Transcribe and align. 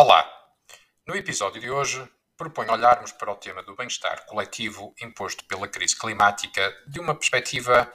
Olá! 0.00 0.24
No 1.04 1.16
episódio 1.16 1.60
de 1.60 1.68
hoje, 1.68 2.08
proponho 2.36 2.70
olharmos 2.70 3.10
para 3.10 3.32
o 3.32 3.34
tema 3.34 3.64
do 3.64 3.74
bem-estar 3.74 4.24
coletivo 4.26 4.94
imposto 5.02 5.44
pela 5.46 5.66
crise 5.66 5.98
climática 5.98 6.72
de 6.86 7.00
uma 7.00 7.16
perspectiva 7.16 7.92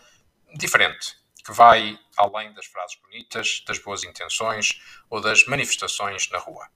diferente, 0.54 1.16
que 1.46 1.54
vai 1.54 1.98
além 2.18 2.54
das 2.56 2.66
frases 2.66 2.98
bonitas, 2.98 3.64
das 3.66 3.80
boas 3.80 4.04
intenções 4.04 4.82
ou 5.10 5.22
das 5.22 5.46
manifestações 5.46 6.30
na 6.30 6.40
rua. 6.40 6.68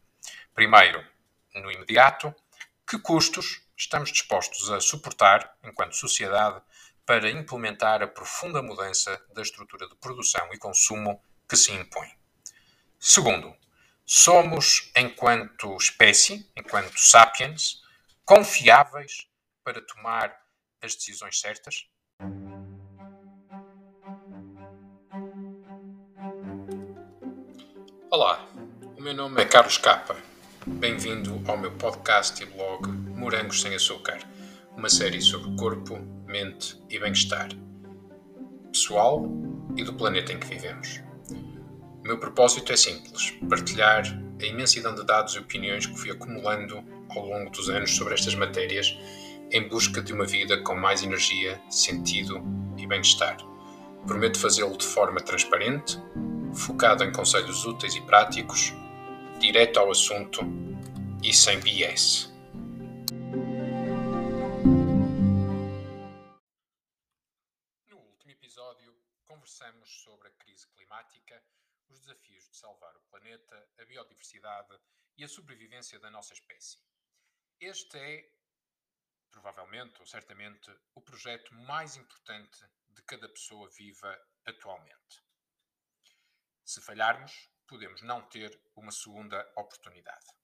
Primeiro, 0.56 1.06
no 1.56 1.70
imediato, 1.70 2.34
que 2.90 2.98
custos 2.98 3.68
estamos 3.76 4.14
dispostos 4.14 4.72
a 4.72 4.80
suportar, 4.80 5.58
enquanto 5.62 5.98
sociedade, 5.98 6.62
para 7.06 7.30
implementar 7.30 8.02
a 8.02 8.08
profunda 8.08 8.62
mudança 8.62 9.22
da 9.34 9.42
estrutura 9.42 9.90
de 9.90 9.96
produção 9.98 10.48
e 10.54 10.58
consumo 10.58 11.22
que 11.50 11.58
se 11.58 11.74
impõe? 11.74 12.18
Segundo, 12.98 13.54
Somos, 14.10 14.90
enquanto 14.96 15.76
espécie, 15.76 16.50
enquanto 16.56 16.98
sapiens, 16.98 17.82
confiáveis 18.24 19.28
para 19.66 19.82
tomar 19.82 20.34
as 20.82 20.96
decisões 20.96 21.42
certas? 21.42 21.90
Olá, 28.10 28.48
o 28.96 29.02
meu 29.02 29.14
nome 29.14 29.42
é 29.42 29.46
Carlos 29.46 29.78
Capa. 29.78 30.16
Bem-vindo 30.66 31.44
ao 31.46 31.58
meu 31.58 31.74
podcast 31.74 32.42
e 32.42 32.46
blog 32.46 32.88
Morangos 32.88 33.62
Sem 33.62 33.76
Açúcar, 33.76 34.20
uma 34.72 34.88
série 34.88 35.22
sobre 35.22 35.54
corpo, 35.58 36.00
mente 36.26 36.82
e 36.90 36.98
bem-estar 36.98 37.50
pessoal 38.72 39.26
e 39.76 39.84
do 39.84 39.94
planeta 39.94 40.32
em 40.32 40.40
que 40.40 40.48
vivemos. 40.48 41.07
O 42.08 42.12
meu 42.12 42.20
propósito 42.20 42.72
é 42.72 42.78
simples: 42.78 43.32
partilhar 43.50 44.06
a 44.42 44.46
imensidão 44.46 44.96
de 44.96 45.06
dados 45.06 45.36
e 45.36 45.40
opiniões 45.40 45.86
que 45.86 46.00
fui 46.00 46.10
acumulando 46.10 46.82
ao 47.10 47.26
longo 47.26 47.50
dos 47.50 47.70
anos 47.70 47.94
sobre 47.94 48.14
estas 48.14 48.34
matérias 48.34 48.98
em 49.52 49.68
busca 49.68 50.02
de 50.02 50.14
uma 50.14 50.26
vida 50.26 50.64
com 50.64 50.74
mais 50.74 51.04
energia, 51.04 51.62
sentido 51.70 52.42
e 52.78 52.88
bem-estar. 52.88 53.36
Prometo 54.08 54.40
fazê-lo 54.40 54.78
de 54.78 54.86
forma 54.86 55.20
transparente, 55.20 56.02
focado 56.54 57.04
em 57.04 57.12
conselhos 57.12 57.66
úteis 57.66 57.94
e 57.94 58.02
práticos, 58.04 58.74
direto 59.38 59.78
ao 59.78 59.92
assunto 59.92 60.44
e 61.22 61.34
sem 61.34 61.60
BS. 61.60 62.34
No 67.90 67.98
último 67.98 68.32
episódio, 68.32 68.96
conversamos 69.26 69.90
sobre 70.06 70.30
a 70.30 70.32
crise 70.42 70.66
climática 70.74 71.36
os 71.90 72.00
desafios 72.00 72.48
de 72.50 72.58
salvar 72.58 72.96
o 72.96 73.02
planeta, 73.02 73.70
a 73.80 73.86
biodiversidade 73.86 74.80
e 75.18 75.24
a 75.24 75.28
sobrevivência 75.28 76.00
da 76.00 76.12
nossa 76.12 76.34
espécie. 76.34 76.80
Este 77.60 77.98
é, 77.98 78.32
provavelmente 79.32 80.00
ou 80.00 80.06
certamente, 80.06 80.70
o 80.94 81.02
projeto 81.02 81.54
mais 81.54 81.96
importante 81.96 82.66
de 82.90 83.02
cada 83.04 83.28
pessoa 83.30 83.70
viva 83.70 84.20
atualmente. 84.46 85.24
Se 86.64 86.82
falharmos, 86.82 87.50
podemos 87.68 88.02
não 88.02 88.28
ter 88.30 88.60
uma 88.76 88.92
segunda 88.92 89.42
oportunidade. 89.56 90.37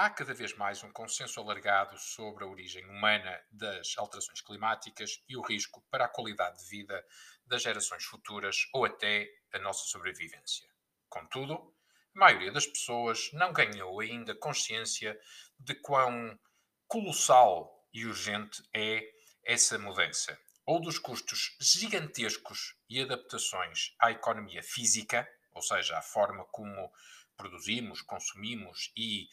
Há 0.00 0.08
cada 0.08 0.32
vez 0.32 0.54
mais 0.54 0.84
um 0.84 0.92
consenso 0.92 1.40
alargado 1.40 1.98
sobre 1.98 2.44
a 2.44 2.46
origem 2.46 2.84
humana 2.86 3.36
das 3.50 3.98
alterações 3.98 4.40
climáticas 4.40 5.20
e 5.28 5.36
o 5.36 5.42
risco 5.42 5.84
para 5.90 6.04
a 6.04 6.08
qualidade 6.08 6.62
de 6.62 6.70
vida 6.70 7.04
das 7.44 7.62
gerações 7.62 8.04
futuras 8.04 8.68
ou 8.72 8.84
até 8.84 9.28
a 9.52 9.58
nossa 9.58 9.86
sobrevivência. 9.86 10.70
Contudo, 11.08 11.74
a 12.14 12.18
maioria 12.20 12.52
das 12.52 12.64
pessoas 12.64 13.32
não 13.32 13.52
ganhou 13.52 13.98
ainda 13.98 14.36
consciência 14.36 15.20
de 15.58 15.74
quão 15.74 16.38
colossal 16.86 17.84
e 17.92 18.06
urgente 18.06 18.62
é 18.72 19.02
essa 19.44 19.80
mudança, 19.80 20.38
ou 20.64 20.80
dos 20.80 21.00
custos 21.00 21.56
gigantescos 21.60 22.76
e 22.88 23.02
adaptações 23.02 23.96
à 23.98 24.12
economia 24.12 24.62
física, 24.62 25.28
ou 25.52 25.60
seja, 25.60 25.98
à 25.98 26.02
forma 26.02 26.44
como 26.52 26.88
produzimos, 27.36 28.00
consumimos 28.00 28.92
e 28.96 29.28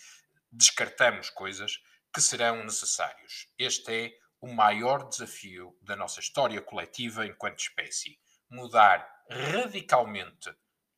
descartamos 0.55 1.29
coisas 1.29 1.79
que 2.13 2.21
serão 2.21 2.63
necessários. 2.63 3.47
Este 3.57 3.91
é 3.91 4.17
o 4.41 4.47
maior 4.47 5.09
desafio 5.09 5.77
da 5.81 5.95
nossa 5.95 6.19
história 6.19 6.61
coletiva 6.61 7.25
enquanto 7.25 7.59
espécie: 7.59 8.19
mudar 8.49 9.05
radicalmente 9.29 10.55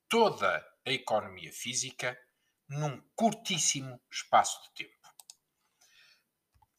toda 0.07 0.65
a 0.85 0.91
economia 0.91 1.51
física 1.51 2.17
num 2.69 3.01
curtíssimo 3.15 3.99
espaço 4.11 4.61
de 4.63 4.85
tempo. 4.85 4.97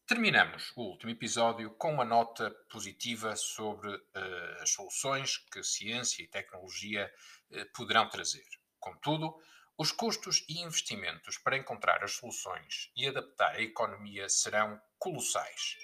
Terminamos 0.07 0.73
o 0.75 0.83
último 0.83 1.11
episódio 1.11 1.71
com 1.73 1.93
uma 1.93 2.05
nota 2.05 2.51
positiva 2.71 3.37
sobre 3.37 3.95
uh, 3.95 4.63
as 4.63 4.71
soluções 4.71 5.37
que 5.37 5.63
ciência 5.63 6.23
e 6.23 6.29
tecnologia 6.29 7.13
uh, 7.51 7.73
poderão 7.75 8.09
trazer. 8.09 8.47
Contudo, 8.81 9.35
os 9.79 9.93
custos 9.93 10.45
e 10.49 10.61
investimentos 10.61 11.39
para 11.39 11.57
encontrar 11.57 12.03
as 12.03 12.11
soluções 12.15 12.91
e 12.97 13.07
adaptar 13.07 13.55
a 13.55 13.63
economia 13.63 14.29
serão 14.29 14.81
colossais. 14.99 15.77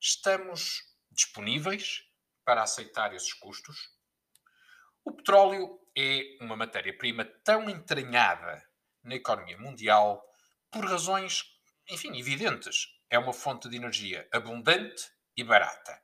Estamos 0.00 0.82
disponíveis 1.10 2.02
para 2.42 2.62
aceitar 2.62 3.14
esses 3.14 3.34
custos? 3.34 3.90
O 5.04 5.12
petróleo 5.12 5.78
é 5.94 6.38
uma 6.40 6.56
matéria-prima 6.56 7.26
tão 7.44 7.68
entranhada 7.68 8.66
na 9.02 9.16
economia 9.16 9.58
mundial 9.58 10.24
por 10.70 10.86
razões, 10.86 11.44
enfim, 11.90 12.18
evidentes. 12.18 12.88
É 13.10 13.18
uma 13.18 13.34
fonte 13.34 13.68
de 13.68 13.76
energia 13.76 14.26
abundante 14.32 15.04
e 15.36 15.44
barata. 15.44 16.02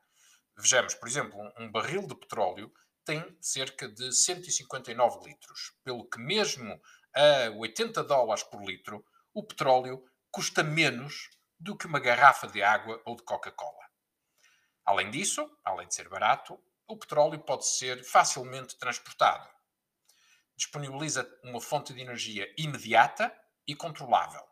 Vejamos, 0.59 0.95
por 0.95 1.09
exemplo, 1.09 1.41
um 1.59 1.71
barril 1.71 2.07
de 2.07 2.15
petróleo 2.15 2.71
tem 3.03 3.37
cerca 3.41 3.89
de 3.89 4.13
159 4.13 5.27
litros, 5.27 5.73
pelo 5.83 6.09
que 6.09 6.21
mesmo 6.21 6.81
a 7.15 7.51
80 7.57 8.05
dólares 8.05 8.43
por 8.43 8.63
litro, 8.63 9.05
o 9.33 9.45
petróleo 9.45 10.05
custa 10.31 10.63
menos 10.63 11.29
do 11.59 11.77
que 11.77 11.87
uma 11.87 12.01
garrafa 12.01 12.47
de 12.47 12.63
água 12.63 13.01
ou 13.05 13.17
de 13.17 13.23
Coca-Cola. 13.23 13.85
Além 14.85 15.11
disso, 15.11 15.49
além 15.65 15.87
de 15.87 15.95
ser 15.95 16.09
barato, 16.09 16.59
o 16.87 16.97
petróleo 16.97 17.39
pode 17.39 17.67
ser 17.67 18.03
facilmente 18.03 18.79
transportado. 18.79 19.49
Disponibiliza 20.57 21.29
uma 21.45 21.61
fonte 21.61 21.93
de 21.93 22.01
energia 22.01 22.53
imediata 22.59 23.33
e 23.67 23.75
controlável. 23.75 24.43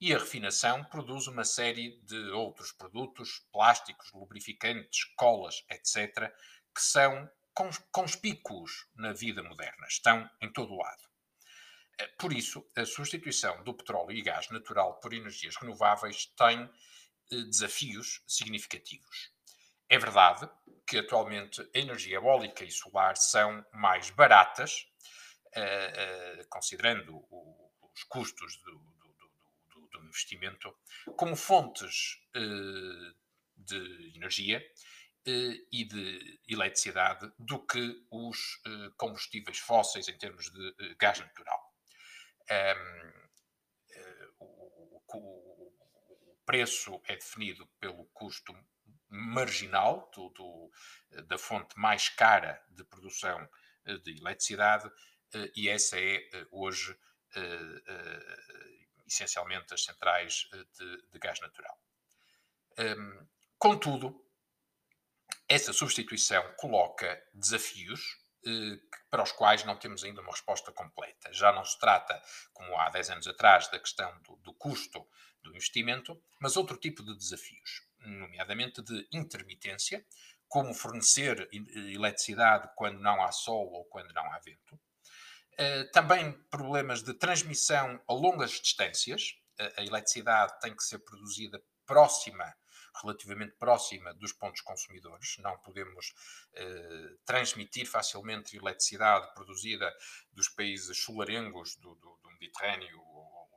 E 0.00 0.14
a 0.14 0.18
refinação 0.18 0.84
produz 0.84 1.26
uma 1.26 1.44
série 1.44 2.00
de 2.02 2.30
outros 2.30 2.72
produtos, 2.72 3.40
plásticos, 3.52 4.12
lubrificantes, 4.12 5.04
colas, 5.16 5.64
etc., 5.68 6.32
que 6.74 6.80
são 6.80 7.28
conspícuos 7.90 8.88
na 8.94 9.12
vida 9.12 9.42
moderna, 9.42 9.86
estão 9.88 10.30
em 10.40 10.52
todo 10.52 10.72
o 10.72 10.78
lado. 10.78 11.07
Eh, 11.98 12.06
por 12.18 12.32
isso, 12.32 12.64
a 12.76 12.84
substituição 12.84 13.62
do 13.64 13.74
petróleo 13.74 14.12
e 14.12 14.22
gás 14.22 14.48
natural 14.50 15.00
por 15.00 15.12
energias 15.12 15.56
renováveis 15.56 16.26
tem 16.36 16.62
eh, 17.30 17.42
desafios 17.42 18.22
significativos. 18.26 19.32
É 19.88 19.98
verdade 19.98 20.48
que 20.86 20.98
atualmente 20.98 21.60
a 21.60 21.78
energia 21.78 22.16
eólica 22.16 22.64
e 22.64 22.70
solar 22.70 23.16
são 23.16 23.64
mais 23.72 24.10
baratas, 24.10 24.86
uh, 25.56 26.40
uh, 26.40 26.48
considerando 26.48 27.24
os 27.94 28.04
custos 28.04 28.56
do, 28.58 28.72
do, 28.72 29.80
do, 29.80 29.88
do, 29.88 30.04
investimento, 30.04 30.74
como 31.16 31.36
fontes 31.36 32.18
de 33.56 34.12
energia 34.14 34.62
e 35.72 35.84
de 35.84 36.40
eletricidade 36.48 37.30
do 37.38 37.58
que 37.66 38.06
os 38.10 38.62
combustíveis 38.96 39.58
fósseis 39.58 40.08
em 40.08 40.16
termos 40.16 40.50
de 40.50 40.94
gás 40.98 41.18
natural 41.18 41.67
um, 42.50 43.28
eh, 43.90 44.28
o, 44.38 45.02
o, 45.14 46.38
preço 46.46 47.00
é 47.04 47.14
definido 47.14 47.66
pelo 47.78 48.06
custo 48.06 48.54
marginal 49.08 50.10
do, 50.14 50.28
do, 50.30 50.70
da 51.24 51.38
fonte 51.38 51.78
mais 51.78 52.08
cara 52.08 52.62
de 52.70 52.84
produção 52.84 53.48
eh, 53.84 53.98
de 53.98 54.18
eletricidade, 54.18 54.90
eh, 55.34 55.52
e 55.54 55.68
essa 55.68 55.98
é 55.98 56.20
hoje 56.50 56.96
essencialmente 59.06 59.74
as 59.74 59.84
centrais 59.84 60.48
de, 60.78 61.02
de 61.10 61.18
gás 61.18 61.38
natural. 61.40 61.78
Um, 62.78 63.26
contudo, 63.58 64.24
essa 65.48 65.72
substituição 65.72 66.42
coloca 66.56 67.22
desafios 67.34 68.00
eh, 68.00 68.27
para 69.10 69.22
os 69.22 69.32
quais 69.32 69.64
não 69.64 69.76
temos 69.76 70.04
ainda 70.04 70.20
uma 70.20 70.32
resposta 70.32 70.72
completa. 70.72 71.32
Já 71.32 71.52
não 71.52 71.64
se 71.64 71.78
trata, 71.78 72.20
como 72.52 72.76
há 72.78 72.88
10 72.90 73.10
anos 73.10 73.26
atrás, 73.26 73.68
da 73.68 73.78
questão 73.78 74.12
do, 74.22 74.36
do 74.36 74.54
custo 74.54 75.06
do 75.42 75.50
investimento, 75.50 76.20
mas 76.40 76.56
outro 76.56 76.76
tipo 76.76 77.02
de 77.02 77.16
desafios, 77.16 77.86
nomeadamente 77.98 78.82
de 78.82 79.08
intermitência, 79.12 80.04
como 80.48 80.72
fornecer 80.72 81.48
eletricidade 81.52 82.70
quando 82.74 83.00
não 83.00 83.22
há 83.22 83.30
sol 83.30 83.70
ou 83.70 83.84
quando 83.84 84.12
não 84.12 84.24
há 84.32 84.38
vento, 84.38 84.80
também 85.92 86.32
problemas 86.50 87.02
de 87.02 87.12
transmissão 87.14 88.00
a 88.08 88.12
longas 88.12 88.52
distâncias. 88.52 89.34
a 89.76 89.82
eletricidade 89.82 90.58
tem 90.60 90.74
que 90.74 90.84
ser 90.84 91.00
produzida 91.00 91.60
próxima 91.84 92.54
relativamente 93.02 93.56
próxima 93.56 94.14
dos 94.14 94.32
pontos 94.32 94.60
consumidores. 94.60 95.36
Não 95.38 95.56
podemos 95.58 96.12
eh, 96.54 97.16
transmitir 97.24 97.86
facilmente 97.86 98.56
eletricidade 98.56 99.32
produzida 99.34 99.92
dos 100.32 100.48
países 100.48 101.02
solarengos 101.02 101.76
do, 101.76 101.94
do, 101.94 102.18
do 102.22 102.30
Mediterrâneo 102.32 103.00
ou, 103.00 103.48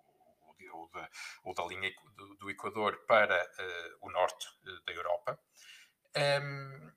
ou, 0.73 0.89
da, 0.89 1.09
ou, 1.43 1.53
da, 1.53 1.65
linha 1.65 1.91
do, 2.15 2.35
do 2.35 2.49
Equador 2.49 3.05
para 3.05 3.35
eh, 3.35 3.95
o 4.01 4.11
norte 4.11 4.47
eh, 4.65 4.79
da 4.85 4.93
Europa. 4.93 5.39
Um, 6.15 6.91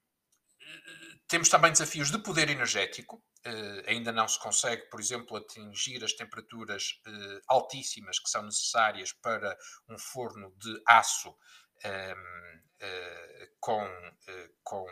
temos 1.29 1.49
também 1.49 1.73
desafios 1.73 2.11
de 2.11 2.19
poder 2.19 2.49
energético. 2.50 3.23
Uh, 3.46 3.82
ainda 3.87 4.11
não 4.11 4.26
se 4.26 4.38
consegue, 4.38 4.88
por 4.88 5.00
exemplo, 5.00 5.37
atingir 5.37 6.02
as 6.02 6.12
temperaturas 6.12 7.00
uh, 7.06 7.41
altíssimas 7.49 8.19
que 8.19 8.31
são 8.31 8.43
necessárias 8.43 9.12
para 9.12 9.56
um 9.88 9.99
forno 9.99 10.55
de 10.56 10.82
aço 10.87 11.35
Ehm, 11.84 12.62
eh, 12.81 13.50
com, 13.60 13.84
eh, 14.26 14.50
com, 14.62 14.86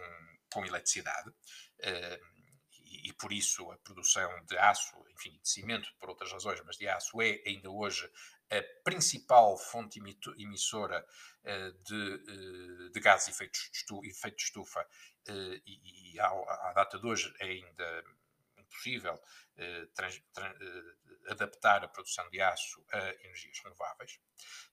com 0.53 0.65
eletricidade. 0.65 1.31
Ehm, 1.81 2.21
e, 2.85 3.09
e, 3.09 3.13
por 3.15 3.33
isso 3.33 3.71
a 3.71 3.79
produção 3.79 4.31
de 4.47 4.59
aço, 4.59 4.95
enfim, 5.11 5.39
de 5.43 5.49
cimento 5.49 5.89
por 5.99 6.11
outras 6.11 6.31
razões, 6.31 6.61
mas 6.67 6.77
de 6.77 6.87
aço 6.87 7.21
é 7.23 7.43
ainda 7.47 7.71
hoje 7.71 8.11
a 8.51 8.63
principal 8.85 9.57
fonte 9.57 9.99
emissora 10.39 11.07
uh, 11.45 11.73
de, 11.85 12.91
de 12.91 13.01
gases 13.01 13.27
de 13.27 13.33
efeito, 13.33 14.37
de 14.37 14.43
estufa 14.43 14.87
e, 15.27 16.13
e 16.15 16.21
à, 16.21 16.73
data 16.75 16.99
de 16.99 17.07
hoje 17.07 17.35
é 17.41 17.47
ainda 17.47 18.05
impossível 18.59 19.19
adaptar 21.29 21.85
a 21.85 21.89
produção 21.89 22.29
de 22.31 22.41
aço 22.41 22.85
a 22.93 22.99
energias 23.25 23.59
renováveis, 23.63 24.19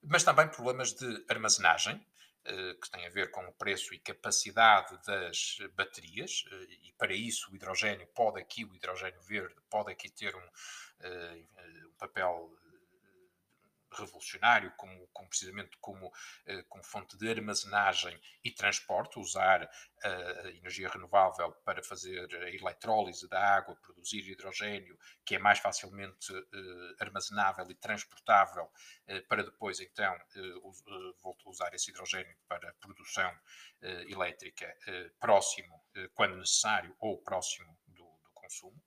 mas 0.04 0.24
também 0.24 0.48
problemas 0.48 0.94
de 0.94 1.26
armazenagem, 1.30 2.04
eh, 2.46 2.74
que 2.82 2.90
tem 2.90 3.06
a 3.06 3.10
ver 3.10 3.32
com 3.32 3.46
o 3.46 3.54
preço 3.54 3.94
e 3.94 4.00
capacidade 4.00 4.98
das 5.06 5.58
baterias, 5.76 6.46
eh, 6.52 6.68
e 6.88 6.94
para 6.98 7.14
isso 7.14 7.52
o 7.52 7.56
hidrogênio 7.56 8.08
pode 8.08 8.40
aqui, 8.40 8.64
o 8.64 8.74
hidrogênio 8.74 9.22
verde, 9.22 9.56
pode 9.70 9.92
aqui 9.92 10.10
ter 10.10 10.36
um, 10.36 10.50
eh, 11.02 11.44
um 11.86 11.94
papel 11.98 12.50
revolucionário, 13.92 14.74
como, 14.78 15.08
como 15.14 15.30
precisamente 15.30 15.78
como, 15.80 16.12
eh, 16.46 16.64
como, 16.70 16.84
fonte 16.84 17.18
de 17.18 17.30
armazenagem 17.30 18.20
e 18.44 18.52
transporte, 18.52 19.20
usar 19.20 19.70
a 20.04 20.50
energia 20.52 20.90
renovável 20.90 21.52
para 21.66 21.84
fazer 21.84 22.34
a 22.36 22.50
eletrólise 22.50 23.28
da 23.28 23.56
água, 23.56 23.76
produzir 23.76 24.28
hidrogênio, 24.30 24.98
que 25.26 25.36
é 25.36 25.40
mais 25.40 25.60
facilmente 25.60 26.32
uh, 26.32 26.96
armazenável 27.00 27.70
e 27.70 27.76
transportável, 27.76 28.72
para 29.28 29.44
depois 29.44 29.80
então 29.80 30.18
usar 31.46 31.74
esse 31.74 31.92
hidrogênio 31.92 32.36
para 32.48 32.74
produção 32.80 33.32
elétrica 34.08 34.74
próximo, 35.20 35.84
quando 36.14 36.38
necessário, 36.38 36.96
ou 37.00 37.22
próximo 37.22 37.78
do, 37.88 38.04
do 38.04 38.32
consumo. 38.34 38.82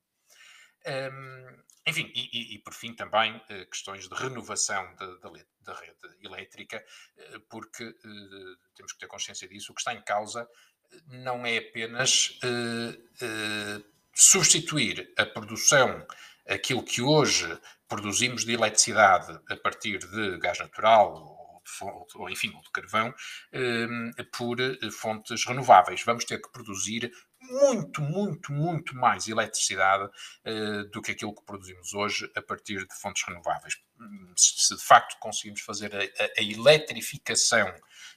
Um, 0.86 1.62
enfim, 1.86 2.12
e, 2.14 2.28
e, 2.32 2.54
e, 2.54 2.58
por 2.60 2.72
fim 2.74 2.94
também 2.94 3.36
uh, 3.36 3.66
questões 3.68 4.08
de 4.08 4.14
renovação 4.14 4.94
da, 4.96 5.74
rede 5.74 5.96
elétrica, 6.22 6.84
uh, 7.16 7.40
porque 7.50 7.84
uh, 7.84 8.56
temos 8.76 8.92
que 8.92 8.98
ter 9.00 9.08
consciência 9.08 9.48
disso. 9.48 9.72
O 9.72 9.74
que 9.74 9.80
está 9.80 9.92
em 9.92 10.02
causa 10.02 10.48
não 11.06 11.44
é 11.46 11.56
apenas 11.56 12.38
substituir 14.14 15.10
a 15.16 15.24
produção, 15.24 16.06
aquilo 16.46 16.84
que 16.84 17.00
hoje 17.00 17.58
produzimos 17.88 18.44
de 18.44 18.52
eletricidade 18.52 19.40
a 19.48 19.56
partir 19.56 19.98
de 19.98 20.38
gás 20.38 20.58
natural 20.58 21.40
ou 22.14 22.28
enfim, 22.28 22.52
ou 22.54 22.60
de 22.60 22.70
carvão, 22.70 23.14
por 24.30 24.58
fontes 24.90 25.46
renováveis. 25.46 26.02
Vamos 26.04 26.26
ter 26.26 26.42
que 26.42 26.52
produzir 26.52 27.10
muito, 27.50 28.00
muito, 28.00 28.52
muito 28.52 28.96
mais 28.96 29.28
eletricidade 29.28 30.04
uh, 30.04 30.84
do 30.90 31.02
que 31.02 31.12
aquilo 31.12 31.34
que 31.34 31.44
produzimos 31.44 31.92
hoje 31.94 32.30
a 32.36 32.42
partir 32.42 32.86
de 32.86 32.94
fontes 32.94 33.24
renováveis. 33.26 33.74
Se, 34.36 34.76
de 34.76 34.82
facto 34.82 35.18
conseguimos 35.18 35.60
fazer 35.60 35.94
a, 35.94 35.98
a, 35.98 36.28
a 36.38 36.42
eletrificação 36.42 37.72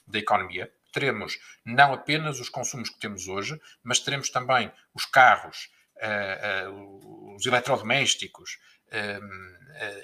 da 0.08 0.20
economia, 0.20 0.72
teremos 0.92 1.38
não 1.66 1.94
apenas 1.94 2.40
os 2.40 2.50
consumos 2.50 2.90
que 2.90 3.00
temos 3.00 3.28
hoje, 3.28 3.60
mas 3.84 4.00
teremos 4.00 4.30
também 4.30 4.72
os 4.94 5.06
carros, 5.06 5.70
uh, 5.98 6.72
uh, 6.72 7.36
os 7.36 7.46
eletrodomésticos, 7.46 8.58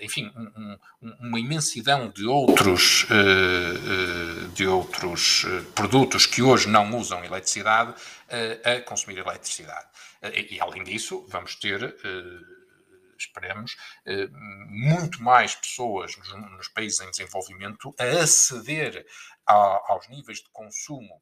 enfim, 0.01 0.31
um, 0.35 0.77
um, 1.01 1.27
uma 1.27 1.39
imensidão 1.39 2.09
de 2.09 2.25
outros, 2.25 3.05
eh, 3.09 3.13
eh, 3.13 4.47
de 4.53 4.67
outros 4.67 5.45
eh, 5.45 5.61
produtos 5.73 6.25
que 6.25 6.41
hoje 6.41 6.67
não 6.67 6.97
usam 6.97 7.23
eletricidade 7.23 7.93
a 8.63 8.81
consumir 8.81 9.17
eletricidade. 9.17 9.87
E, 10.49 10.59
além 10.59 10.83
disso, 10.83 11.25
vamos 11.29 11.55
ter 11.55 11.95
esperemos, 13.17 13.75
muito 14.69 15.21
mais 15.21 15.53
pessoas 15.53 16.15
nos, 16.57 16.67
países 16.69 17.01
em 17.01 17.11
desenvolvimento 17.11 17.93
a 17.99 18.05
aceder 18.23 19.05
aos 19.45 20.07
níveis 20.07 20.39
de 20.39 20.49
consumo 20.51 21.21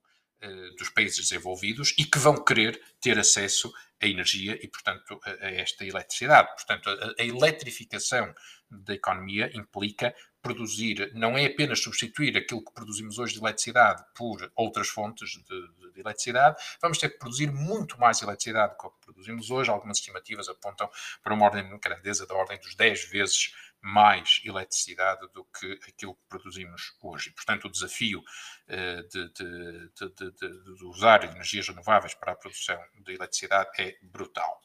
dos 0.77 0.89
países 0.89 1.17
desenvolvidos 1.17 1.95
e 1.97 2.05
que 2.05 2.19
vão 2.19 2.43
querer 2.43 2.79
ter 3.01 3.17
acesso 3.17 3.73
a 4.01 4.07
energia 4.07 4.57
e, 4.61 4.67
portanto, 4.67 5.19
a, 5.23 5.45
a 5.45 5.51
esta 5.51 5.85
eletricidade. 5.85 6.49
Portanto, 6.55 6.89
a, 6.89 7.21
a, 7.21 7.25
eletrificação 7.25 8.33
da 8.69 8.93
economia 8.93 9.49
implica 9.53 10.13
produzir, 10.41 11.11
não 11.13 11.37
é 11.37 11.45
apenas 11.45 11.81
substituir 11.81 12.37
aquilo 12.37 12.63
que 12.63 12.73
produzimos 12.73 13.19
hoje 13.19 13.33
de 13.33 13.39
eletricidade 13.39 14.03
por 14.15 14.49
outras 14.55 14.87
fontes 14.87 15.31
de, 15.31 15.43
de, 15.43 15.93
de 15.93 15.99
eletricidade, 15.99 16.55
vamos 16.81 16.97
ter 16.97 17.09
que 17.09 17.17
produzir 17.17 17.51
muito 17.51 17.99
mais 17.99 18.21
eletricidade 18.21 18.73
do 18.73 18.89
que 18.89 19.05
produzimos 19.05 19.51
hoje. 19.51 19.69
Algumas 19.69 19.97
estimativas 19.97 20.47
apontam 20.47 20.89
para 21.21 21.33
uma 21.33 21.45
ordem 21.45 21.67
de 21.67 21.77
grandeza 21.77 22.25
da 22.25 22.35
ordem 22.35 22.57
dos 22.59 22.75
10 22.75 23.09
vezes 23.09 23.53
mais 23.81 24.41
eletricidade 24.43 25.27
do 25.33 25.45
que 25.45 25.79
aquilo 25.87 26.15
que 26.15 26.27
produzimos 26.27 26.93
hoje. 27.01 27.31
Portanto, 27.31 27.65
o 27.65 27.71
desafio 27.71 28.19
uh, 28.19 29.07
de, 29.09 29.33
de, 29.33 29.89
de, 29.95 30.31
de, 30.31 30.85
usar 30.85 31.23
energias 31.23 31.67
renováveis 31.67 32.13
para 32.13 32.33
a 32.33 32.35
produção 32.35 32.79
de 33.03 33.13
eletricidade 33.13 33.69
é 33.79 33.97
brutal. 34.01 34.61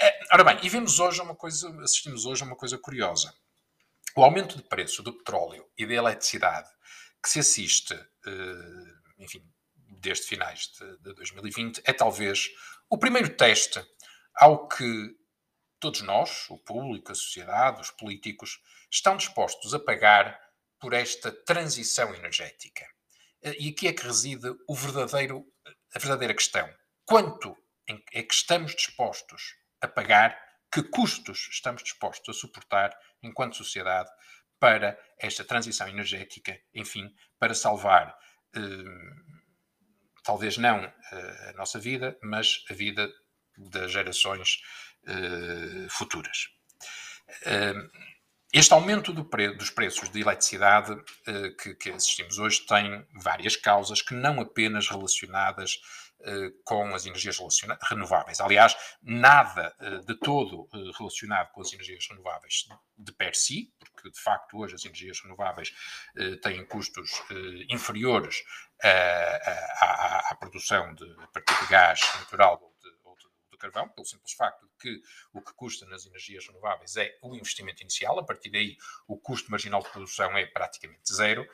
Uh, 0.00 0.26
ora 0.32 0.44
bem, 0.44 0.58
e 0.62 0.68
vemos 0.68 0.98
hoje 1.00 1.20
uma 1.20 1.34
coisa, 1.34 1.68
assistimos 1.82 2.24
hoje 2.24 2.42
a 2.42 2.46
uma 2.46 2.56
coisa 2.56 2.78
curiosa. 2.78 3.34
O 4.16 4.24
aumento 4.24 4.56
de 4.56 4.62
preço 4.62 5.02
do 5.02 5.12
petróleo 5.12 5.68
e 5.76 5.86
da 5.86 5.94
eletricidade 5.94 6.68
que 7.22 7.28
se 7.28 7.40
assiste, 7.40 7.94
uh, 7.94 9.00
enfim, 9.18 9.44
desde 9.98 10.26
finais 10.26 10.70
de 11.00 11.14
2020, 11.14 11.82
é 11.84 11.92
talvez 11.92 12.48
o 12.88 12.96
primeiro 12.96 13.28
teste 13.36 13.84
ao 14.34 14.66
que 14.68 15.14
Todos 15.80 16.02
nós, 16.02 16.44
o 16.50 16.58
público, 16.58 17.10
a 17.10 17.14
sociedade, 17.14 17.80
os 17.80 17.90
políticos, 17.90 18.60
estão 18.90 19.16
dispostos 19.16 19.72
a 19.72 19.80
pagar 19.80 20.38
por 20.78 20.92
esta 20.92 21.32
transição 21.32 22.14
energética. 22.14 22.86
Eh, 23.42 23.56
e 23.58 23.68
aqui 23.70 23.88
é 23.88 23.92
que 23.92 24.06
reside 24.06 24.54
o 24.68 24.74
verdadeiro, 24.74 25.44
a 25.94 25.98
verdadeira 25.98 26.34
questão. 26.34 26.68
Quanto 27.06 27.56
é 28.12 28.22
que 28.22 28.34
estamos 28.34 28.74
dispostos 28.76 29.56
a 29.80 29.88
pagar, 29.88 30.38
que 30.72 30.82
custos 30.82 31.48
estamos 31.50 31.82
dispostos 31.82 32.36
a 32.36 32.38
suportar 32.38 32.96
enquanto 33.22 33.56
sociedade 33.56 34.10
para 34.58 35.00
esta 35.18 35.44
transição 35.44 35.88
energética, 35.88 36.60
enfim, 36.74 37.10
para 37.38 37.54
salvar, 37.54 38.16
eh, 38.54 38.60
talvez 40.22 40.58
não 40.58 40.84
eh, 40.84 41.50
a 41.50 41.52
nossa 41.54 41.78
vida, 41.78 42.18
mas 42.22 42.62
a 42.70 42.74
vida 42.74 43.10
das 43.56 43.90
gerações 43.90 44.60
futuras. 45.88 46.48
Uh, 47.46 47.90
este 48.52 48.74
aumento 48.74 49.12
do 49.12 49.24
pre 49.24 49.54
dos 49.54 49.70
preços 49.70 50.08
de 50.10 50.20
eletricidade 50.20 50.92
uh, 50.92 51.56
que, 51.56 51.74
que, 51.74 51.90
assistimos 51.90 52.38
hoje 52.38 52.66
tem 52.66 53.06
várias 53.14 53.56
causas 53.56 54.02
que 54.02 54.14
não 54.14 54.40
apenas 54.40 54.88
relacionadas 54.88 55.78
com 56.64 56.94
as 56.94 57.06
energias 57.06 57.38
renováveis. 57.82 58.42
Aliás, 58.42 58.76
nada 59.02 59.74
de 60.06 60.14
todo 60.18 60.68
relacionado 60.98 61.50
com 61.50 61.62
as 61.62 61.72
energias 61.72 62.06
renováveis 62.10 62.68
de 62.94 63.10
per 63.12 63.34
si, 63.34 63.72
porque 63.78 64.10
de 64.10 64.20
facto 64.20 64.58
hoje 64.58 64.74
as 64.74 64.84
energias 64.84 65.18
renováveis 65.22 65.72
têm 66.42 66.62
custos 66.66 67.22
inferiores 67.70 68.36
à, 68.82 68.88
à, 69.80 70.30
à, 70.30 70.34
produção 70.34 70.94
de, 70.94 71.10
a 71.22 71.26
partir 71.28 71.58
de 71.58 71.70
gás 71.70 72.00
natural 72.18 72.70
carvão, 73.60 73.88
pelo 73.88 74.06
simples 74.06 74.32
facto 74.32 74.62
de 74.62 74.76
que 74.80 75.02
o 75.32 75.40
que 75.40 75.52
custa 75.54 75.86
nas 75.86 76.06
energias 76.06 76.46
renováveis 76.46 76.96
é 76.96 77.16
o 77.22 77.34
investimento 77.34 77.82
inicial, 77.82 78.18
a 78.18 78.24
partir 78.24 78.50
daí 78.50 78.76
o 79.06 79.16
custo 79.16 79.50
marginal 79.50 79.82
de 79.82 79.90
produção 79.90 80.36
é 80.36 80.46
praticamente 80.46 81.14
zero. 81.14 81.46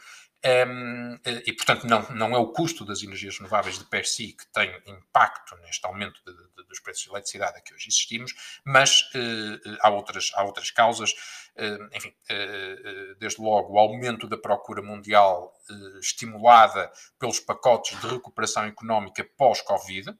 Um, 0.44 1.18
e, 1.44 1.52
portanto, 1.54 1.88
não, 1.88 2.08
não 2.10 2.34
é 2.34 2.38
o 2.38 2.52
custo 2.52 2.84
das 2.84 3.02
energias 3.02 3.36
renováveis 3.38 3.78
de 3.78 3.84
per 3.86 4.06
si 4.06 4.32
que 4.32 4.46
tem 4.52 4.70
impacto 4.86 5.56
neste 5.56 5.84
aumento 5.86 6.22
de, 6.24 6.32
de, 6.32 6.68
dos 6.68 6.78
preços 6.78 7.02
de 7.02 7.10
eletricidade 7.10 7.58
a 7.58 7.60
que 7.60 7.74
hoje 7.74 7.88
existimos, 7.88 8.32
mas 8.64 9.02
uh, 9.14 9.76
há, 9.80 9.90
outras, 9.90 10.30
há 10.34 10.44
outras 10.44 10.70
causas. 10.70 11.12
Uh, 11.56 11.96
enfim, 11.96 12.14
uh, 12.30 13.14
desde 13.18 13.42
logo, 13.42 13.72
o 13.72 13.78
aumento 13.78 14.28
da 14.28 14.38
procura 14.38 14.82
mundial 14.82 15.52
estimulada 16.00 16.92
pelos 17.18 17.40
pacotes 17.40 17.98
de 18.00 18.06
recuperação 18.06 18.66
económica 18.66 19.28
pós-Covid, 19.36 20.16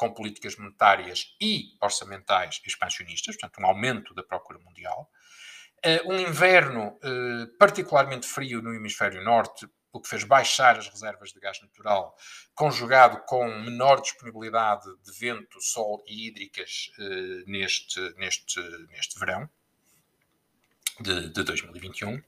com 0.00 0.10
políticas 0.10 0.56
monetárias 0.56 1.36
e 1.38 1.76
orçamentais 1.78 2.62
expansionistas, 2.64 3.36
portanto, 3.36 3.62
um 3.62 3.66
aumento 3.66 4.14
da 4.14 4.22
procura 4.22 4.58
mundial. 4.58 5.10
Uh, 5.84 6.10
um 6.10 6.18
inverno 6.18 6.98
uh, 7.04 7.46
particularmente 7.58 8.26
frio 8.26 8.62
no 8.62 8.72
hemisfério 8.72 9.22
norte, 9.22 9.68
o 9.92 10.00
que 10.00 10.08
fez 10.08 10.24
baixar 10.24 10.78
as 10.78 10.88
reservas 10.88 11.34
de 11.34 11.40
gás 11.40 11.60
natural, 11.60 12.16
conjugado 12.54 13.18
com 13.26 13.44
menor 13.58 14.00
disponibilidade 14.00 14.86
de 15.04 15.12
vento, 15.18 15.60
sol 15.60 16.02
e 16.06 16.28
hídricas 16.28 16.90
uh, 16.98 17.50
neste, 17.50 18.00
neste, 18.16 18.58
neste 18.88 19.18
verão 19.18 19.50
de, 20.98 21.28
de 21.28 21.42
2021. 21.42 22.14
Um, 22.14 22.22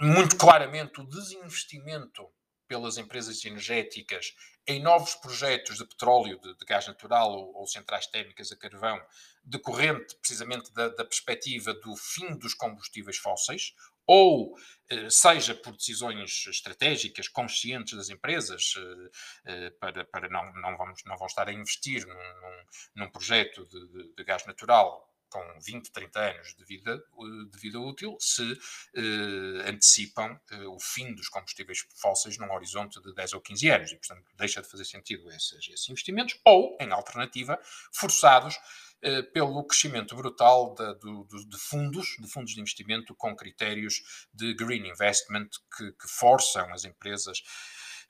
muito 0.00 0.36
claramente, 0.36 1.00
o 1.00 1.04
desinvestimento 1.04 2.28
pelas 2.70 2.98
empresas 2.98 3.44
energéticas 3.44 4.32
em 4.66 4.80
novos 4.80 5.14
projetos 5.14 5.78
de 5.78 5.84
petróleo, 5.86 6.38
de, 6.40 6.54
de 6.56 6.64
gás 6.64 6.86
natural 6.86 7.32
ou, 7.32 7.56
ou, 7.56 7.66
centrais 7.66 8.06
térmicas 8.06 8.52
a 8.52 8.56
carvão, 8.56 9.00
decorrente 9.44 10.14
precisamente 10.16 10.72
da, 10.72 10.88
da, 10.88 11.04
perspectiva 11.04 11.74
do 11.74 11.96
fim 11.96 12.36
dos 12.36 12.54
combustíveis 12.54 13.16
fósseis, 13.16 13.74
ou 14.06 14.56
eh, 14.88 15.08
seja 15.08 15.54
por 15.54 15.76
decisões 15.76 16.46
estratégicas 16.46 17.28
conscientes 17.28 17.96
das 17.96 18.10
empresas 18.10 18.74
eh, 18.76 19.10
eh, 19.44 19.70
para, 19.80 20.04
para 20.04 20.28
não, 20.28 20.52
não, 20.54 20.76
vamos, 20.76 21.02
não 21.04 21.16
vão 21.16 21.26
estar 21.26 21.48
a 21.48 21.52
investir 21.52 22.06
num, 22.06 22.14
num, 22.14 22.64
num 22.96 23.10
projeto 23.10 23.64
de, 23.66 23.86
de, 23.88 24.14
de 24.14 24.24
gás 24.24 24.44
natural 24.46 25.09
com 25.30 25.40
20, 25.64 25.90
30 25.90 26.20
anos 26.20 26.54
de 26.54 26.64
vida, 26.64 27.02
de 27.50 27.58
vida 27.58 27.78
útil, 27.78 28.16
se 28.20 28.58
eh, 28.94 29.70
antecipam 29.70 30.38
eh, 30.50 30.66
o 30.66 30.78
fim 30.78 31.14
dos 31.14 31.28
combustíveis 31.28 31.86
fósseis 31.96 32.36
num 32.36 32.52
horizonte 32.52 33.00
de 33.00 33.14
10 33.14 33.34
ou 33.34 33.40
15 33.40 33.70
anos. 33.70 33.92
E, 33.92 33.96
portanto, 33.96 34.24
deixa 34.36 34.60
de 34.60 34.68
fazer 34.68 34.84
sentido 34.84 35.30
esses, 35.30 35.68
esses 35.68 35.88
investimentos, 35.88 36.38
ou, 36.44 36.76
em 36.80 36.90
alternativa, 36.92 37.58
forçados 37.92 38.56
eh, 39.02 39.22
pelo 39.22 39.64
crescimento 39.64 40.14
brutal 40.14 40.74
de, 40.74 40.94
de, 40.98 41.46
de, 41.46 41.58
fundos, 41.58 42.16
de 42.20 42.28
fundos 42.28 42.52
de 42.52 42.60
investimento 42.60 43.14
com 43.14 43.34
critérios 43.34 44.26
de 44.34 44.52
green 44.52 44.86
investment 44.86 45.48
que, 45.74 45.92
que 45.92 46.06
forçam 46.06 46.70
as 46.70 46.84
empresas 46.84 47.42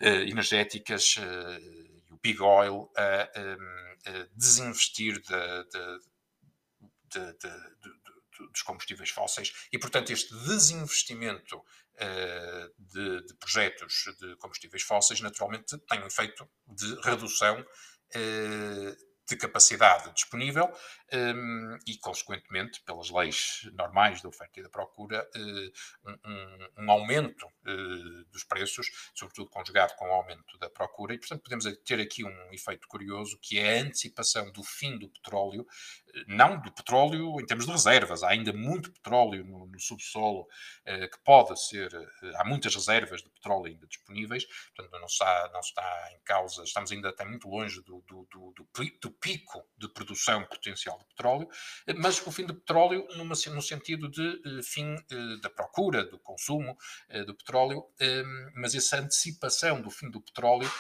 eh, 0.01 0.29
energéticas 0.29 1.15
eh, 1.17 1.61
e 2.09 2.13
o 2.13 2.19
big 2.21 2.43
oil 2.43 2.91
a, 2.97 3.03
a, 3.03 4.11
a 4.11 4.27
desinvestir 4.35 5.21
de, 5.21 5.65
de 5.71 6.01
de, 7.13 7.33
de, 7.35 7.49
de, 7.81 8.49
dos 8.49 8.63
combustíveis 8.63 9.11
fósseis 9.11 9.53
e, 9.73 9.79
portanto, 9.79 10.11
este 10.11 10.35
desinvestimento 10.47 11.59
uh, 11.59 12.75
de, 12.79 13.35
projetos 13.35 14.05
de 14.19 14.37
combustíveis 14.37 14.83
fósseis 14.83 15.21
naturalmente 15.21 15.77
tem 15.79 16.03
um 16.03 16.07
efeito 16.07 16.49
de 16.67 17.01
redução 17.03 17.61
uh, 17.61 19.11
de 19.29 19.37
capacidade 19.37 20.13
disponível 20.13 20.69
um, 21.13 21.79
e, 21.87 21.97
consequentemente, 21.97 22.81
pelas 22.83 23.11
leis 23.11 23.69
normais 23.73 24.23
da 24.23 24.29
oferta 24.29 24.61
e 24.61 24.63
da 24.63 24.69
procura, 24.69 25.29
uh, 25.37 26.11
um, 26.25 26.85
um, 26.85 26.91
aumento 26.91 27.47
uh, 27.47 28.25
dos 28.31 28.45
preços, 28.45 29.11
sobretudo 29.15 29.51
conjugado 29.51 29.95
com 29.97 30.09
o 30.09 30.13
aumento 30.13 30.57
da 30.59 30.71
procura, 30.71 31.15
e, 31.15 31.19
portanto, 31.19 31.43
podemos 31.43 31.65
ter 31.85 32.01
aqui 32.01 32.25
um 32.25 32.53
efeito 32.53 32.87
curioso 32.87 33.39
que 33.41 33.59
é 33.59 33.79
a 33.79 33.83
antecipação 33.83 34.51
do 34.53 34.63
fim 34.63 34.99
do 34.99 35.09
petróleo, 35.09 35.63
uh, 35.63 36.25
não 36.29 36.61
do 36.61 36.73
petróleo 36.73 37.41
em 37.41 37.47
termos 37.47 37.67
de 37.67 37.73
reservas, 37.73 38.23
há 38.23 38.31
ainda 38.31 38.53
muito 38.53 38.93
petróleo 38.93 39.45
no, 39.45 39.67
no 39.67 39.81
subsolo 39.81 40.47
que 40.85 41.19
pode 41.25 41.59
ser, 41.61 41.91
há 42.37 42.45
muitas 42.45 42.75
reservas 42.75 43.23
de 43.23 43.31
petróleo 43.31 43.67
ainda 43.67 43.87
disponíveis, 43.87 44.45
portanto, 44.75 44.99
não 44.99 45.07
está, 45.07 45.51
não 45.53 45.61
está 45.61 46.09
em 46.13 46.21
causa, 46.25 46.65
estamos 46.65 46.91
ainda 46.91 47.09
até 47.09 47.25
muito 47.25 47.49
longe 47.49 47.81
do, 47.83 48.03
do, 48.07 48.27
do, 48.31 48.55
do 49.01 49.11
pico 49.13 49.65
de 49.79 49.89
produção 49.89 50.45
potencial 50.45 51.00
de 51.01 51.07
petróleo, 51.07 51.49
mas 51.97 52.25
o 52.27 52.31
fim 52.31 52.45
do 52.45 52.55
petróleo 52.55 53.07
numa, 53.17 53.35
no 53.35 53.63
sentido 53.63 54.09
de 54.09 54.23
uh, 54.23 54.63
fim 54.63 54.95
uh, 54.95 55.41
da 55.41 55.51
procura, 55.51 56.05
do 56.05 56.19
consumo 56.19 56.77
uh, 57.11 57.25
do 57.25 57.35
petróleo, 57.35 57.85
mas 58.55 58.75
essa 58.75 58.99
antecipação 58.99 59.81
do 59.81 59.91
fim 59.91 60.11
do 60.11 60.21
petróleo 60.21 60.71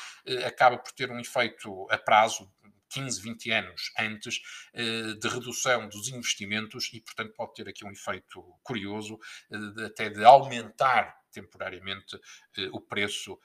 acaba 0.47 0.79
por 0.79 0.93
ter 0.93 1.11
um 1.11 1.19
efeito 1.19 1.87
a 1.91 1.99
prazo 1.99 2.51
15, 2.89 3.21
20 3.21 3.51
anos 3.53 3.93
antes 3.99 4.41
de 4.75 5.29
redução 5.29 5.89
dos 5.89 6.09
investimentos 6.09 6.91
e, 6.93 7.01
portanto, 7.01 7.35
pode 7.35 7.55
ter 7.55 7.69
aqui 7.69 7.85
um 7.85 7.91
efeito 7.91 8.43
curioso 8.63 9.19
até 9.85 10.09
de 10.09 10.25
aumentar 10.25 11.21
temporariamente 11.31 12.19
o 12.73 12.81
preço 12.81 13.39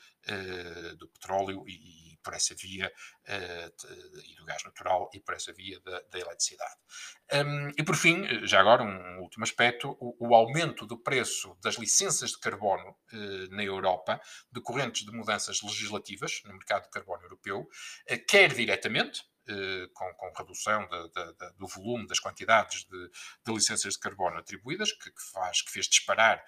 do 0.98 1.08
petróleo 1.10 1.63
e, 1.67 2.14
por 2.25 2.34
essa 2.34 2.55
via 2.55 2.91
uh, 3.29 4.22
e 4.27 4.36
do 4.36 4.44
gás 4.46 4.63
natural 4.63 5.10
e 5.13 5.20
por 5.20 5.36
essa 5.36 5.53
via 5.53 5.79
da, 5.82 6.01
da 6.12 6.20
eletricidade. 6.20 6.75
Um, 7.32 7.70
e 7.77 7.84
por 7.84 7.96
fim, 7.96 8.25
já 8.48 8.60
agora 8.60 8.84
um 8.84 9.20
último 9.22 9.44
aspecto, 9.44 9.96
o, 10.00 10.29
o 10.29 10.36
aumento 10.36 10.88
do 10.88 10.98
preço 10.98 11.55
das 11.62 11.75
licenças 11.75 12.32
de 12.32 12.39
carbono 12.39 12.89
uh, 12.89 13.55
na 13.55 13.63
Europa, 13.63 14.20
decorrentes 14.51 15.05
de 15.05 15.12
mudanças 15.12 15.62
legislativas 15.62 16.41
no 16.46 16.53
mercado 16.53 16.84
de 16.84 16.89
carbono 16.89 17.24
europeu, 17.24 17.60
uh, 17.62 18.25
quer 18.27 18.53
diretamente, 18.53 19.24
com, 19.94 20.12
com, 20.15 20.34
redução 20.36 20.88
de, 20.88 21.10
de, 21.10 21.34
de, 21.34 21.53
do 21.60 21.67
volume 21.67 22.08
das 22.08 22.20
quantidades 22.20 22.84
de, 22.86 23.53
licenças 23.53 23.94
de 23.94 24.00
carbono 24.00 24.39
atribuídas, 24.39 24.91
que, 24.91 25.12
que, 25.12 25.22
faz, 25.32 25.62
que 25.62 25.70
fez 25.70 25.86
disparar 25.86 26.44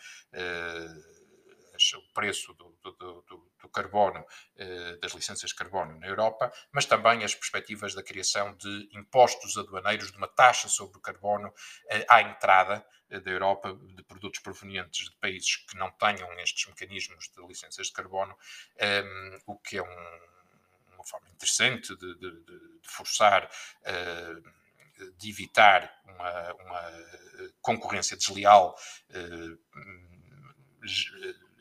uh, 1.93 1.97
o 1.97 2.13
preço 2.13 2.53
do, 2.53 2.77
do, 2.83 2.91
do, 2.93 3.51
do 3.67 3.69
carbono, 3.69 4.25
eh, 4.55 4.97
das 5.01 5.13
licenças 5.13 5.49
de 5.49 5.55
carbono 5.55 5.99
na 5.99 6.07
Europa, 6.07 6.51
mas 6.71 6.85
também 6.85 7.23
as 7.23 7.35
perspectivas 7.35 7.93
da 7.93 8.03
criação 8.03 8.55
de 8.55 8.89
impostos 8.93 9.57
aduaneiros, 9.57 10.11
de 10.11 10.17
uma 10.17 10.27
taxa 10.27 10.67
sobre 10.67 10.97
o 10.97 11.01
carbono 11.01 11.53
eh, 11.89 12.05
à 12.09 12.21
entrada 12.21 12.85
eh, 13.09 13.19
da 13.19 13.31
Europa 13.31 13.73
de 13.95 14.03
produtos 14.03 14.39
provenientes 14.39 15.09
de 15.09 15.15
países 15.17 15.57
que 15.57 15.77
não 15.77 15.91
tenham 15.91 16.31
estes 16.39 16.65
mecanismos 16.67 17.29
de 17.29 17.45
licenças 17.45 17.87
de 17.87 17.93
carbono, 17.93 18.35
ehm, 18.77 19.39
o 19.45 19.57
que 19.57 19.77
é 19.77 19.83
um, 19.83 20.19
uma 20.93 21.03
forma 21.03 21.29
interessante 21.29 21.95
de, 21.95 22.15
de, 22.15 22.31
de 22.43 22.89
forçar 22.89 23.49
de 25.19 25.29
evitar 25.29 25.93
uma, 26.05 26.53
uma 26.53 26.91
concorrência 27.61 28.17
desleal 28.17 28.75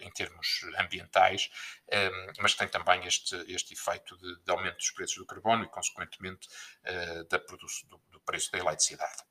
em 0.00 0.10
termos 0.10 0.60
ambientais, 0.78 1.50
ehm, 1.88 2.32
mas 2.38 2.54
tem 2.54 2.68
também 2.68 3.06
este, 3.06 3.36
este 3.52 3.74
efeito 3.74 4.16
de, 4.16 4.42
de 4.42 4.50
aumento 4.50 4.76
dos 4.76 4.90
preços 4.90 5.16
do 5.16 5.26
carbono 5.26 5.64
e, 5.64 5.68
consequentemente, 5.68 6.48
eh, 6.84 7.24
da 7.24 7.38
do, 7.38 8.00
do 8.10 8.20
preço 8.20 8.50
da 8.52 8.58
eletricidade. 8.58 9.22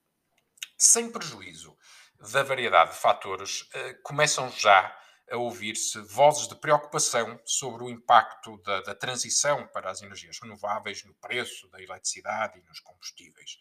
Sem 0.77 1.11
prejuízo 1.11 1.77
da 2.19 2.43
variedade 2.43 2.91
de 2.91 2.97
fatores, 2.97 3.67
eh, 3.73 3.93
começam 4.03 4.49
já 4.51 4.95
a 5.31 5.37
ouvir-se 5.37 5.99
vozes 6.01 6.47
de 6.47 6.55
preocupação 6.55 7.39
sobre 7.45 7.83
o 7.83 7.89
impacto 7.89 8.57
da, 8.61 8.81
da, 8.81 8.95
transição 8.95 9.67
para 9.67 9.89
as 9.89 10.01
energias 10.01 10.39
renováveis 10.39 11.03
no 11.03 11.15
preço 11.15 11.67
da 11.69 11.81
eletricidade 11.81 12.59
e 12.59 12.63
nos 12.63 12.79
combustíveis. 12.79 13.57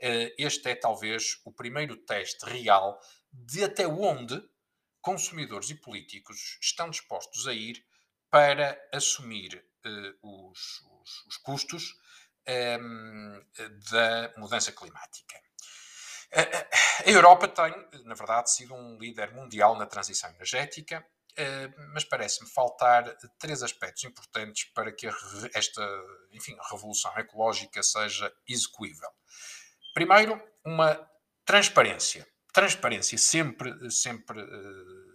Eh, 0.00 0.34
este 0.38 0.70
é 0.70 0.74
talvez 0.74 1.40
o 1.44 1.52
primeiro 1.52 1.96
teste 1.96 2.44
real 2.46 3.00
de 3.32 3.64
até 3.64 3.86
onde 3.86 4.40
consumidores 5.00 5.70
e 5.70 5.74
políticos 5.74 6.58
estão 6.60 6.90
dispostos 6.90 7.46
a 7.46 7.52
ir 7.52 7.84
para 8.30 8.78
assumir 8.92 9.64
uh, 9.86 10.48
os, 10.50 10.82
os, 11.00 11.26
os, 11.26 11.36
custos 11.38 11.94
um, 12.46 12.52
ehm, 12.52 13.80
da 13.90 14.34
mudança 14.36 14.70
climática. 14.72 15.40
A 17.06 17.10
Europa 17.10 17.48
tem, 17.48 18.04
na 18.04 18.14
verdade, 18.14 18.52
sido 18.52 18.74
um 18.74 18.98
líder 18.98 19.32
mundial 19.32 19.76
na 19.76 19.86
transição 19.86 20.28
energética, 20.30 21.06
eh, 21.36 21.68
mas 21.94 22.04
parece-me 22.04 22.50
faltar 22.50 23.16
três 23.38 23.62
aspectos 23.62 24.02
importantes 24.04 24.64
para 24.74 24.92
que 24.92 25.08
esta 25.54 25.82
enfim, 26.32 26.56
revolução 26.70 27.16
ecológica 27.16 27.82
seja 27.82 28.34
execuível. 28.46 29.08
Primeiro, 29.94 30.42
uma 30.64 31.08
transparência 31.44 32.26
transparência, 32.58 33.16
sempre, 33.16 33.88
sempre 33.88 34.42
uh, 34.42 35.08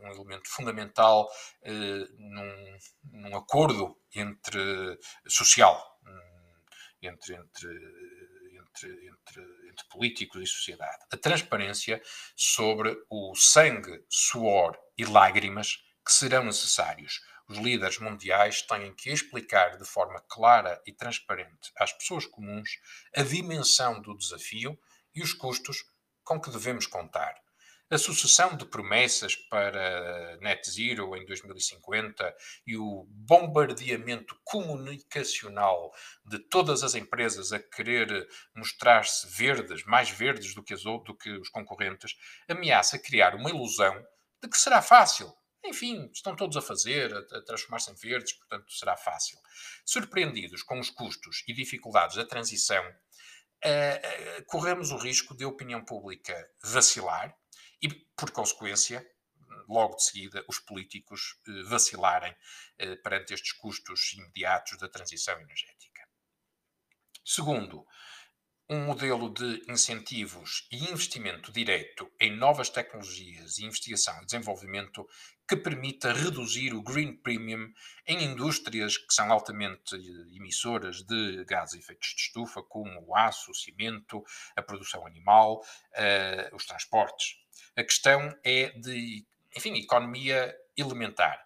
um 0.00 0.08
elemento 0.08 0.48
fundamental 0.48 1.28
uh, 1.62 2.06
num, 2.18 2.78
num, 3.12 3.36
acordo 3.36 4.00
entre 4.14 4.98
social, 5.28 6.00
um, 6.06 7.08
entre, 7.08 7.34
entre, 7.34 7.68
entre, 8.58 9.08
entre, 9.08 9.42
entre 9.68 9.88
políticos 9.90 10.42
e 10.42 10.46
sociedade. 10.46 11.04
A 11.12 11.16
transparência 11.18 12.00
sobre 12.34 12.96
o 13.10 13.34
sangue, 13.34 14.02
suor 14.08 14.78
e 14.96 15.04
lágrimas 15.04 15.76
que 16.02 16.12
serão 16.12 16.44
necessários. 16.44 17.20
Os 17.46 17.58
líderes 17.58 17.98
mundiais 17.98 18.62
têm 18.62 18.94
que 18.94 19.10
explicar 19.10 19.76
de 19.76 19.84
forma 19.84 20.22
clara 20.26 20.80
e 20.86 20.92
transparente 20.92 21.70
às 21.78 21.92
pessoas 21.92 22.24
comuns 22.24 22.70
a 23.14 23.22
dimensão 23.22 24.00
do 24.00 24.16
desafio 24.16 24.78
e 25.14 25.22
os 25.22 25.34
custos 25.34 25.84
com 26.24 26.40
que 26.40 26.50
devemos 26.50 26.86
contar 26.86 27.34
a 27.90 27.98
sucessão 27.98 28.56
de 28.56 28.64
promessas 28.64 29.36
para 29.36 30.36
net 30.40 30.68
zero 30.70 31.14
em 31.16 31.24
2050 31.26 32.34
e 32.66 32.76
o 32.76 33.06
bombardeamento 33.08 34.36
comunicacional 34.42 35.92
de 36.24 36.38
todas 36.38 36.82
as 36.82 36.94
empresas 36.94 37.52
a 37.52 37.58
querer 37.58 38.26
mostrar-se 38.56 39.26
verdes, 39.28 39.84
mais 39.84 40.10
verdes 40.10 40.54
do 40.54 40.62
que, 40.62 40.74
as, 40.74 40.82
do 40.82 41.16
que 41.16 41.30
os 41.38 41.48
concorrentes, 41.50 42.16
ameaça 42.48 42.98
criar 42.98 43.34
uma 43.34 43.50
ilusão 43.50 43.94
de 44.42 44.48
que 44.48 44.58
será 44.58 44.80
fácil. 44.80 45.32
Enfim, 45.64 46.10
estão 46.12 46.36
todos 46.36 46.56
a 46.56 46.62
fazer, 46.62 47.14
a, 47.14 47.18
a 47.38 47.42
transformar-se 47.42 47.90
em 47.90 47.94
verdes, 47.94 48.32
portanto 48.34 48.72
será 48.72 48.96
fácil. 48.96 49.38
Surpreendidos 49.84 50.62
com 50.62 50.78
os 50.78 50.90
custos 50.90 51.42
e 51.48 51.54
dificuldades 51.54 52.16
da 52.16 52.26
transição, 52.26 52.84
uh, 53.64 54.40
uh, 54.40 54.44
corremos 54.46 54.90
o 54.90 54.96
risco 54.96 55.36
de 55.36 55.44
a 55.44 55.48
opinião 55.48 55.84
pública 55.84 56.34
vacilar 56.62 57.36
e, 57.82 57.88
por 58.16 58.30
consequência, 58.30 59.06
logo 59.68 59.96
de 59.96 60.04
seguida, 60.04 60.44
os 60.48 60.58
políticos 60.58 61.40
eh, 61.46 61.62
vacilarem 61.64 62.34
eh, 62.78 62.96
perante 62.96 63.34
estes 63.34 63.52
custos 63.52 64.12
imediatos 64.14 64.78
da 64.78 64.88
transição 64.88 65.38
energética. 65.40 66.06
Segundo, 67.24 67.86
um 68.68 68.86
modelo 68.86 69.28
de 69.28 69.62
incentivos 69.68 70.66
e 70.72 70.84
investimento 70.84 71.52
direto 71.52 72.10
em 72.18 72.34
novas 72.34 72.70
tecnologias 72.70 73.58
e 73.58 73.64
investigação 73.64 74.22
e 74.22 74.24
desenvolvimento 74.24 75.06
que 75.46 75.56
permita 75.56 76.14
reduzir 76.14 76.72
o 76.72 76.82
green 76.82 77.14
premium 77.16 77.70
em 78.06 78.24
indústrias 78.24 78.96
que 78.96 79.12
são 79.12 79.30
altamente 79.30 79.94
emissoras 80.34 81.02
de 81.02 81.44
gases 81.44 81.72
de 81.72 81.84
efeitos 81.84 82.14
de 82.14 82.22
estufa, 82.22 82.62
como 82.62 83.04
o 83.06 83.14
aço, 83.14 83.50
o 83.50 83.54
cimento, 83.54 84.24
a 84.56 84.62
produção 84.62 85.06
animal, 85.06 85.60
uh, 85.60 86.56
os 86.56 86.64
transportes. 86.64 87.36
A 87.76 87.82
questão 87.82 88.34
é 88.42 88.70
de, 88.70 89.26
enfim, 89.54 89.74
economia 89.74 90.56
elementar. 90.74 91.44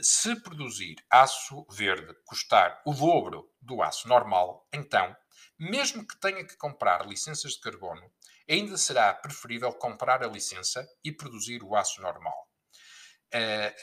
Se 0.00 0.40
produzir 0.40 0.96
aço 1.10 1.66
verde 1.68 2.14
custar 2.24 2.80
o 2.86 2.94
dobro 2.94 3.50
do 3.60 3.82
aço 3.82 4.06
normal, 4.06 4.68
então, 4.72 5.16
mesmo 5.60 6.06
que 6.06 6.18
tenha 6.18 6.44
que 6.44 6.56
comprar 6.56 7.06
licenças 7.06 7.52
de 7.52 7.60
carbono, 7.60 8.10
ainda 8.48 8.76
será 8.78 9.12
preferível 9.12 9.70
comprar 9.74 10.24
a 10.24 10.26
licença 10.26 10.88
e 11.04 11.12
produzir 11.12 11.62
o 11.62 11.76
aço 11.76 12.00
normal. 12.00 12.48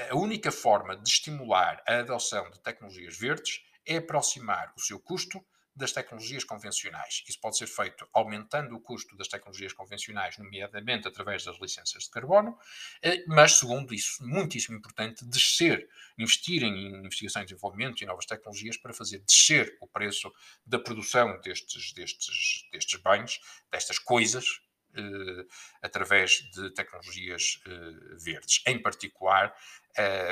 A 0.09 0.15
única 0.15 0.51
forma 0.51 0.97
de 0.97 1.07
estimular 1.07 1.81
a 1.87 1.99
adoção 1.99 2.49
de 2.49 2.59
tecnologias 2.61 3.17
verdes 3.17 3.61
é 3.85 3.97
aproximar 3.97 4.73
o 4.75 4.81
seu 4.81 4.99
custo 4.99 5.39
das 5.77 5.91
tecnologias 5.91 6.43
convencionais. 6.43 7.23
Isso 7.27 7.39
pode 7.39 7.57
ser 7.57 7.67
feito 7.67 8.07
aumentando 8.11 8.75
o 8.75 8.79
custo 8.79 9.15
das 9.15 9.27
tecnologias 9.27 9.73
convencionais, 9.73 10.37
nomeadamente 10.37 11.07
através 11.07 11.43
das 11.45 11.59
licenças 11.59 12.03
de 12.03 12.09
carbono, 12.09 12.57
eh, 13.01 13.23
mas, 13.27 13.53
segundo 13.53 13.93
isso, 13.93 14.25
muitíssimo 14.25 14.77
importante, 14.77 15.23
descer, 15.23 15.87
investir 16.17 16.63
em 16.63 17.05
investigação 17.05 17.43
e 17.43 17.45
desenvolvimento 17.45 18.01
e 18.01 18.05
novas 18.07 18.25
tecnologias 18.25 18.75
para 18.75 18.91
fazer 18.91 19.19
descer 19.19 19.77
o 19.79 19.87
preço 19.87 20.33
da 20.65 20.79
produção 20.79 21.39
destes, 21.41 21.93
destes, 21.93 22.67
destes 22.71 22.99
bens, 22.99 23.39
destas 23.71 23.99
coisas, 23.99 24.59
eh, 24.95 25.45
através 25.83 26.49
de 26.55 26.71
tecnologias 26.71 27.61
eh, 27.67 28.15
verdes. 28.19 28.63
Em 28.65 28.81
particular, 28.81 29.55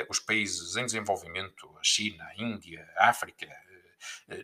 os 0.08 0.20
países 0.20 0.76
em 0.76 0.86
desenvolvimento, 0.86 1.76
a 1.76 1.82
China, 1.82 2.24
a 2.24 2.40
Índia, 2.40 2.88
a 2.96 3.08
África, 3.08 3.48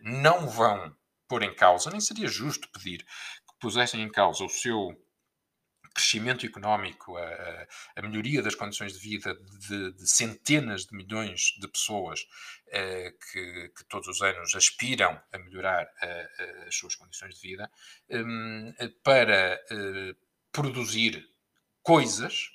não 0.03 0.47
vão 0.47 0.95
pôr 1.27 1.43
em 1.43 1.55
causa, 1.55 1.89
nem 1.89 1.99
seria 1.99 2.27
justo 2.27 2.69
pedir 2.71 2.99
que 2.99 3.59
pusessem 3.59 4.01
em 4.01 4.11
causa 4.11 4.43
o 4.43 4.49
seu 4.49 4.95
crescimento 5.93 6.45
económico, 6.45 7.15
a, 7.17 7.67
a, 7.95 8.01
melhoria 8.01 8.41
das 8.41 8.55
condições 8.55 8.93
de 8.93 8.99
vida 8.99 9.35
de, 9.35 9.93
de 9.93 10.09
centenas 10.09 10.85
de 10.85 10.95
milhões 10.95 11.53
de 11.59 11.67
pessoas 11.67 12.25
eh, 12.69 13.13
que, 13.31 13.69
que, 13.69 13.85
todos 13.87 14.07
os 14.07 14.21
anos 14.21 14.55
aspiram 14.55 15.21
a 15.31 15.37
melhorar 15.37 15.87
eh, 16.01 16.65
as 16.67 16.75
suas 16.75 16.95
condições 16.95 17.35
de 17.35 17.41
vida, 17.47 17.69
um, 18.09 18.73
para 19.03 19.61
eh, 19.69 20.15
produzir 20.51 21.23
coisas 21.83 22.49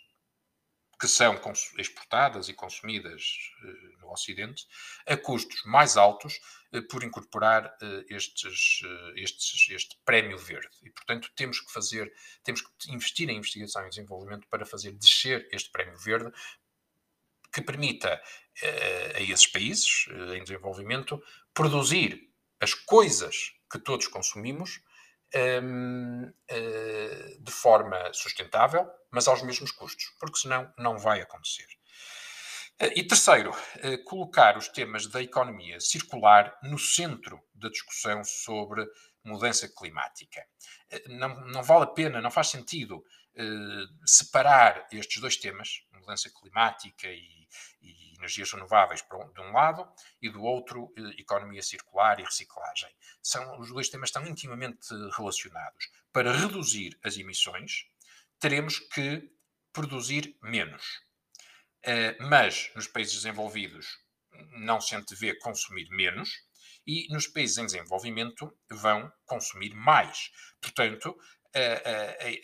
que 0.98 1.06
são 1.06 1.40
exportadas 1.76 2.48
e 2.48 2.54
consumidas 2.54 3.22
uh, 3.62 4.00
no 4.00 4.10
Ocidente 4.10 4.66
a 5.06 5.16
custos 5.16 5.62
mais 5.64 5.96
altos 5.96 6.40
uh, 6.72 6.82
por 6.88 7.04
incorporar 7.04 7.66
uh, 7.66 8.04
estes, 8.08 8.82
estes, 9.14 9.70
este 9.70 9.96
prémio 10.04 10.36
verde. 10.36 10.76
E, 10.82 10.90
portanto, 10.90 11.30
temos 11.36 11.60
que 11.60 11.72
fazer, 11.72 12.12
temos 12.42 12.62
que 12.62 12.92
investir 12.92 13.30
em 13.30 13.36
investigação 13.36 13.86
e 13.86 13.90
desenvolvimento 13.90 14.48
para 14.48 14.66
fazer 14.66 14.92
descer 14.92 15.48
este 15.52 15.70
prémio 15.70 15.96
verde 15.98 16.32
que 17.52 17.62
permita 17.62 18.20
a 19.14 19.20
esses 19.22 19.46
países 19.46 20.06
em 20.36 20.42
desenvolvimento 20.42 21.22
produzir 21.54 22.30
as 22.60 22.74
coisas 22.74 23.54
que 23.70 23.78
todos 23.78 24.06
consumimos 24.06 24.82
um, 25.34 26.24
uh, 26.24 27.42
de 27.42 27.52
forma 27.52 28.12
sustentável, 28.12 28.88
mas 29.10 29.28
aos 29.28 29.42
mesmos 29.42 29.70
custos, 29.70 30.14
porque 30.18 30.38
senão 30.38 30.72
não 30.78 30.98
vai 30.98 31.20
acontecer. 31.20 31.66
Uh, 32.80 32.92
e 32.96 33.06
terceiro, 33.06 33.50
uh, 33.50 34.04
colocar 34.04 34.56
os 34.56 34.68
temas 34.68 35.06
da 35.06 35.22
economia 35.22 35.80
circular 35.80 36.56
no 36.62 36.78
centro 36.78 37.40
da 37.54 37.68
discussão 37.68 38.22
sobre 38.24 38.86
mudança 39.24 39.68
climática. 39.68 40.42
Não, 41.08 41.40
não, 41.46 41.62
vale 41.62 41.84
a 41.84 41.88
pena, 41.88 42.22
não 42.22 42.30
faz 42.30 42.48
sentido 42.48 43.04
separar 44.04 44.88
estes 44.90 45.20
dois 45.20 45.36
temas, 45.36 45.82
mudança 45.92 46.28
climática 46.40 47.06
e, 47.06 47.46
e 47.82 48.07
energias 48.18 48.52
renováveis 48.52 49.02
de 49.02 49.40
um 49.40 49.52
lado 49.52 49.90
e 50.20 50.28
do 50.28 50.42
outro 50.42 50.92
eh, 50.96 51.20
economia 51.20 51.62
circular 51.62 52.18
e 52.20 52.24
reciclagem. 52.24 52.90
São, 53.22 53.58
os 53.58 53.68
dois 53.68 53.88
temas 53.88 54.08
estão 54.08 54.26
intimamente 54.26 54.88
relacionados. 55.16 55.88
Para 56.12 56.32
reduzir 56.32 56.98
as 57.02 57.16
emissões, 57.16 57.86
teremos 58.38 58.78
que 58.78 59.30
produzir 59.72 60.36
menos. 60.42 60.84
Uh, 61.86 62.28
mas 62.28 62.72
nos 62.74 62.88
países 62.88 63.14
desenvolvidos 63.14 63.86
não 64.58 64.80
se 64.80 64.96
antevê 64.96 65.34
consumir 65.38 65.88
menos 65.90 66.30
e 66.84 67.06
nos 67.12 67.28
países 67.28 67.58
em 67.58 67.66
desenvolvimento 67.66 68.52
vão 68.70 69.12
consumir 69.26 69.74
mais. 69.74 70.30
Portanto, 70.60 71.16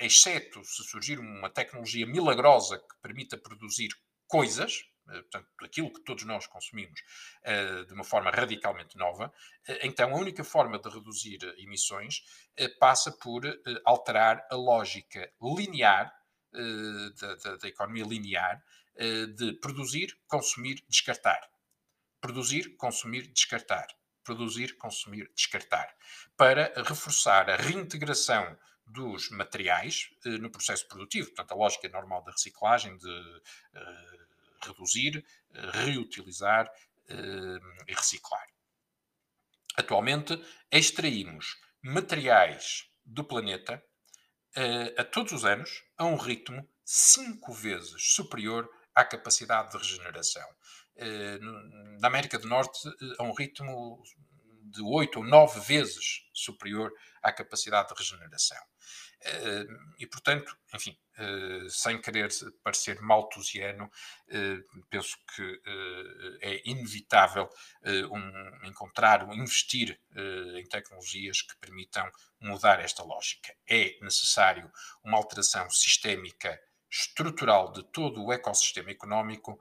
exceto 0.00 0.64
se 0.64 0.84
surgir 0.84 1.18
uma 1.18 1.50
tecnologia 1.50 2.06
milagrosa 2.06 2.78
que 2.78 2.96
permita 3.02 3.38
produzir 3.38 3.90
coisas, 4.26 4.80
eh, 4.82 4.93
portanto, 5.06 5.48
aquilo 5.62 5.92
que 5.92 6.00
todos 6.02 6.24
nós 6.24 6.46
consumimos 6.46 7.00
uh, 7.44 7.86
de 7.86 7.92
uma 7.92 8.04
forma 8.04 8.30
radicalmente 8.30 8.96
nova, 8.96 9.26
uh, 9.26 9.78
então 9.82 10.14
a 10.14 10.18
única 10.18 10.42
forma 10.42 10.78
de 10.78 10.88
reduzir 10.88 11.38
emissões 11.58 12.22
passa 12.78 13.10
por 13.10 13.42
alterar 13.84 14.46
a 14.50 14.54
lógica 14.54 15.30
linear 15.42 16.12
da, 17.20 17.34
da, 17.34 17.56
da, 17.56 17.68
economia 17.68 18.04
linear 18.04 18.62
de 19.36 19.54
produzir, 19.54 20.16
consumir, 20.28 20.84
descartar. 20.88 21.40
Produzir, 22.20 22.76
consumir, 22.76 23.26
descartar. 23.32 23.88
Produzir, 24.22 24.76
consumir, 24.76 25.28
descartar. 25.34 25.92
Para 26.36 26.72
reforçar 26.86 27.50
a 27.50 27.56
reintegração 27.56 28.56
dos 28.86 29.30
materiais 29.30 30.10
no 30.24 30.50
processo 30.50 30.86
produtivo. 30.88 31.28
Portanto, 31.28 31.52
a 31.52 31.56
lógica 31.56 31.88
normal 31.88 32.22
da 32.22 32.32
reciclagem, 32.32 32.96
de 32.98 33.42
reduzir, 34.66 35.24
eh, 35.53 35.70
reutilizar 35.85 36.70
eh, 37.09 37.59
e 37.88 37.94
reciclar. 37.94 38.46
Atualmente, 39.77 40.42
extraímos 40.70 41.57
materiais 41.83 42.88
do 43.05 43.24
planeta 43.24 43.83
eh, 44.57 44.94
a 44.96 45.05
todos 45.05 45.33
os 45.33 45.44
anos 45.44 45.83
a 45.96 46.05
um 46.05 46.16
ritmo 46.16 46.68
cinco 46.85 47.53
vezes 47.53 48.14
superior 48.14 48.68
à 48.94 49.05
capacidade 49.05 49.72
de 49.72 49.79
regeneração. 49.79 50.46
Na 51.98 52.07
América 52.07 52.38
do 52.38 52.46
Norte, 52.46 52.79
a 53.18 53.24
um 53.24 53.33
ritmo 53.33 54.00
de 54.64 54.83
8 54.83 55.18
ou 55.18 55.24
9 55.24 55.61
vezes 55.61 56.22
superior 56.33 56.92
à 57.22 57.33
capacidade 57.33 57.88
de 57.88 57.94
regeneração. 57.94 58.59
Eh, 59.24 59.66
e, 59.98 60.07
portanto, 60.07 60.55
enfim, 60.74 60.96
eh, 61.16 61.66
sem 61.70 62.00
querer 62.00 62.29
parecer 62.62 63.00
maltusiano, 63.00 63.90
eh, 64.29 64.59
penso 64.90 65.16
que 65.35 65.62
é 66.40 66.62
inevitável 66.68 67.48
encontrar, 68.64 69.27
investir 69.35 69.98
em 70.57 70.66
tecnologias 70.68 71.42
que 71.42 71.57
permitam 71.59 72.11
mudar 72.40 72.81
esta 72.81 73.03
lógica. 73.03 73.55
É 73.68 73.98
necessário 74.03 74.70
uma 75.03 75.16
alteração 75.16 75.68
sistémica 75.70 76.61
estrutural 76.90 77.72
de 77.72 77.83
todo 77.92 78.22
o 78.22 78.33
ecossistema 78.33 78.90
económico 78.90 79.61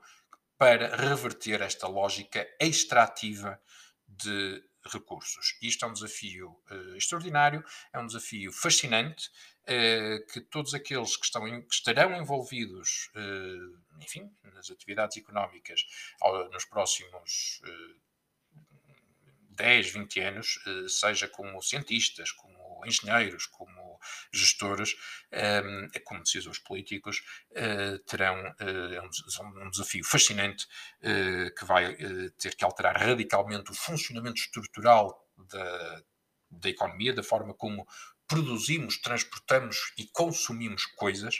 para 0.58 0.94
reverter 0.96 1.60
esta 1.62 1.88
lógica 1.88 2.46
extrativa 2.60 3.60
de 4.06 4.62
recursos. 4.92 5.56
Isto 5.62 5.84
é 5.84 5.88
um 5.88 5.92
desafio 5.92 6.50
uh, 6.70 6.96
extraordinário, 6.96 7.64
é 7.92 7.98
um 7.98 8.06
desafio 8.06 8.52
fascinante, 8.52 9.30
uh, 9.62 10.26
que 10.32 10.40
todos 10.40 10.74
aqueles 10.74 11.16
que, 11.16 11.24
estão 11.24 11.44
que 11.62 11.74
estarão 11.74 12.14
envolvidos, 12.14 13.10
uh, 13.14 14.02
enfim, 14.02 14.30
nas 14.52 14.70
atividades 14.70 15.16
económicas 15.16 15.80
nos 16.52 16.64
próximos 16.64 17.60
10, 19.50 19.90
20 19.92 20.20
anos, 20.20 20.58
seja 20.88 21.28
como 21.28 21.62
cientistas, 21.62 22.32
como 22.32 22.82
engenheiros, 22.84 23.46
como 23.46 23.73
gestores, 24.32 24.94
ehm, 25.32 25.88
como 26.04 26.22
decisores 26.22 26.58
políticos, 26.58 27.22
eh, 27.54 27.98
terão 28.06 28.36
eh, 28.60 28.96
é 28.96 29.02
um 29.02 29.70
desafio 29.70 30.04
fascinante 30.04 30.66
eh, 31.02 31.50
que 31.56 31.64
vai 31.64 31.96
ter 32.38 32.54
que 32.56 32.64
alterar 32.64 32.96
radicalmente 32.96 33.70
o 33.70 33.74
funcionamento 33.74 34.40
estrutural 34.40 35.26
da, 35.50 36.02
da 36.50 36.68
economia, 36.68 37.12
da 37.12 37.22
forma 37.22 37.54
como 37.54 37.86
produzimos, 38.26 39.00
transportamos 39.00 39.92
e 39.98 40.06
consumimos 40.06 40.86
coisas 40.86 41.36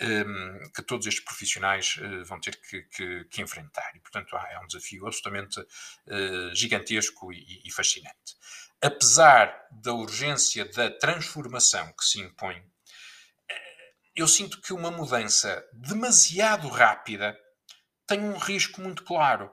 um, 0.00 0.06
ehm, 0.06 0.70
que 0.74 0.82
todos 0.82 1.06
estes 1.06 1.24
profissionais 1.24 1.96
uh, 1.96 2.24
vão 2.24 2.40
ter 2.40 2.60
que, 2.60 2.82
que, 2.82 3.24
que, 3.24 3.42
enfrentar. 3.42 3.90
E, 3.96 4.00
portanto, 4.00 4.36
é 4.36 4.58
um 4.60 4.66
desafio 4.66 5.06
absolutamente 5.06 5.58
uh, 5.60 6.54
gigantesco 6.54 7.32
e, 7.32 7.62
e, 7.64 7.72
fascinante 7.72 8.36
apesar 8.82 9.68
da 9.70 9.92
urgência 9.92 10.64
da 10.64 10.90
transformação 10.90 11.92
que 11.92 12.04
se 12.04 12.20
impõe, 12.20 12.62
eu 14.14 14.26
sinto 14.26 14.60
que 14.60 14.72
uma 14.72 14.90
mudança 14.90 15.64
demasiado 15.72 16.68
rápida 16.68 17.38
tem 18.06 18.20
um 18.20 18.36
risco 18.36 18.80
muito 18.80 19.04
claro: 19.04 19.52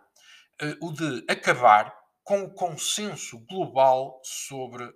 eh, 0.59 0.75
o 0.81 0.91
de 0.91 1.23
acabar 1.29 1.95
com 2.23 2.43
o 2.43 2.53
consenso 2.53 3.37
global 3.45 4.19
sobre 4.23 4.91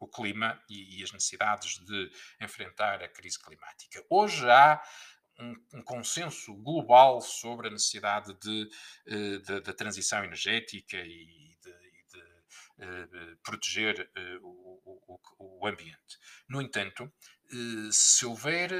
o 0.00 0.08
clima 0.08 0.60
e, 0.68 1.02
as 1.02 1.12
necessidades 1.12 1.78
de 1.78 2.10
enfrentar 2.40 3.02
a 3.02 3.08
crise 3.08 3.38
climática. 3.38 4.04
Hoje 4.10 4.48
há 4.48 4.82
um, 5.38 5.54
um 5.74 5.82
consenso 5.82 6.54
global 6.56 7.20
sobre 7.20 7.68
a 7.68 7.70
necessidade 7.70 8.34
de, 8.34 8.68
eh, 9.06 9.60
da 9.60 9.72
transição 9.72 10.24
energética 10.24 10.96
e 10.96 11.47
eh, 11.47 11.47
proteger 13.42 14.10
eh, 14.14 14.38
o, 14.42 15.00
o, 15.06 15.20
o, 15.38 15.66
ambiente. 15.66 16.18
No 16.48 16.62
entanto, 16.62 17.12
eh, 17.50 17.88
se 17.90 18.24
houver 18.24 18.70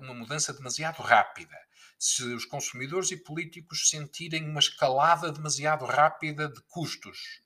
uma 0.00 0.14
mudança 0.14 0.52
demasiado 0.52 1.02
rápida, 1.02 1.56
se 1.98 2.22
os 2.22 2.44
consumidores 2.44 3.10
e 3.10 3.16
políticos 3.16 3.88
sentirem 3.88 4.48
uma 4.48 4.60
escalada 4.60 5.30
demasiado 5.32 5.84
rápida 5.84 6.48
de 6.48 6.60
custos, 6.62 7.40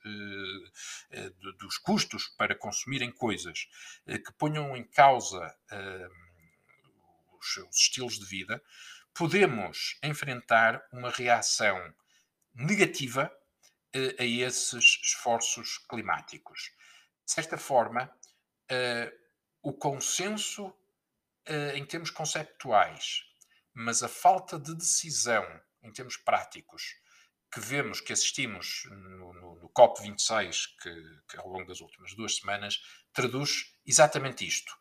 dos 1.58 1.78
custos 1.78 2.28
para 2.36 2.56
consumirem 2.56 3.12
coisas 3.12 3.68
que 4.06 4.32
ponham 4.36 4.76
em 4.76 4.82
causa 4.82 5.54
os 7.38 7.54
seus 7.54 7.76
estilos 7.76 8.18
de 8.18 8.26
vida, 8.26 8.60
podemos 9.14 9.96
enfrentar 10.02 10.82
uma 10.92 11.10
reação 11.10 11.78
negativa 12.54 13.30
a 13.94 14.24
esses 14.24 15.00
esforços 15.02 15.78
climáticos. 15.88 16.72
De 17.24 17.32
certa 17.32 17.56
forma, 17.56 18.12
o 19.62 19.72
consenso 19.72 20.74
em 21.74 21.84
termos 21.84 22.10
conceptuais, 22.10 23.22
mas 23.74 24.02
a 24.02 24.08
falta 24.08 24.58
de 24.58 24.74
decisão 24.74 25.44
em 25.82 25.92
termos 25.92 26.16
práticos 26.16 26.96
que 27.52 27.60
vemos, 27.60 28.00
que 28.00 28.12
assistimos 28.12 28.84
no, 28.90 29.32
no, 29.32 29.54
no 29.56 29.68
COP26, 29.70 30.66
que, 30.82 31.20
que, 31.28 31.38
ao 31.38 31.48
longo 31.48 31.66
das 31.66 31.80
últimas 31.80 32.14
duas 32.14 32.36
semanas, 32.36 32.82
traduz 33.12 33.74
exatamente 33.86 34.46
isto. 34.46 34.76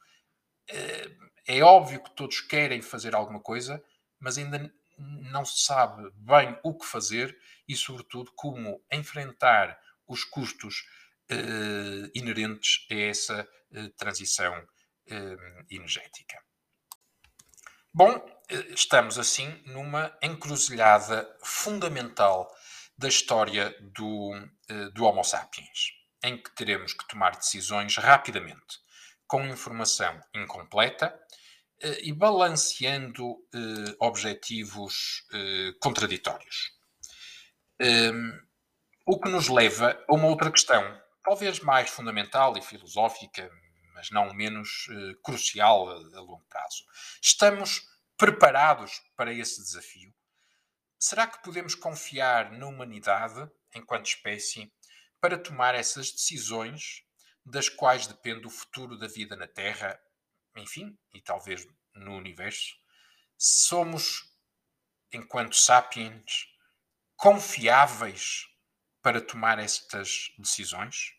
É 1.45 1.61
óbvio 1.61 2.03
que 2.03 2.11
todos 2.11 2.41
querem 2.41 2.81
fazer 2.81 3.15
alguma 3.15 3.39
coisa, 3.39 3.81
mas 4.19 4.37
ainda 4.37 4.73
não 4.97 5.45
se 5.45 5.63
sabe 5.65 6.09
bem 6.15 6.57
o 6.63 6.77
que 6.77 6.85
fazer 6.85 7.37
e, 7.67 7.75
sobretudo, 7.75 8.31
como 8.35 8.83
enfrentar 8.91 9.79
os 10.07 10.23
custos 10.23 10.85
eh, 11.29 12.09
inerentes 12.15 12.87
a 12.89 12.95
essa 12.95 13.49
eh, 13.71 13.89
transição 13.97 14.55
eh, 15.07 15.37
energética. 15.69 16.41
Bom, 17.93 18.25
estamos 18.69 19.19
assim 19.19 19.61
numa 19.65 20.15
encruzilhada 20.21 21.27
fundamental 21.43 22.47
da 22.97 23.07
história 23.07 23.75
do, 23.81 24.31
do 24.93 25.03
Homo 25.03 25.23
sapiens, 25.23 25.93
em 26.23 26.37
que 26.37 26.53
teremos 26.55 26.93
que 26.93 27.07
tomar 27.07 27.35
decisões 27.35 27.97
rapidamente, 27.97 28.79
com 29.27 29.43
informação 29.45 30.19
incompleta 30.33 31.19
e 32.01 32.11
balanceando 32.11 33.37
eh, 33.53 33.95
objetivos 33.99 35.25
eh, 35.31 35.73
contraditórios. 35.79 36.71
Um, 37.79 38.39
o 39.05 39.19
que 39.19 39.29
nos 39.29 39.47
leva 39.47 40.03
a 40.07 40.13
uma 40.13 40.27
outra 40.27 40.51
questão, 40.51 40.83
talvez 41.23 41.59
mais 41.59 41.89
fundamental 41.89 42.57
e 42.57 42.61
filosófica, 42.61 43.49
mas 43.93 44.09
não 44.09 44.33
menos 44.33 44.87
crucial 45.23 45.89
a, 45.89 46.19
longo 46.19 46.45
prazo. 46.49 46.83
Estamos 47.21 47.83
preparados 48.17 49.01
para 49.15 49.31
esse 49.31 49.61
desafio? 49.61 50.13
Será 50.99 51.27
que 51.27 51.41
podemos 51.43 51.75
confiar 51.75 52.51
na 52.51 52.65
humanidade, 52.65 53.49
enquanto 53.73 54.07
espécie, 54.07 54.71
para 55.21 55.37
tomar 55.37 55.75
essas 55.75 56.11
decisões 56.11 57.03
das 57.45 57.69
quais 57.69 58.07
depende 58.07 58.45
o 58.45 58.51
futuro 58.51 58.97
da 58.97 59.07
vida 59.07 59.35
na 59.35 59.47
Terra 59.47 59.99
enfim, 60.57 60.97
e 61.13 61.21
talvez 61.21 61.65
no 61.93 62.15
universo, 62.15 62.75
somos, 63.37 64.23
enquanto 65.11 65.55
sapiens, 65.55 66.47
confiáveis 67.15 68.47
para 69.01 69.21
tomar 69.21 69.59
estas 69.59 70.33
decisões? 70.37 71.13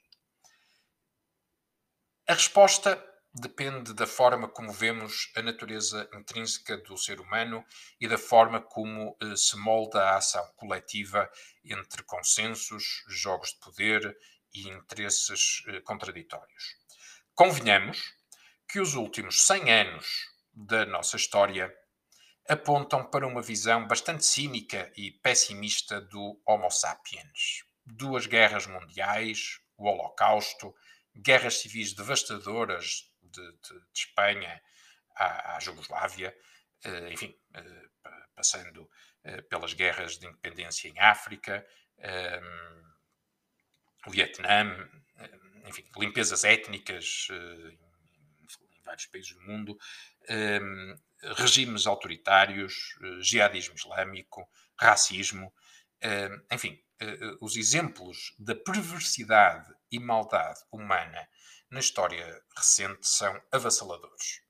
A 2.28 2.34
resposta 2.34 3.02
depende 3.32 3.94
da 3.94 4.06
forma 4.06 4.48
como 4.48 4.72
vemos 4.72 5.30
a 5.36 5.42
natureza 5.42 6.08
intrínseca 6.14 6.76
do 6.78 6.96
ser 6.96 7.20
humano 7.20 7.64
e 8.00 8.08
da 8.08 8.18
forma 8.18 8.60
como 8.60 9.16
eh, 9.20 9.36
se 9.36 9.56
molda 9.56 10.02
a 10.02 10.16
ação 10.16 10.46
coletiva 10.56 11.30
entre 11.64 12.02
consensos, 12.02 13.04
jogos 13.08 13.52
de 13.52 13.60
poder 13.60 14.18
e 14.52 14.68
interesses 14.68 15.62
eh, 15.68 15.80
contraditórios. 15.80 16.76
Convenhamos 17.34 18.17
que 18.68 18.80
os 18.80 18.94
últimos 18.94 19.46
100 19.46 19.72
anos 19.72 20.06
da 20.52 20.84
nossa 20.84 21.16
história 21.16 21.74
apontam 22.48 23.08
para 23.08 23.26
uma 23.26 23.42
visão 23.42 23.86
bastante 23.86 24.24
cínica 24.24 24.92
e 24.96 25.10
pessimista 25.10 26.00
do 26.00 26.40
Homo 26.46 26.70
sapiens. 26.70 27.64
Duas 27.84 28.26
guerras 28.26 28.66
mundiais, 28.66 29.60
o 29.76 29.88
Holocausto, 29.88 30.74
guerras 31.16 31.58
civis 31.60 31.94
devastadoras 31.94 33.10
de, 33.22 33.40
de, 33.40 33.80
de 33.92 34.00
Espanha 34.00 34.60
à, 35.14 35.56
à 35.56 35.60
Jugoslávia, 35.60 36.34
eh, 36.84 37.12
enfim, 37.12 37.34
eh, 37.54 37.88
passando 38.34 38.88
eh, 39.24 39.42
pelas 39.42 39.72
guerras 39.72 40.18
de 40.18 40.26
independência 40.26 40.88
em 40.88 40.98
África, 40.98 41.66
o 44.06 44.10
Vietnã, 44.10 44.88
enfim, 45.66 45.84
limpezas 45.96 46.44
étnicas 46.44 47.26
vários 48.88 49.06
países 49.06 49.34
do 49.34 49.42
mundo, 49.42 49.78
um, 50.30 50.96
regimes 51.36 51.86
autoritários, 51.86 52.96
uh, 53.00 53.22
jihadismo 53.22 53.74
islâmico, 53.74 54.48
racismo, 54.78 55.52
um, 56.02 56.54
enfim, 56.54 56.82
uh, 57.02 57.38
os 57.44 57.56
exemplos 57.56 58.34
da 58.38 58.54
perversidade 58.54 59.72
e 59.90 59.98
maldade 59.98 60.60
humana 60.72 61.28
na 61.70 61.80
história 61.80 62.42
recente 62.56 63.06
são 63.06 63.40
avassaladores. 63.52 64.40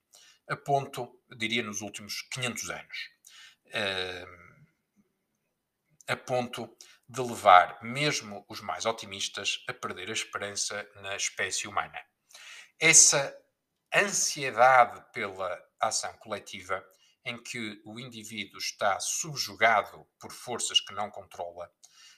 A 0.49 0.57
ponto, 0.57 1.21
diria, 1.37 1.63
nos 1.63 1.81
últimos 1.81 2.23
500 2.31 2.71
anos. 2.71 2.99
Um, 3.67 4.49
a 6.09 6.17
ponto 6.17 6.75
de 7.07 7.21
levar 7.21 7.83
mesmo 7.83 8.45
os 8.49 8.61
mais 8.61 8.87
otimistas 8.87 9.63
a 9.69 9.75
perder 9.75 10.09
a 10.09 10.13
esperança 10.13 10.89
na 10.97 11.15
espécie 11.17 11.69
humana. 11.69 11.99
Essa 12.81 13.37
ansiedade 13.95 15.05
pela 15.13 15.59
ação 15.81 16.13
coletiva, 16.19 16.85
em 17.25 17.43
que 17.43 17.81
o 17.85 17.99
indivíduo 17.99 18.59
está 18.59 18.99
subjugado 19.01 20.07
por 20.19 20.33
forças 20.33 20.81
que 20.81 20.95
não 20.95 21.11
controla, 21.11 21.71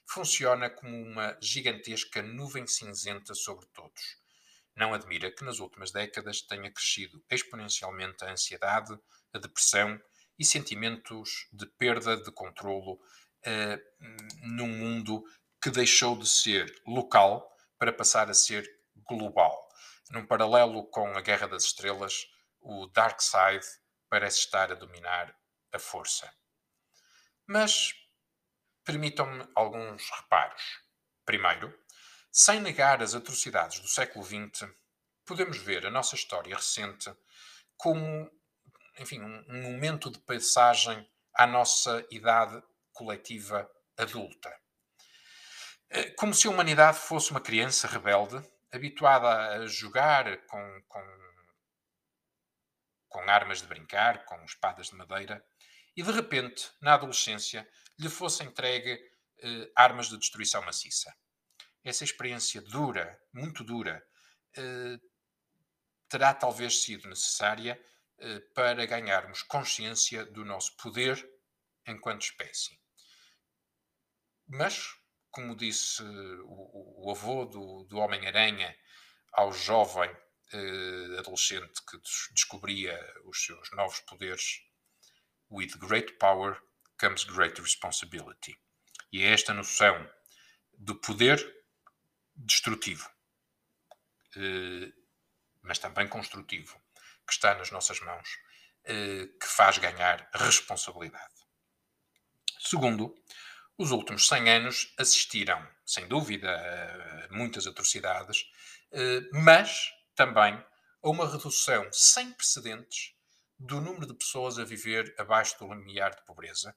funciona 0.09 0.71
como 0.71 0.97
uma 0.97 1.37
gigantesca 1.41 2.23
nuvem 2.23 2.67
cinzenta 2.67 3.35
sobre 3.35 3.67
todos. 3.67 4.19
Não 4.77 4.95
admira 4.95 5.31
que 5.31 5.45
nas 5.45 5.59
últimas 5.59 5.91
décadas 5.91 6.43
tenha 6.43 6.71
crescido 6.71 7.23
exponencialmente 7.31 8.25
a 8.25 8.31
ansiedade, 8.31 8.97
a 9.33 9.39
depressão 9.39 10.01
e 10.39 10.45
sentimentos 10.45 11.49
de 11.53 11.67
perda 11.67 12.17
de 12.17 12.33
controlo 12.33 12.95
uh, 12.95 14.09
num 14.43 14.69
mundo 14.69 15.23
que 15.63 15.71
deixou 15.71 16.17
de 16.17 16.29
ser 16.29 16.73
local 16.87 17.47
para 17.79 17.93
passar 17.93 18.31
a 18.31 18.35
ser 18.35 18.65
global. 19.07 19.60
Num 20.11 20.27
paralelo 20.27 20.85
com 20.91 21.17
a 21.17 21.21
Guerra 21.21 21.47
das 21.47 21.65
Estrelas, 21.65 22.27
o 22.61 22.87
Dark 22.89 23.21
Side 23.21 23.65
parece 24.09 24.41
estar 24.41 24.73
a 24.73 24.75
dominar 24.75 25.35
a 25.73 25.79
força. 25.79 26.31
Mas 27.47 27.95
permitam-me 28.85 29.49
alguns 29.55 30.11
reparos. 30.11 30.81
Primeiro, 31.25 31.73
sem 32.33 32.61
negar 32.61 33.03
as 33.03 33.15
atrocidades 33.15 33.79
do 33.79 33.87
século 33.87 34.25
XX, 34.25 34.69
podemos 35.25 35.59
ver 35.59 35.87
a 35.87 35.91
nossa 35.91 36.17
história 36.17 36.57
recente 36.57 37.13
como, 37.77 38.31
enfim, 38.99 39.21
um 39.23 39.63
momento 39.63 40.11
de 40.11 40.19
passagem 40.19 41.09
à 41.35 41.47
nossa 41.47 42.05
idade 42.11 42.61
coletiva 42.93 43.71
adulta. 43.97 44.53
Eh, 45.89 46.11
como 46.11 46.35
se 46.35 46.49
a 46.49 46.51
humanidade 46.51 46.99
fosse 46.99 47.31
uma 47.31 47.41
criança 47.41 47.87
rebelde, 47.87 48.45
habituada 48.73 49.63
a 49.63 49.67
jogar 49.67 50.45
com, 50.47 50.83
com, 50.89 51.03
com 53.09 53.31
armas 53.31 53.61
de 53.61 53.67
brincar, 53.67 54.25
com 54.25 54.43
espadas 54.45 54.89
de 54.89 54.97
madeira, 54.97 55.45
e 55.97 56.03
de 56.03 56.11
repente, 56.13 56.71
na 56.81 56.95
adolescência, 56.95 57.69
lhe 57.99 58.09
fosse 58.09 58.45
entregue 58.45 58.99
eh, 59.43 59.73
armas 59.75 60.09
de 60.09 60.17
destruição 60.17 60.63
maciça. 60.63 61.15
Essa 61.83 62.05
experiência 62.05 62.63
dura, 62.63 63.21
muito 63.33 63.65
dura, 63.65 64.07
eh, 64.57 64.99
terá 66.09 66.35
talvez 66.35 66.83
sido 66.83 67.09
necessária 67.09 67.81
eh, 68.19 68.41
para 68.55 68.87
ganharmos 68.87 69.43
consciência 69.43 70.25
do 70.27 70.45
nosso 70.45 70.77
poder 70.77 71.17
enquanto 71.87 72.23
espécie. 72.23 72.79
Mas, 74.47 74.95
como 75.31 75.57
disse 75.57 76.03
o, 76.03 77.07
o 77.07 77.11
avô 77.11 77.45
do, 77.45 77.85
do 77.85 77.99
Homem-Aranha 77.99 78.77
ao 79.33 79.53
jovem 79.53 80.11
eh, 80.53 81.19
adolescente 81.19 81.81
que 81.89 81.97
descobria 82.33 82.99
os 83.25 83.45
seus 83.45 83.71
novos 83.73 84.01
poderes, 84.01 84.61
with 85.51 85.77
great 85.79 86.13
power 86.15 86.61
comes 86.99 87.25
great 87.25 87.61
responsibility. 87.61 88.59
E 89.13 89.23
é 89.23 89.33
esta 89.33 89.55
noção 89.55 90.11
do 90.77 90.95
poder 90.97 91.39
destrutivo, 92.35 93.09
eh, 94.37 94.93
mas 95.63 95.79
também 95.79 96.09
construtivo, 96.09 96.81
que 97.27 97.33
está 97.33 97.55
nas 97.55 97.71
nossas 97.71 98.01
mãos, 98.01 98.29
eh, 98.85 99.29
que 99.41 99.47
faz 99.47 99.79
ganhar 99.79 100.29
responsabilidade. 100.35 101.35
Segundo, 102.59 103.15
os 103.81 103.93
últimos 103.93 104.29
100 104.29 104.51
anos 104.51 104.95
assistiram, 104.99 105.67
sem 105.87 106.07
dúvida, 106.07 106.51
a 106.51 107.35
muitas 107.35 107.67
atrocidades, 107.67 108.45
eh, 108.93 109.23
mas 109.33 109.91
também 110.15 110.53
a 111.03 111.09
uma 111.09 111.27
redução 111.27 111.89
sem 111.91 112.31
precedentes 112.35 113.15
do 113.59 113.81
número 113.81 114.07
de 114.07 114.13
pessoas 114.13 114.59
a 114.59 114.65
viver 114.65 115.15
abaixo 115.19 115.59
do 115.59 115.73
limiar 115.73 116.15
de 116.15 116.23
pobreza, 116.27 116.77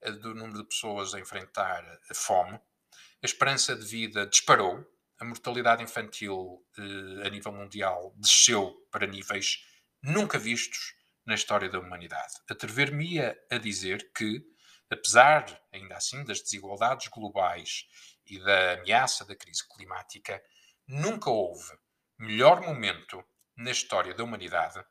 eh, 0.00 0.12
do 0.12 0.32
número 0.32 0.62
de 0.62 0.68
pessoas 0.68 1.12
a 1.12 1.18
enfrentar 1.18 1.84
a 2.08 2.14
fome. 2.14 2.54
A 2.54 3.26
esperança 3.26 3.74
de 3.74 3.84
vida 3.84 4.24
disparou, 4.24 4.86
a 5.18 5.24
mortalidade 5.24 5.82
infantil 5.82 6.64
eh, 6.78 7.26
a 7.26 7.30
nível 7.30 7.50
mundial 7.50 8.14
desceu 8.16 8.86
para 8.92 9.08
níveis 9.08 9.66
nunca 10.00 10.38
vistos 10.38 10.94
na 11.26 11.34
história 11.34 11.68
da 11.68 11.80
humanidade. 11.80 12.34
Atrever-me-ia 12.48 13.36
a 13.50 13.58
dizer 13.58 14.12
que 14.12 14.56
apesar, 14.90 15.60
ainda 15.72 15.96
assim, 15.96 16.24
das 16.24 16.40
desigualdades 16.40 17.08
globais 17.08 17.86
e 18.26 18.38
da 18.38 18.74
ameaça 18.74 19.24
da 19.24 19.36
crise 19.36 19.66
climática, 19.68 20.42
nunca 20.86 21.30
houve 21.30 21.72
melhor 22.18 22.60
momento 22.60 23.22
na 23.56 23.70
história 23.70 24.14
da 24.14 24.24
humanidade 24.24 24.84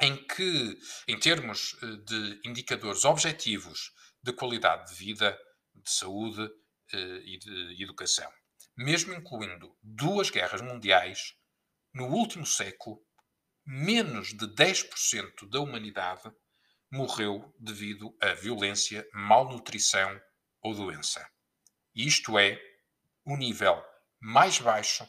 em 0.00 0.16
que, 0.26 0.78
em 1.08 1.18
termos 1.18 1.76
eh, 1.82 1.86
de 2.04 2.40
indicadores 2.44 3.04
objetivos 3.04 3.92
de 4.22 4.32
qualidade 4.32 4.90
de 4.90 4.96
vida, 4.96 5.36
de 5.74 5.90
saúde 5.90 6.48
eh, 6.92 7.22
e 7.24 7.38
de 7.38 7.82
educação, 7.82 8.30
mesmo 8.76 9.12
incluindo 9.12 9.76
duas 9.82 10.30
guerras 10.30 10.60
mundiais, 10.60 11.34
no 11.92 12.06
último 12.06 12.46
século, 12.46 13.04
menos 13.66 14.28
de 14.28 14.46
10% 14.46 15.48
da 15.50 15.60
humanidade 15.60 16.30
morreu 16.90 17.54
devido 17.58 18.16
a 18.20 18.32
violência, 18.32 19.06
malnutrição 19.12 20.20
ou 20.62 20.74
doença. 20.74 21.26
Isto 21.94 22.38
é 22.38 22.60
o 23.24 23.36
nível 23.36 23.82
mais 24.20 24.58
baixo 24.58 25.08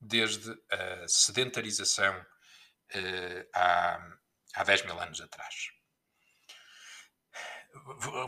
desde 0.00 0.50
a 0.70 1.08
sedentarização 1.08 2.18
uh, 2.20 3.48
há, 3.54 4.18
há 4.54 4.64
10 4.64 4.84
mil 4.84 5.00
anos 5.00 5.20
atrás. 5.20 5.70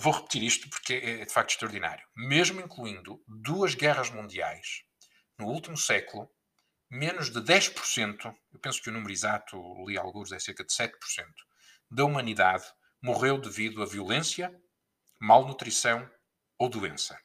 Vou 0.00 0.12
repetir 0.12 0.42
isto 0.42 0.68
porque 0.68 0.94
é 0.94 1.24
de 1.24 1.32
facto 1.32 1.50
extraordinário. 1.50 2.06
Mesmo 2.14 2.60
incluindo 2.60 3.22
duas 3.26 3.74
guerras 3.74 4.10
mundiais, 4.10 4.84
no 5.38 5.46
último 5.46 5.76
século, 5.76 6.30
menos 6.90 7.30
de 7.30 7.40
10%, 7.40 8.36
eu 8.52 8.58
penso 8.60 8.82
que 8.82 8.90
o 8.90 8.92
número 8.92 9.12
exato, 9.12 9.56
li 9.86 9.96
alguns, 9.96 10.32
é 10.32 10.38
cerca 10.38 10.64
de 10.64 10.72
7%, 10.72 10.92
da 11.90 12.04
humanidade 12.04 12.64
morreu 13.02 13.38
devido 13.38 13.82
a 13.82 13.86
violência, 13.86 14.54
malnutrição 15.18 16.08
ou 16.58 16.68
doença. 16.68 17.18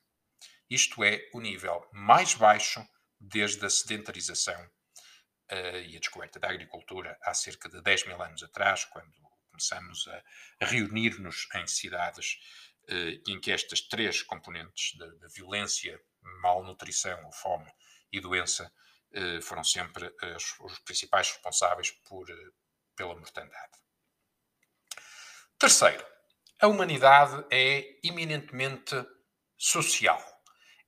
Isto 0.70 1.04
é 1.04 1.30
o 1.34 1.42
nível 1.42 1.88
mais 1.92 2.34
baixo 2.34 2.86
desde 3.20 3.66
a 3.66 3.70
sedentarização 3.70 4.60
uh, 5.52 5.78
e 5.86 5.96
a 5.96 6.00
descoberta 6.00 6.40
da 6.40 6.50
agricultura 6.50 7.18
há 7.22 7.34
cerca 7.34 7.70
de 7.70 7.82
10 7.82 8.08
mil 8.08 8.22
anos 8.22 8.42
atrás, 8.44 8.86
quando 8.86 9.14
começamos 9.52 10.08
a, 10.08 10.24
reunir-nos 10.66 11.48
em 11.56 11.68
cidades 11.68 12.38
uh, 12.90 13.32
em 13.32 13.40
que 13.40 13.52
estas 13.52 13.82
três 13.82 14.22
componentes 14.24 14.98
da 14.98 15.28
violência, 15.28 16.00
malnutrição 16.42 17.24
ou 17.26 17.32
fome 17.32 17.72
e 18.12 18.20
doença 18.20 18.72
uh, 19.12 19.42
foram 19.42 19.64
sempre 19.64 20.12
os, 20.36 20.60
os 20.62 20.80
principais 20.80 21.30
responsáveis 21.30 21.92
por, 21.92 22.28
pela 22.96 23.16
mortandade. 23.16 23.85
Terceiro, 25.58 26.06
a 26.62 26.68
humanidade 26.68 27.46
é 27.50 27.98
eminentemente 28.04 28.94
social. 29.58 30.22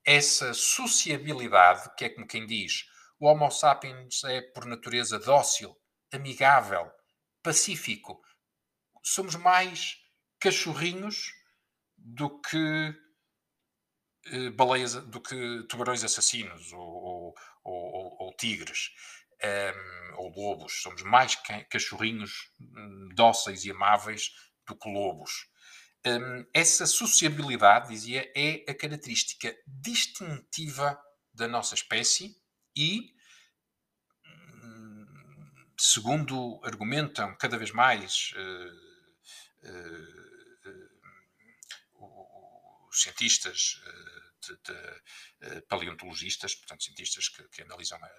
Essa 0.05 0.53
sociabilidade, 0.53 1.89
que 1.95 2.03
é 2.03 2.09
como 2.09 2.27
quem 2.27 2.45
diz, 2.45 2.83
o 3.17 3.27
Homo 3.27 3.49
sapiens 3.49 4.25
é 4.25 4.41
por 4.41 4.65
natureza 4.65 5.19
dócil, 5.19 5.73
amigável, 6.11 6.91
pacífico. 7.41 8.21
Somos 9.01 9.35
mais 9.35 9.95
cachorrinhos 10.37 11.31
do 11.97 12.41
que 12.41 12.93
eh, 14.25 14.49
baleias, 14.49 14.95
do 14.95 15.21
que 15.21 15.63
tubarões 15.69 16.03
assassinos 16.03 16.73
ou, 16.73 16.79
ou, 16.81 17.35
ou, 17.63 18.17
ou 18.19 18.35
tigres 18.35 18.89
um, 19.41 19.47
ehm, 19.47 20.13
ou 20.17 20.29
lobos. 20.29 20.81
Somos 20.81 21.03
mais 21.03 21.35
cachorrinhos 21.69 22.51
hum, 22.59 23.09
dóceis 23.15 23.63
e 23.63 23.71
amáveis 23.71 24.29
do 24.67 24.75
que 24.75 24.89
lobos. 24.89 25.47
Um, 26.05 26.45
essa 26.53 26.85
sociabilidade, 26.85 27.89
dizia, 27.89 28.31
é 28.35 28.63
a 28.69 28.75
característica 28.75 29.55
distintiva 29.65 30.99
da 31.33 31.47
nossa 31.47 31.73
espécie 31.75 32.35
e, 32.75 33.13
hum, 34.25 35.05
segundo 35.77 36.59
argumentam 36.63 37.35
cada 37.37 37.57
vez 37.57 37.71
mais 37.71 38.31
uh, 38.35 38.71
uh, 39.69 40.27
uh, 41.99 42.87
os 42.89 43.01
cientistas 43.01 43.81
de, 44.41 44.55
de, 44.63 45.61
paleontologistas, 45.61 46.55
portanto, 46.55 46.83
cientistas 46.83 47.27
que, 47.29 47.43
que 47.49 47.61
analisam 47.63 47.99
a, 48.01 48.09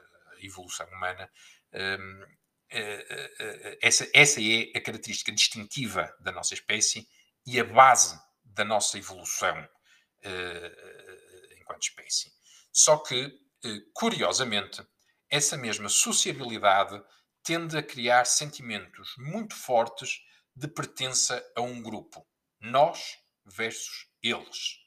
evolução 0.40 0.86
humana, 0.88 1.30
um, 1.72 1.78
eh, 1.78 1.80
eh, 1.80 2.22
eh, 2.22 2.28
essa, 3.80 4.08
essa 4.14 4.40
é 4.40 4.70
a 4.76 4.80
característica 4.80 5.32
distintiva 5.32 6.14
da 6.20 6.32
nossa 6.32 6.54
espécie 6.54 7.08
e 7.46 7.58
a 7.58 7.64
base 7.64 8.18
da 8.44 8.64
nossa 8.64 8.98
evolução 8.98 9.68
enquanto 11.68 11.82
espécie. 11.82 12.32
Só 12.72 12.96
que, 12.98 13.30
eh, 13.64 13.80
curiosamente, 13.92 14.82
essa 15.30 15.56
mesma 15.56 15.88
sociabilidade 15.88 17.00
tende 17.42 17.76
a 17.76 17.82
criar 17.82 18.24
sentimentos 18.24 19.14
muito 19.18 19.54
fortes 19.54 20.20
de 20.54 20.66
pertença 20.68 21.44
a 21.56 21.60
um 21.60 21.82
grupo. 21.82 22.26
Nós 22.60 23.18
versus 23.44 24.08
eles. 24.22 24.78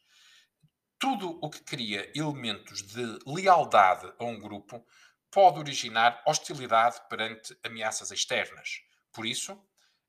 Tudo 0.99 1.39
o 1.41 1.49
que 1.49 1.63
cria 1.63 2.11
elementos 2.15 2.81
de 2.81 3.19
lealdade 3.25 4.11
a 4.19 4.23
um 4.23 4.39
grupo 4.39 4.85
pode 5.31 5.59
originar 5.59 6.21
hostilidade 6.27 7.01
perante 7.09 7.57
ameaças 7.63 8.11
externas. 8.11 8.81
Por 9.13 9.25
isso, 9.25 9.57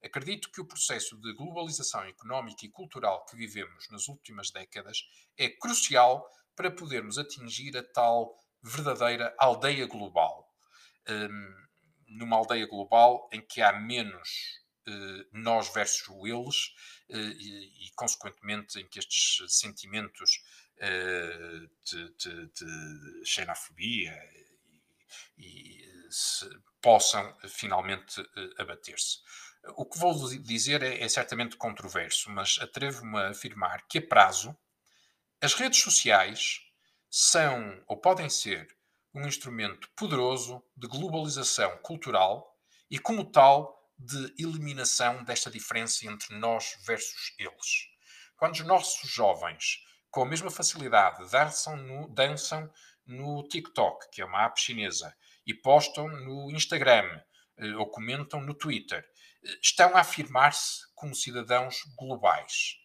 acredito 0.03 0.51
que 0.51 0.61
o 0.61 0.67
processo 0.67 1.17
de 1.17 1.33
globalização 1.35 2.03
económica 2.05 2.67
e 2.67 2.69
cultural 2.69 3.25
que 3.27 3.37
vivemos 3.37 3.89
nas 3.91 4.09
últimas 4.09 4.51
décadas 4.51 4.99
é 5.39 5.49
crucial 5.49 6.29
para 6.57 6.71
podermos 6.71 7.19
atingir 7.19 7.77
a 7.77 7.83
tal 7.83 8.37
verdadeira 8.63 9.35
aldeia 9.39 9.87
global. 9.87 10.53
Um, 11.09 11.63
numa 12.09 12.37
aldeia 12.37 12.67
global 12.67 13.29
em 13.33 13.41
que 13.41 13.63
há 13.63 13.73
menos 13.73 14.61
uh, 14.89 15.29
nós 15.33 15.73
versus 15.73 16.09
eles 16.25 16.67
uh, 17.09 17.17
e, 17.17 17.87
e, 17.87 17.91
consequentemente, 17.95 18.79
em 18.79 18.87
que 18.89 18.99
estes 18.99 19.39
sentimentos 19.59 20.43
uh, 20.79 21.71
de, 21.85 22.15
de, 22.17 22.47
de, 22.49 23.25
xenofobia 23.25 24.13
e, 25.43 25.83
e 25.83 25.83
possam 26.81 27.37
finalmente 27.49 28.23
abater-se. 28.59 29.19
O 29.77 29.87
que 29.87 29.99
vou 29.99 30.29
dizer 30.41 30.83
é, 30.83 31.03
é 31.03 31.09
certamente 31.09 31.57
controverso, 31.57 32.31
mas 32.31 32.59
atrevo-me 32.61 33.19
a 33.19 33.31
afirmar 33.31 33.87
que 33.89 33.99
a 33.99 34.07
prazo 34.07 34.57
as 35.41 35.55
redes 35.55 35.81
sociais 35.81 36.61
são 37.11 37.83
ou 37.89 37.97
podem 37.97 38.31
ser 38.31 38.69
um 39.13 39.27
instrumento 39.27 39.89
poderoso 39.97 40.63
de 40.77 40.87
globalização 40.87 41.77
cultural 41.79 42.57
e, 42.89 42.99
como 42.99 43.31
tal, 43.31 43.77
de 43.99 44.35
eliminação 44.39 45.23
desta 45.25 45.51
diferença 45.51 46.07
entre 46.07 46.39
nós 46.39 46.77
versus 46.87 47.35
eles. 47.39 47.89
Quando 48.37 48.55
os 48.55 48.61
nossos 48.61 49.11
jovens, 49.11 49.79
com 50.11 50.23
a 50.23 50.27
mesma 50.27 50.51
facilidade, 50.51 51.29
dançam 51.31 51.77
no, 51.77 52.09
dançam 52.09 52.73
no 53.05 53.47
TikTok, 53.49 54.11
que 54.11 54.23
é 54.23 54.25
uma 54.25 54.45
app 54.45 54.61
chinesa, 54.61 55.13
e 55.47 55.55
postam 55.55 56.09
no 56.09 56.51
Instagram 56.51 57.21
eh, 57.59 57.77
ou 57.77 57.91
comentam 57.91 58.41
no 58.41 58.55
Twitter, 58.55 59.05
eh, 59.45 59.59
estão 59.63 59.95
a 59.97 60.01
afirmar-se 60.01 60.81
como 60.95 61.15
cidadãos 61.15 61.83
globais. 61.99 62.77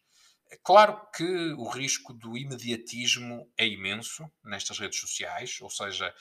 É 0.49 0.57
claro 0.63 1.01
que 1.11 1.53
o 1.53 1.67
risco 1.67 2.13
do 2.13 2.37
imediatismo 2.37 3.51
é 3.57 3.67
imenso 3.67 4.29
nestas 4.43 4.79
redes 4.79 4.99
sociais, 4.99 5.57
ou 5.61 5.69
seja, 5.69 6.13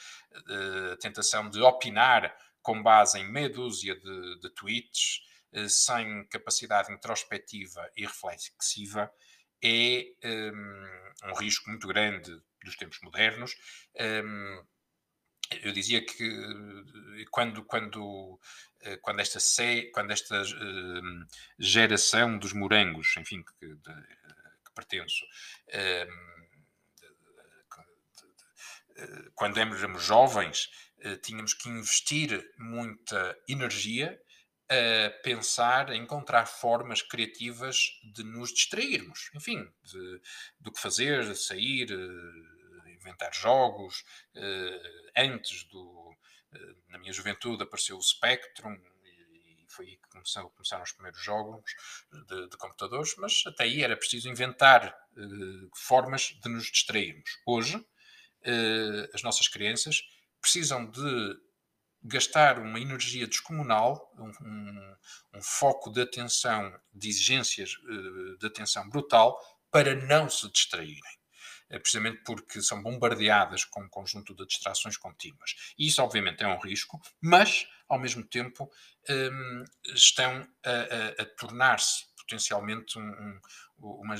eh, 0.48 0.92
a 0.92 0.96
tentação 0.96 1.48
de 1.48 1.60
opinar 1.60 2.36
com 2.62 2.82
base 2.82 3.18
em 3.18 3.30
meia 3.30 3.48
dúzia 3.48 3.94
de, 3.94 4.40
de 4.40 4.50
tweets, 4.50 5.20
sem 5.68 6.26
capacidade 6.28 6.92
introspectiva 6.92 7.88
e 7.96 8.04
reflexiva, 8.04 9.10
é 9.62 10.04
um, 10.22 10.28
ehm, 10.28 11.30
um 11.30 11.34
risco 11.34 11.70
muito 11.70 11.86
grande 11.88 12.30
dos 12.62 12.76
tempos 12.76 12.98
modernos. 13.02 13.54
Um, 13.94 14.02
ehm, 14.02 14.66
eu 15.62 15.72
dizia 15.72 16.04
que 16.04 16.24
eh, 16.24 17.24
quando, 17.30 17.64
quando, 17.64 18.40
quando 19.02 19.20
esta, 19.20 19.38
quando 19.92 20.10
esta 20.12 20.42
uh, 20.42 21.26
geração 21.58 22.38
dos 22.38 22.52
morangos, 22.52 23.14
enfim, 23.16 23.42
que, 23.42 23.66
de, 23.66 23.94
que 24.64 24.72
pertenço, 24.74 25.24
uh, 25.68 26.26
quando 29.34 29.58
éramos 29.58 30.02
jovens, 30.02 30.70
uh, 31.04 31.16
tínhamos 31.18 31.54
que 31.54 31.68
investir 31.68 32.48
muita 32.58 33.36
energia 33.48 34.20
a 34.68 35.10
pensar, 35.22 35.90
a 35.90 35.96
encontrar 35.96 36.46
formas 36.46 37.00
criativas 37.00 38.00
de 38.02 38.24
nos 38.24 38.52
distrairmos, 38.52 39.30
enfim, 39.32 39.64
de, 39.84 40.20
do 40.58 40.72
que 40.72 40.80
fazer, 40.80 41.36
sair, 41.36 41.86
inventar 43.06 43.32
jogos. 43.34 44.04
antes 45.16 45.64
do, 45.64 46.14
na 46.88 46.98
minha 46.98 47.12
juventude 47.12 47.62
apareceu 47.62 47.96
o 47.96 48.02
Spectrum 48.02 48.74
e 49.04 49.66
foi 49.68 49.86
aí 49.86 49.96
que 49.96 50.08
começou, 50.08 50.50
começaram 50.50 50.82
os 50.82 50.92
primeiros 50.92 51.20
jogos 51.20 51.72
de, 52.28 52.48
de, 52.48 52.56
computadores, 52.56 53.14
mas 53.16 53.42
até 53.46 53.64
aí 53.64 53.82
era 53.82 53.96
preciso 53.96 54.28
inventar 54.28 54.96
formas 55.74 56.36
de 56.42 56.48
nos 56.48 56.66
distrairmos. 56.66 57.30
Hoje, 57.46 57.84
as 59.12 59.22
nossas 59.22 59.48
crianças 59.48 60.02
precisam 60.40 60.88
de 60.90 61.36
gastar 62.02 62.58
uma 62.58 62.78
energia 62.78 63.26
descomunal, 63.26 64.12
um, 64.16 64.30
um, 64.46 64.96
um 65.34 65.42
foco 65.42 65.90
de 65.90 66.00
atenção, 66.00 66.72
de 66.92 67.08
exigências 67.08 67.70
de 68.38 68.46
atenção 68.46 68.88
brutal, 68.88 69.36
para 69.70 69.94
não 69.94 70.30
se 70.30 70.50
distraírem. 70.50 71.15
É 71.68 71.78
precisamente 71.78 72.22
porque 72.24 72.62
são 72.62 72.82
bombardeadas 72.82 73.64
com 73.64 73.82
um 73.82 73.88
conjunto 73.88 74.34
de 74.34 74.46
distrações 74.46 74.96
contínuas. 74.96 75.54
E 75.78 75.88
isso, 75.88 76.02
obviamente, 76.02 76.42
é 76.42 76.48
um 76.48 76.60
risco, 76.60 77.00
mas, 77.20 77.66
ao 77.88 77.98
mesmo 77.98 78.24
tempo, 78.24 78.70
um, 79.08 79.64
estão 79.94 80.46
a, 80.64 80.70
a, 80.70 81.22
a 81.22 81.24
tornar-se 81.36 82.04
potencialmente 82.26 82.98
um, 82.98 83.40
uma, 83.78 84.14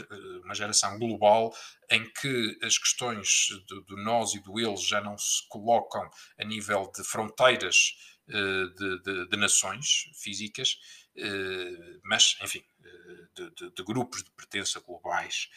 uma, 0.45 0.55
geração 0.55 0.99
global 0.99 1.53
em 1.91 2.05
que 2.13 2.59
as 2.63 2.79
questões 2.79 3.49
do, 3.67 3.83
do, 3.83 3.97
nós 3.97 4.35
e 4.35 4.41
do 4.41 4.61
eles 4.61 4.87
já 4.87 5.01
não 5.01 5.19
se 5.19 5.47
colocam 5.49 6.09
a 6.39 6.45
nível 6.45 6.91
de 6.95 7.03
fronteiras 7.03 7.97
uh, 8.29 8.75
de, 8.75 9.03
de, 9.03 9.29
de, 9.29 9.37
nações 9.37 10.11
físicas, 10.15 10.79
uh, 11.17 12.01
mas, 12.05 12.37
enfim, 12.43 12.65
uh, 12.81 13.51
de, 13.55 13.71
de, 13.71 13.85
grupos 13.85 14.23
de 14.23 14.31
pertença 14.31 14.81
globais 14.81 15.49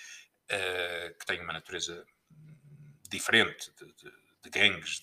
que 1.19 1.25
têm 1.25 1.41
uma 1.41 1.53
natureza 1.53 2.05
diferente, 3.09 3.71
de, 4.43 4.49
gangues, 4.49 5.01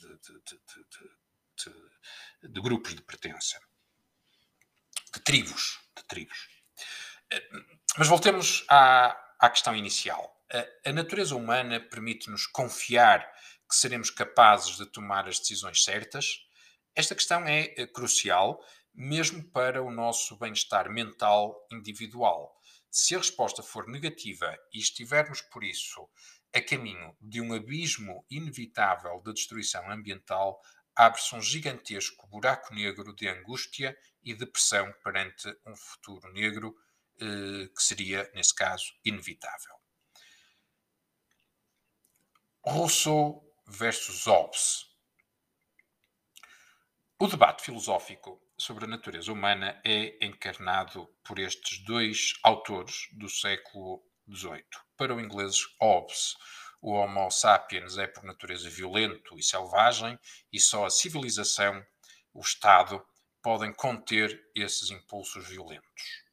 de, 2.43 2.61
grupos 2.61 2.95
de 2.95 3.03
pertença, 3.03 3.61
de 5.15 5.21
tribos, 5.21 5.81
de 5.97 6.03
tribos. 6.05 6.49
Mas 7.97 8.09
voltemos 8.09 8.65
à, 8.69 9.17
à 9.39 9.51
questão 9.51 9.75
inicial. 9.75 10.37
A, 10.53 10.91
a 10.91 10.93
natureza 10.93 11.35
humana 11.35 11.81
permite-nos 11.81 12.47
confiar 12.47 13.21
que 13.69 13.75
seremos 13.75 14.11
capazes 14.11 14.77
de 14.77 14.87
tomar 14.87 15.29
as 15.29 15.39
decisões 15.39 15.83
certas? 15.83 16.47
Esta 16.95 17.15
questão 17.15 17.45
é 17.47 17.75
eh, 17.77 17.87
crucial, 17.87 18.65
mesmo 18.95 19.43
para 19.51 19.83
o 19.83 19.91
nosso 19.91 20.37
bem-estar 20.37 20.91
mental 20.91 21.67
individual. 21.71 22.56
Se 22.99 23.15
a 23.15 23.19
resposta 23.19 23.63
for 23.63 23.87
negativa 23.87 24.59
e 24.73 24.79
estivermos, 24.79 25.43
por 25.43 25.63
isso, 25.63 26.09
a 26.51 26.63
caminho 26.63 27.15
de 27.21 27.43
um 27.43 27.53
abismo 27.53 28.25
inevitável 28.31 29.21
de 29.23 29.35
destruição 29.35 29.91
ambiental, 29.91 30.59
abre-se 30.95 31.35
um 31.35 31.43
gigantesco 31.43 32.27
buraco 32.27 32.75
negro 32.75 33.15
de 33.15 33.29
angústia 33.29 33.95
e 34.25 34.33
depressão 34.33 34.91
perante 35.05 35.47
um 35.67 35.77
futuro 35.77 36.33
negro 36.33 36.75
eh, 37.21 37.69
que 37.69 37.83
seria, 37.83 38.31
nesse 38.35 38.55
caso, 38.55 38.87
inevitável. 39.05 39.75
Rousseau 42.65 43.47
versus 43.67 44.25
Hobbes. 44.25 44.87
O 47.19 47.27
debate 47.27 47.63
filosófico 47.63 48.41
sobre 48.59 48.85
a 48.85 48.89
natureza 48.89 49.33
humana 49.33 49.81
é 49.85 50.25
encarnado 50.25 51.07
por 51.23 51.39
estes 51.39 51.79
dois 51.85 52.35
autores 52.43 53.09
do 53.13 53.29
século 53.29 54.03
XVIII. 54.29 54.65
Para 54.97 55.15
o 55.15 55.21
inglês 55.21 55.57
Hobbes, 55.81 56.37
o 56.81 56.93
Homo 56.93 57.31
sapiens 57.31 57.99
é 57.99 58.07
por 58.07 58.25
natureza 58.25 58.71
violento 58.71 59.39
e 59.39 59.43
selvagem 59.43 60.19
e 60.53 60.59
só 60.59 60.87
a 60.87 60.91
civilização, 60.91 61.85
o 62.33 62.41
Estado, 62.41 63.05
podem 63.43 63.73
conter 63.73 64.45
esses 64.55 64.91
impulsos 64.91 65.49
violentos. 65.49 66.25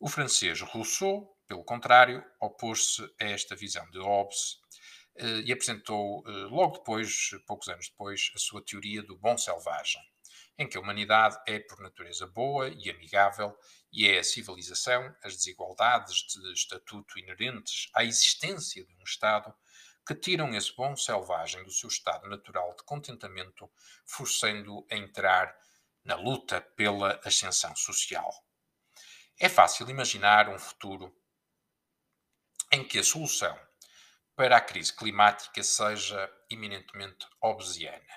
O 0.00 0.08
francês 0.08 0.60
Rousseau, 0.60 1.36
pelo 1.46 1.64
contrário, 1.64 2.24
opôs-se 2.40 3.02
a 3.20 3.26
esta 3.26 3.54
visão 3.54 3.88
de 3.90 3.98
Hobbes 3.98 4.58
eh, 5.16 5.42
e 5.44 5.52
apresentou 5.52 6.24
eh, 6.26 6.30
logo 6.50 6.78
depois, 6.78 7.30
poucos 7.46 7.68
anos 7.68 7.88
depois, 7.88 8.30
a 8.34 8.38
sua 8.38 8.64
teoria 8.64 9.02
do 9.02 9.16
bom 9.16 9.38
selvagem, 9.38 10.02
em 10.58 10.68
que 10.68 10.76
a 10.76 10.80
humanidade 10.80 11.38
é 11.46 11.58
por 11.58 11.80
natureza 11.80 12.26
boa 12.26 12.68
e 12.68 12.90
amigável 12.90 13.56
e 13.92 14.06
é 14.06 14.18
a 14.18 14.24
civilização, 14.24 15.14
as 15.22 15.36
desigualdades 15.36 16.16
de 16.26 16.52
estatuto 16.52 17.18
inerentes 17.18 17.90
à 17.94 18.04
existência 18.04 18.84
de 18.84 18.94
um 18.94 19.02
Estado 19.02 19.54
que 20.06 20.14
tiram 20.14 20.54
esse 20.54 20.74
bom 20.74 20.96
selvagem 20.96 21.62
do 21.64 21.70
seu 21.70 21.88
estado 21.88 22.28
natural 22.28 22.74
de 22.74 22.82
contentamento, 22.82 23.70
forçando-o 24.04 24.86
a 24.90 24.96
entrar 24.96 25.56
na 26.04 26.16
luta 26.16 26.60
pela 26.60 27.20
ascensão 27.24 27.74
social. 27.76 28.32
É 29.38 29.48
fácil 29.48 29.88
imaginar 29.88 30.48
um 30.48 30.58
futuro 30.58 31.16
em 32.72 32.82
que 32.82 32.98
a 32.98 33.04
solução 33.04 33.58
para 34.34 34.56
a 34.56 34.60
crise 34.60 34.92
climática 34.92 35.62
seja 35.62 36.30
eminentemente 36.50 37.26
obesiana, 37.40 38.14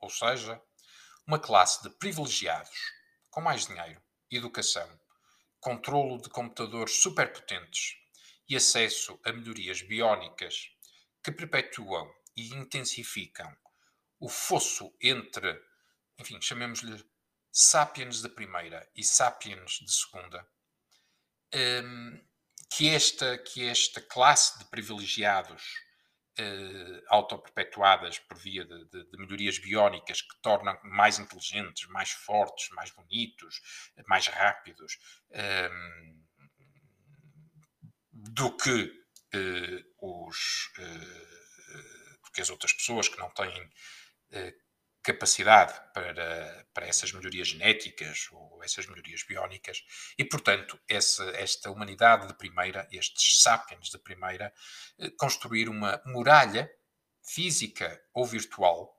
ou 0.00 0.10
seja, 0.10 0.60
uma 1.26 1.38
classe 1.38 1.82
de 1.82 1.90
privilegiados 1.90 2.78
com 3.30 3.40
mais 3.40 3.66
dinheiro, 3.66 4.02
educação, 4.30 4.88
controlo 5.60 6.20
de 6.20 6.28
computadores 6.28 7.00
superpotentes 7.00 7.96
e 8.48 8.56
acesso 8.56 9.18
a 9.24 9.32
melhorias 9.32 9.80
biónicas 9.82 10.70
que 11.22 11.30
perpetuam 11.30 12.12
e 12.36 12.54
intensificam 12.54 13.56
o 14.18 14.28
fosso 14.28 14.94
entre, 15.00 15.60
enfim, 16.18 16.40
chamemos-lhe 16.40 17.04
sapiens 17.50 18.22
de 18.22 18.28
primeira 18.28 18.88
e 18.94 19.04
sapiens 19.04 19.72
de 19.72 19.92
segunda, 19.92 20.46
um, 21.54 22.24
que, 22.70 22.88
esta, 22.88 23.36
que 23.38 23.66
esta 23.66 24.00
classe 24.00 24.58
de 24.58 24.64
privilegiados 24.66 25.62
uh, 26.38 27.02
autoperpetuadas 27.08 28.18
por 28.18 28.38
via 28.38 28.64
de, 28.64 28.84
de, 28.86 29.04
de, 29.10 29.18
melhorias 29.18 29.58
biónicas 29.58 30.22
que 30.22 30.36
tornam 30.40 30.78
mais 30.84 31.18
inteligentes, 31.18 31.88
mais 31.88 32.10
fortes, 32.10 32.70
mais 32.70 32.90
bonitos, 32.90 33.60
mais 34.06 34.26
rápidos, 34.26 34.98
um, 35.30 36.22
do 38.12 38.56
que 38.56 38.84
uh, 39.34 40.26
os 40.26 40.70
uh, 40.78 42.22
do 42.24 42.30
que 42.32 42.40
as 42.40 42.50
outras 42.50 42.72
pessoas 42.72 43.08
que 43.08 43.18
não 43.18 43.30
têm 43.30 43.70
capacidade 45.02 45.72
para, 45.92 46.66
para 46.72 46.86
essas 46.86 47.12
melhorias 47.12 47.48
genéticas 47.48 48.28
ou 48.30 48.62
essas 48.62 48.86
melhorias 48.86 49.22
biónicas 49.24 49.84
e, 50.16 50.24
portanto, 50.24 50.78
essa, 50.88 51.24
esta 51.30 51.70
humanidade 51.70 52.28
de 52.28 52.34
primeira, 52.34 52.88
estes 52.92 53.42
sapiens 53.42 53.88
de 53.88 53.98
primeira, 53.98 54.52
eh, 54.98 55.10
construir 55.18 55.68
uma 55.68 56.00
muralha 56.06 56.70
física 57.22 58.00
ou 58.14 58.24
virtual 58.24 58.96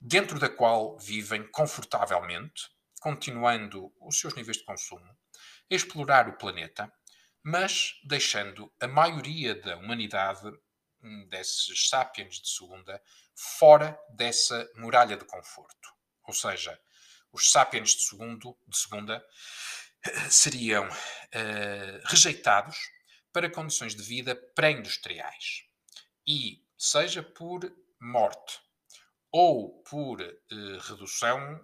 dentro 0.00 0.38
da 0.38 0.48
qual 0.48 0.98
vivem 0.98 1.46
confortavelmente, 1.48 2.68
continuando 3.00 3.92
os 4.00 4.18
seus 4.18 4.34
níveis 4.34 4.58
de 4.58 4.64
consumo, 4.64 5.16
explorar 5.68 6.28
o 6.28 6.36
planeta, 6.36 6.92
mas 7.42 8.00
deixando 8.04 8.72
a 8.80 8.86
maioria 8.86 9.54
da 9.54 9.76
humanidade 9.76 10.52
desses 11.28 11.88
sapiens 11.88 12.40
de 12.40 12.48
segunda 12.48 13.02
fora 13.34 13.98
dessa 14.10 14.68
muralha 14.76 15.16
de 15.16 15.24
conforto. 15.24 15.94
Ou 16.24 16.32
seja, 16.32 16.78
os 17.32 17.50
sapiens 17.50 17.90
de, 17.90 18.02
segundo, 18.02 18.58
de 18.66 18.78
segunda 18.78 19.24
eh, 20.02 20.30
seriam 20.30 20.88
uh, 20.88 22.06
rejeitados 22.06 22.76
para 23.32 23.50
condições 23.50 23.94
de 23.94 24.02
vida 24.02 24.34
pré-industriais. 24.54 25.64
E 26.26 26.64
seja 26.78 27.22
por 27.22 27.60
morte 28.00 28.60
ou 29.30 29.82
por 29.82 30.20
uh, 30.20 30.78
redução 30.88 31.60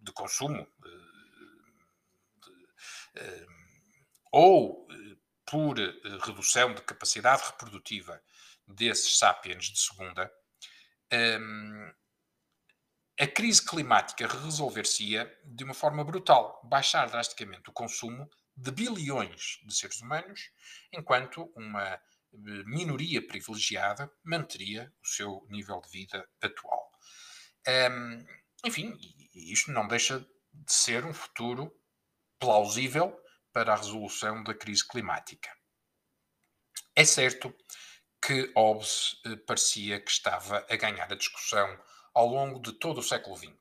de 0.00 0.12
consumo, 0.12 0.62
uh, 0.62 1.16
de, 2.40 3.46
ou 4.32 4.86
por 5.44 5.76
redução 6.24 6.74
de 6.74 6.82
capacidade 6.82 7.44
reprodutiva 7.44 8.20
desses 8.66 9.18
sapiens 9.18 9.66
de 9.66 9.78
segunda, 9.78 10.30
um, 11.12 11.92
a 13.18 13.26
crise 13.26 13.64
climática 13.64 14.26
resolver-se-ia 14.26 15.32
de 15.44 15.64
uma 15.64 15.74
forma 15.74 16.04
brutal, 16.04 16.60
baixar 16.64 17.08
drasticamente 17.08 17.70
o 17.70 17.72
consumo 17.72 18.28
de 18.54 18.70
bilhões 18.70 19.58
de 19.64 19.74
seres 19.74 20.00
humanos, 20.00 20.50
enquanto 20.92 21.50
uma 21.56 21.94
eh, 21.94 22.00
minoria 22.66 23.26
privilegiada 23.26 24.10
manteria 24.22 24.92
o 25.02 25.06
seu 25.06 25.46
nível 25.48 25.80
de 25.80 25.90
vida 25.90 26.28
atual. 26.42 26.90
Um, 27.66 28.26
enfim, 28.64 28.96
isto 29.34 29.70
não 29.72 29.88
deixa 29.88 30.20
de 30.20 30.72
ser 30.72 31.04
um 31.04 31.12
futuro 31.12 31.74
plausível 32.38 33.18
para 33.52 33.72
a 33.72 33.76
resolução 33.76 34.42
da 34.42 34.54
crise 34.54 34.86
climática. 34.86 35.50
É 36.94 37.04
certo 37.04 37.54
que 38.26 38.52
Hobbes 38.56 39.20
eh, 39.24 39.36
parecia 39.36 40.00
que 40.00 40.10
estava 40.10 40.66
a 40.68 40.74
ganhar 40.74 41.12
a 41.12 41.14
discussão 41.14 41.78
ao 42.12 42.26
longo 42.26 42.58
de 42.58 42.72
todo 42.72 42.98
o 42.98 43.02
século 43.02 43.36
XX. 43.36 43.46
Uh, 43.46 43.54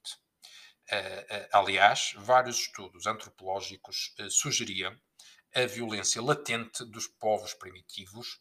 uh, 0.92 1.48
aliás, 1.52 2.14
vários 2.18 2.58
estudos 2.62 3.06
antropológicos 3.06 4.16
sugeriam 4.32 5.00
a 5.54 5.68
violência 5.68 6.22
latente 6.22 6.84
dos 6.84 7.06
povos 7.08 7.54
primitivos, 7.54 8.40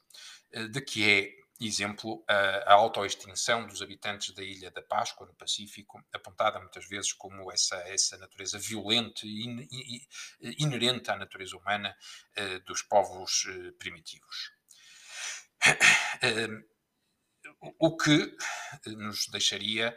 de 0.71 0.81
que 0.81 1.11
é 1.11 1.65
exemplo 1.65 2.25
a, 2.27 2.73
autoextinção 2.73 3.67
dos 3.67 3.81
habitantes 3.83 4.35
da 4.35 4.43
Ilha 4.43 4.71
da 4.71 4.83
Páscoa, 4.83 5.27
no 5.27 5.35
Pacífico, 5.35 6.03
apontada 6.13 6.59
muitas 6.59 6.89
vezes 6.89 7.13
como 7.13 7.53
essa, 7.53 7.77
essa 7.89 8.19
natureza 8.19 8.59
violenta 8.59 9.21
e 9.25 9.45
in, 9.45 9.69
in, 9.71 10.07
inerente 10.59 11.11
à 11.11 11.17
natureza 11.17 11.57
humana 11.57 11.97
dos 12.67 12.83
povos 12.83 13.47
primitivos. 13.79 14.54
O 17.79 17.97
que 17.97 18.37
nos 18.87 19.27
deixaria 19.29 19.97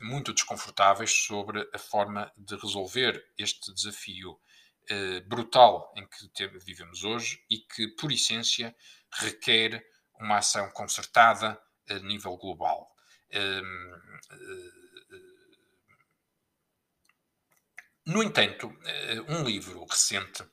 muito 0.00 0.32
desconfortáveis 0.32 1.10
sobre 1.10 1.68
a 1.72 1.78
forma 1.78 2.32
de 2.36 2.56
resolver 2.56 3.24
este 3.38 3.72
desafio 3.72 4.38
eh, 4.88 5.20
brutal 5.20 5.92
em 5.96 6.06
que 6.06 6.46
vivemos 6.58 7.04
hoje 7.04 7.42
e 7.48 7.58
que, 7.58 7.88
por 7.96 8.12
essência, 8.12 8.76
requer 9.12 9.82
uma 10.20 10.38
ação 10.38 10.70
concertada 10.72 11.58
a 11.88 11.98
nível 12.00 12.36
global. 12.36 12.94
Eh, 13.30 13.62
no 18.06 18.22
entanto, 18.22 18.70
eh, 18.84 19.20
um 19.28 19.42
livro 19.42 19.86
recente, 19.86 20.44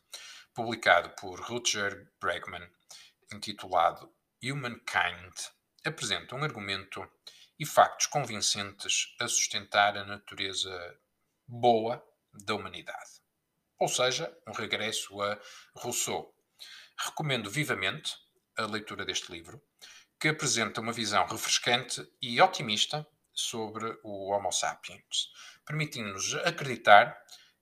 publicado 0.54 1.10
por 1.20 1.42
Rutger 1.42 2.10
Bregman, 2.22 2.66
intitulado 3.34 4.12
Humankind, 4.44 5.34
apresenta 5.86 6.36
um 6.36 6.44
argumento 6.44 7.08
e 7.60 7.66
factos 7.66 8.08
convincentes 8.08 9.16
a 9.20 9.28
sustentar 9.28 9.96
a 9.98 10.04
natureza 10.04 11.00
boa 11.48 12.04
da 12.34 12.56
humanidade. 12.56 13.22
Ou 13.80 13.88
seja, 13.88 14.36
um 14.48 14.52
regresso 14.52 15.22
a 15.22 15.40
Rousseau. 15.76 16.36
Recomendo 16.98 17.50
vivamente 17.50 18.16
a 18.58 18.66
leitura 18.66 19.06
deste 19.06 19.32
livro, 19.32 19.62
que 20.20 20.28
apresenta 20.28 20.82
uma 20.82 20.92
visão 20.92 21.26
refrescante 21.26 22.08
e 22.22 22.40
otimista 22.40 23.08
sobre 23.34 23.98
o 24.04 24.32
Homo 24.32 24.52
sapiens, 24.52 25.32
permitindo-nos 25.66 26.36
acreditar 26.36 27.18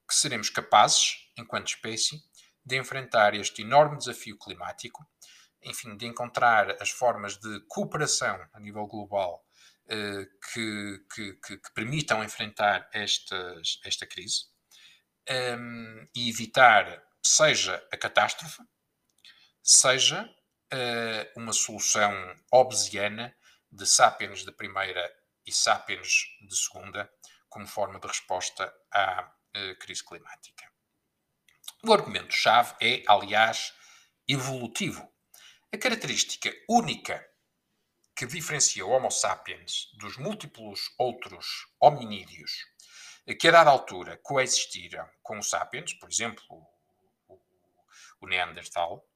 que 0.08 0.16
seremos 0.16 0.50
capazes, 0.50 1.30
enquanto 1.38 1.70
espécie, 1.70 2.22
de 2.66 2.78
enfrentar 2.78 3.34
este 3.34 3.62
enorme 3.62 3.98
desafio 3.98 4.38
climático 4.38 5.08
enfim, 5.64 5.96
de 5.98 6.06
encontrar 6.06 6.82
as 6.82 6.90
formas 6.90 7.38
de 7.38 7.60
cooperação 7.68 8.40
a 8.54 8.60
nível 8.60 8.86
global 8.88 9.46
uh, 9.86 10.26
que, 10.54 11.06
que, 11.14 11.34
que, 11.34 11.58
que, 11.58 11.74
permitam 11.74 12.24
enfrentar 12.24 12.90
estas, 12.94 13.80
esta 13.84 14.06
crise 14.08 14.46
um, 15.30 15.34
ehm, 15.34 16.08
e 16.16 16.30
evitar, 16.30 17.04
seja 17.24 17.86
a 17.92 17.98
catástrofe, 17.98 18.62
seja 19.62 20.24
uh, 20.74 21.40
uma 21.40 21.54
solução 21.54 22.12
obesiana 22.52 23.36
de 23.72 23.86
sapiens 23.86 24.44
de 24.44 24.52
primeira 24.52 25.14
e 25.46 25.52
sapiens 25.52 26.26
de 26.42 26.56
segunda 26.56 27.12
como 27.50 27.68
forma 27.68 28.00
de 28.00 28.08
resposta 28.08 28.74
à 28.92 29.32
uh, 29.56 29.80
crise 29.80 30.04
climática. 30.04 30.70
O 31.84 31.94
argumento-chave 31.94 32.76
é, 32.82 33.04
aliás, 33.08 33.74
evolutivo 34.28 35.10
a 35.72 35.78
característica 35.78 36.52
única 36.68 37.24
que 38.16 38.26
diferencia 38.26 38.84
o 38.86 38.90
Homo 38.90 39.12
sapiens 39.12 39.92
dos 39.94 40.18
múltiplos 40.18 40.92
outros 40.98 41.68
hominídeos 41.80 42.66
que 43.40 43.48
a 43.48 43.52
dada 43.52 43.70
altura 43.70 44.18
coexistiram 44.24 45.08
com 45.22 45.38
os 45.38 45.48
sapiens, 45.50 45.94
por 45.94 46.10
exemplo, 46.10 46.66
o, 48.20 48.28
Neandertal, 48.28 49.08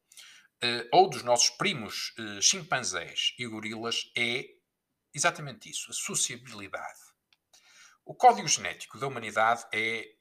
eh, 0.61 0.87
ou 0.93 1.09
dos 1.09 1.23
nossos 1.23 1.49
primos 1.49 2.13
eh, 2.19 2.39
chimpanzés 2.39 3.33
e 3.39 3.47
gorilas, 3.47 4.11
é 4.15 4.45
exatamente 5.13 5.71
isso, 5.71 5.89
a 5.89 5.93
sociabilidade. 5.93 6.99
O 8.05 8.13
código 8.13 8.47
genético 8.47 8.99
da 8.99 9.07
humanidade 9.07 9.65
é 9.73 10.13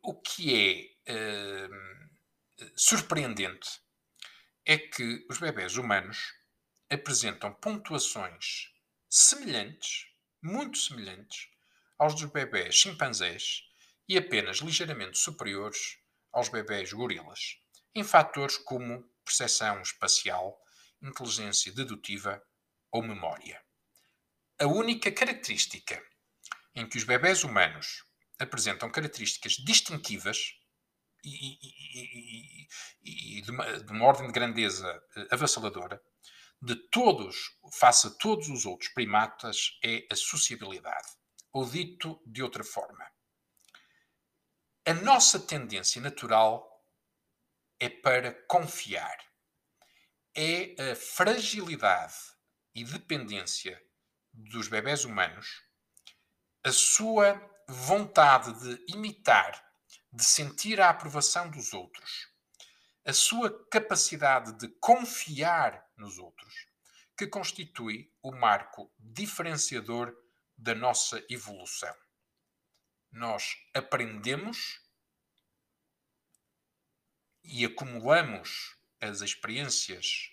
o 0.02 0.20
que 0.20 0.98
é 1.06 1.12
uh, 1.12 2.70
surpreendente 2.74 3.80
é 4.66 4.76
que 4.76 5.24
os 5.30 5.38
bebés 5.38 5.76
humanos 5.76 6.34
apresentam 6.90 7.54
pontuações 7.54 8.74
semelhantes, 9.08 10.08
muito 10.42 10.76
semelhantes, 10.76 11.50
aos 11.96 12.16
dos 12.16 12.32
bebés 12.32 12.74
chimpanzés 12.74 13.62
e 14.08 14.18
apenas 14.18 14.56
ligeiramente 14.56 15.18
superiores 15.18 16.00
aos 16.32 16.48
bebés 16.48 16.92
gorilas, 16.92 17.60
em 17.94 18.02
fatores 18.02 18.56
como 18.58 19.08
percepção 19.24 19.80
espacial, 19.82 20.60
inteligência 21.00 21.70
dedutiva 21.72 22.44
ou 22.90 23.04
memória. 23.04 23.62
A 24.60 24.66
única 24.66 25.12
característica 25.12 26.07
em 26.78 26.88
que 26.88 26.96
os 26.96 27.04
bebés 27.04 27.42
humanos 27.42 28.04
apresentam 28.38 28.90
características 28.90 29.54
distintivas 29.54 30.54
e, 31.24 31.58
e, 31.58 32.68
e, 33.02 33.38
e 33.38 33.42
de, 33.42 33.50
uma, 33.50 33.80
de, 33.80 33.92
uma, 33.92 34.04
ordem 34.04 34.28
de 34.28 34.32
grandeza 34.32 35.02
eh, 35.16 35.28
avassaladora 35.32 36.00
de 36.62 36.76
todos, 36.90 37.58
face 37.72 38.06
a 38.06 38.10
todos 38.10 38.48
os 38.48 38.64
outros 38.64 38.92
primatas, 38.92 39.78
é 39.84 40.06
a 40.10 40.14
sociabilidade. 40.14 41.08
Ou 41.52 41.68
dito 41.68 42.20
de 42.24 42.42
outra 42.42 42.62
forma, 42.62 43.04
a 44.86 44.94
nossa 44.94 45.40
tendência 45.40 46.00
natural 46.00 46.66
é 47.80 47.88
para 47.88 48.32
confiar. 48.46 49.18
É 50.34 50.92
a 50.92 50.94
fragilidade 50.94 52.14
e 52.74 52.84
dependência 52.84 53.82
dos 54.32 54.68
bebés 54.68 55.04
humanos, 55.04 55.67
a 56.64 56.72
sua 56.72 57.40
vontade 57.68 58.52
de 58.60 58.92
imitar, 58.92 59.64
de 60.12 60.24
sentir 60.24 60.80
a 60.80 60.90
aprovação 60.90 61.50
dos 61.50 61.72
outros, 61.72 62.28
a 63.04 63.12
sua 63.12 63.66
capacidade 63.68 64.52
de 64.58 64.68
confiar 64.80 65.86
nos 65.96 66.18
outros, 66.18 66.66
que 67.16 67.26
constitui 67.26 68.12
o 68.22 68.32
marco 68.32 68.92
diferenciador 68.98 70.14
da 70.56 70.74
nossa 70.74 71.24
evolução. 71.28 71.94
Nós 73.10 73.56
aprendemos 73.74 74.80
e 77.42 77.64
acumulamos 77.64 78.76
as 79.00 79.20
experiências 79.20 80.30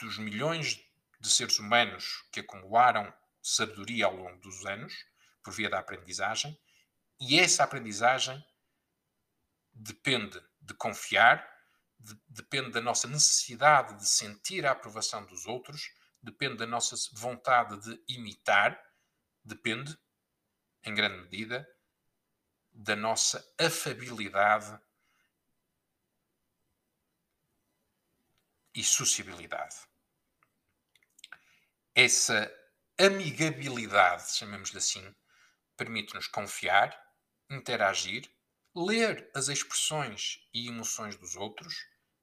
dos 0.00 0.18
milhões 0.18 0.80
de 1.20 1.30
seres 1.30 1.58
humanos 1.58 2.24
que 2.32 2.40
acumularam 2.40 3.12
sabedoria 3.42 4.06
ao 4.06 4.14
longo 4.14 4.40
dos 4.40 4.64
anos, 4.64 4.94
por 5.42 5.52
via 5.52 5.68
da 5.68 5.80
aprendizagem, 5.80 6.58
e 7.20 7.38
essa 7.38 7.64
aprendizagem 7.64 8.42
depende 9.72 10.40
de 10.60 10.74
confiar, 10.74 11.46
de, 11.98 12.14
depende 12.28 12.70
da 12.70 12.80
nossa 12.80 13.08
necessidade 13.08 13.98
de 13.98 14.08
sentir 14.08 14.64
a 14.64 14.70
aprovação 14.70 15.26
dos 15.26 15.46
outros, 15.46 15.92
depende 16.22 16.56
da 16.56 16.66
nossa 16.66 16.96
vontade 17.14 17.80
de 17.80 18.02
imitar, 18.08 18.80
depende, 19.44 19.98
em 20.84 20.94
grande 20.94 21.22
medida, 21.22 21.68
da 22.72 22.96
nossa 22.96 23.44
afabilidade 23.58 24.80
e 28.74 28.82
sociabilidade. 28.82 29.76
Essa 31.94 32.50
amigabilidade, 33.04 34.36
chamemos-lhe 34.36 34.78
assim, 34.78 35.14
permite-nos 35.76 36.28
confiar, 36.28 36.96
interagir, 37.50 38.30
ler 38.74 39.28
as 39.34 39.48
expressões 39.48 40.38
e 40.54 40.68
emoções 40.68 41.16
dos 41.16 41.34
outros, 41.34 41.74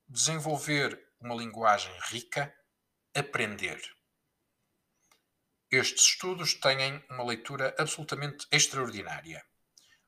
desenvolver 0.07 0.97
uma 1.19 1.35
linguagem 1.35 1.93
rica, 2.03 2.55
aprender. 3.13 3.81
Estes 5.69 6.05
estudos 6.05 6.53
têm 6.53 7.03
uma 7.09 7.25
leitura 7.25 7.75
absolutamente 7.77 8.47
extraordinária. 8.49 9.45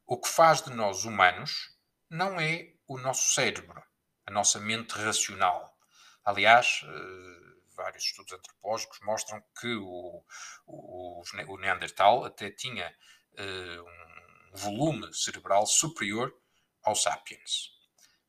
O 0.08 0.20
que 0.20 0.30
faz 0.30 0.62
de 0.62 0.72
nós 0.72 1.04
humanos 1.04 1.78
não 2.10 2.40
é 2.40 2.74
o 2.88 2.98
nosso 2.98 3.34
cérebro, 3.34 3.84
a 4.26 4.32
nossa 4.32 4.60
mente 4.60 4.92
racional. 4.94 5.78
Aliás, 6.24 6.82
eh, 6.84 7.61
vários 7.82 8.04
estudos 8.04 8.34
antropológicos 8.34 9.00
mostram 9.02 9.44
que 9.60 9.76
o, 9.76 10.24
o, 10.68 11.24
o 11.48 11.58
Neandertal 11.58 12.24
até 12.24 12.52
tinha 12.52 12.94
uh, 13.34 13.84
um 14.54 14.58
volume 14.58 15.14
cerebral 15.14 15.66
superior 15.66 16.36
ao 16.84 16.96
Sapiens. 16.96 17.72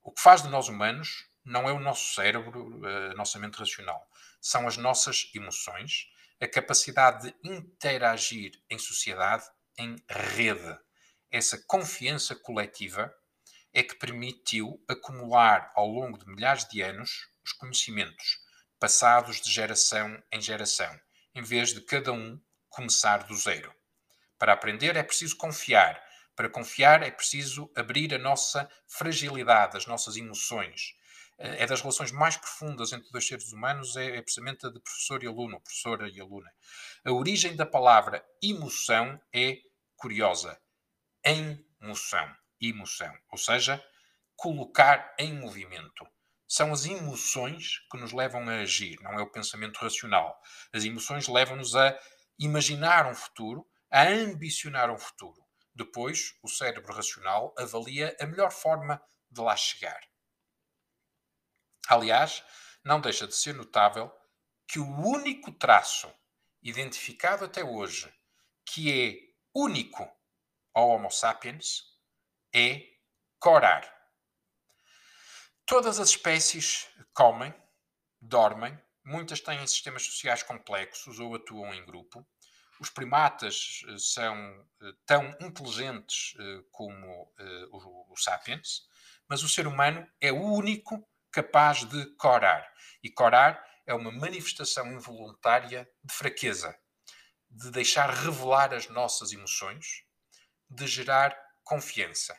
O 0.03 0.11
que 0.11 0.21
faz 0.21 0.43
de 0.43 0.49
nós 0.49 0.69
humanos 0.69 1.29
não 1.45 1.69
é 1.69 1.73
o 1.73 1.81
nosso 1.81 2.15
cérebro, 2.15 2.81
eh, 2.87 3.11
a 3.11 3.15
nossa 3.15 3.39
mente 3.39 3.59
racional. 3.59 4.09
São 4.41 4.67
as 4.67 4.77
nossas 4.77 5.31
emoções, 5.35 6.09
a 6.41 6.47
capacidade 6.47 7.33
de 7.33 7.51
interagir 7.51 8.61
em 8.71 8.79
sociedade, 8.79 9.45
em 9.77 9.97
rede. 10.09 10.79
Essa 11.31 11.61
confiança 11.67 12.37
coletiva 12.37 13.13
é 13.73 13.83
que 13.83 13.95
permitiu 13.97 14.85
acumular 14.89 15.73
ao 15.75 15.89
longo 15.89 16.19
de 16.19 16.27
milhares 16.27 16.69
de 16.69 16.81
anos 16.83 17.29
os 17.45 17.53
conhecimentos 17.53 18.42
passados 18.83 19.41
de 19.41 19.49
geração 19.49 20.21
em 20.33 20.43
geração, 20.43 20.93
em 21.37 21.41
vez 21.41 21.73
de 21.73 21.81
cada 21.83 22.13
um 22.13 22.37
começar 22.69 23.23
do 23.23 23.37
zero. 23.37 23.73
Para 24.37 24.55
aprender 24.55 24.97
é 24.97 25.05
preciso 25.05 25.37
confiar. 25.37 26.03
Para 26.35 26.49
confiar 26.49 27.01
é 27.01 27.11
preciso 27.13 27.71
abrir 27.77 28.13
a 28.13 28.19
nossa 28.19 28.69
fragilidade, 28.89 29.77
as 29.77 29.87
nossas 29.87 30.17
emoções. 30.17 30.97
Eh, 31.39 31.63
é 31.63 31.67
das 31.67 31.81
relações 31.81 32.11
mais 32.11 32.37
profundas 32.37 32.93
entre 32.93 33.09
dois 33.13 33.25
seres 33.25 33.53
humanos, 33.53 33.95
é, 33.95 34.17
é 34.17 34.21
precisamente 34.21 34.67
a 34.67 34.71
de 34.71 34.81
professor 34.81 35.23
e 35.23 35.29
aluno, 35.29 35.61
professora 35.61 36.09
e 36.09 36.21
aluna. 36.21 36.53
A 37.05 37.13
origem 37.13 37.55
da 37.55 37.65
palavra 37.65 38.21
emoção 38.43 39.17
é 39.33 39.59
curiosa. 39.95 40.61
Em 41.25 41.65
moção, 41.81 42.29
emoção, 42.61 43.17
ou 43.31 43.39
seja, 43.39 43.81
colocar 44.35 45.15
em 45.21 45.35
movimento. 45.35 46.05
São 46.55 46.71
as 46.71 46.85
emoções 46.85 47.79
que 47.91 47.97
nos 47.97 48.13
levam 48.13 48.47
a 48.47 48.57
agir, 48.57 49.01
não 49.01 49.13
é 49.13 49.23
o 49.23 49.31
pensamento 49.31 49.79
racional. 49.79 50.39
As 50.71 50.85
emoções 50.85 51.27
levam-nos 51.27 51.75
a 51.75 51.99
imaginar 52.39 53.07
um 53.07 53.15
futuro, 53.15 53.67
a 53.91 54.03
ambicionar 54.03 54.91
um 54.91 54.99
futuro. 54.99 55.43
Depois, 55.75 56.35
o 56.43 56.49
cérebro 56.51 56.93
racional 56.93 57.55
avalia 57.57 58.15
a 58.21 58.27
melhor 58.27 58.53
forma 58.53 59.03
de 59.31 59.41
lá 59.41 59.57
chegar. 59.57 59.99
Aliás, 61.89 62.45
não 62.85 63.01
deixa 63.01 63.27
de 63.27 63.35
ser 63.35 63.55
notável 63.55 64.13
que 64.69 64.79
o 64.79 65.01
único 65.01 65.53
traço 65.53 66.15
identificado 66.63 67.47
até 67.47 67.65
hoje 67.65 68.13
que 68.67 68.93
é 68.93 69.59
único 69.59 70.07
ao 70.75 70.91
Homo 70.91 71.11
sapiens 71.11 71.81
é 72.55 72.83
corar. 73.41 74.02
Todas 75.67 76.01
as 76.01 76.11
espécies 76.11 76.89
comem, 77.15 77.55
dormem, 78.21 78.79
muitas 79.05 79.41
têm 79.41 79.67
sistemas 79.67 80.05
sociais 80.05 80.43
complexos 80.43 81.19
ou 81.19 81.35
atuam 81.35 81.73
em 81.73 81.85
grupo, 81.85 82.27
os 82.83 82.91
primatas 82.91 83.83
eh, 83.89 83.97
são 83.97 84.35
eh, 84.83 84.93
tão 85.07 85.31
inteligentes 85.41 86.35
eh, 86.37 86.65
como 86.73 87.33
os 88.11 88.25
sapiens, 88.25 88.83
mas 89.29 89.45
o 89.45 89.49
ser 89.49 89.69
humano 89.69 90.05
é 90.21 90.33
o 90.33 90.43
único 90.43 91.09
capaz 91.31 91.85
de 91.85 92.07
corar. 92.17 92.69
E 93.01 93.09
corar 93.09 93.65
é 93.87 93.95
uma 93.95 94.11
manifestação 94.11 94.91
involuntária 94.93 95.89
de 96.03 96.13
fraqueza, 96.13 96.77
de 97.49 97.71
deixar 97.71 98.11
revelar 98.11 98.75
as 98.75 98.89
nossas 98.89 99.33
emoções, 99.33 100.03
de 100.69 100.87
gerar 100.89 101.37
confiança. 101.63 102.37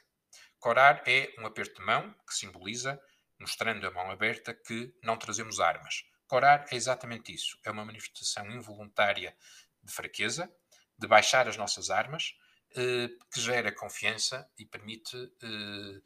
Corar 0.60 1.04
é 1.08 1.34
um 1.40 1.46
aperto 1.46 1.80
de 1.80 1.86
mão 1.86 2.14
que 2.28 2.36
simboliza, 2.36 3.00
mostrando 3.44 3.86
a 3.86 3.92
mão 3.92 4.10
aberta, 4.10 4.54
que 4.54 4.96
não 5.04 5.18
trazemos 5.18 5.60
armas. 5.60 6.06
Corar 6.26 6.66
é 6.72 6.76
exatamente 6.76 7.34
isso. 7.34 7.60
É 7.66 7.70
uma 7.70 7.84
manifestação 7.84 8.50
involuntária 8.50 9.36
de 9.84 9.94
fraqueza, 9.94 10.50
de 10.98 11.08
baixar 11.08 11.48
as 11.50 11.58
nossas 11.58 11.90
armas, 11.90 12.34
eh, 12.76 13.10
que 13.32 13.42
gera 13.42 13.72
confiança 13.72 14.50
e 14.58 14.66
permite 14.66 15.16
eh, 15.44 16.02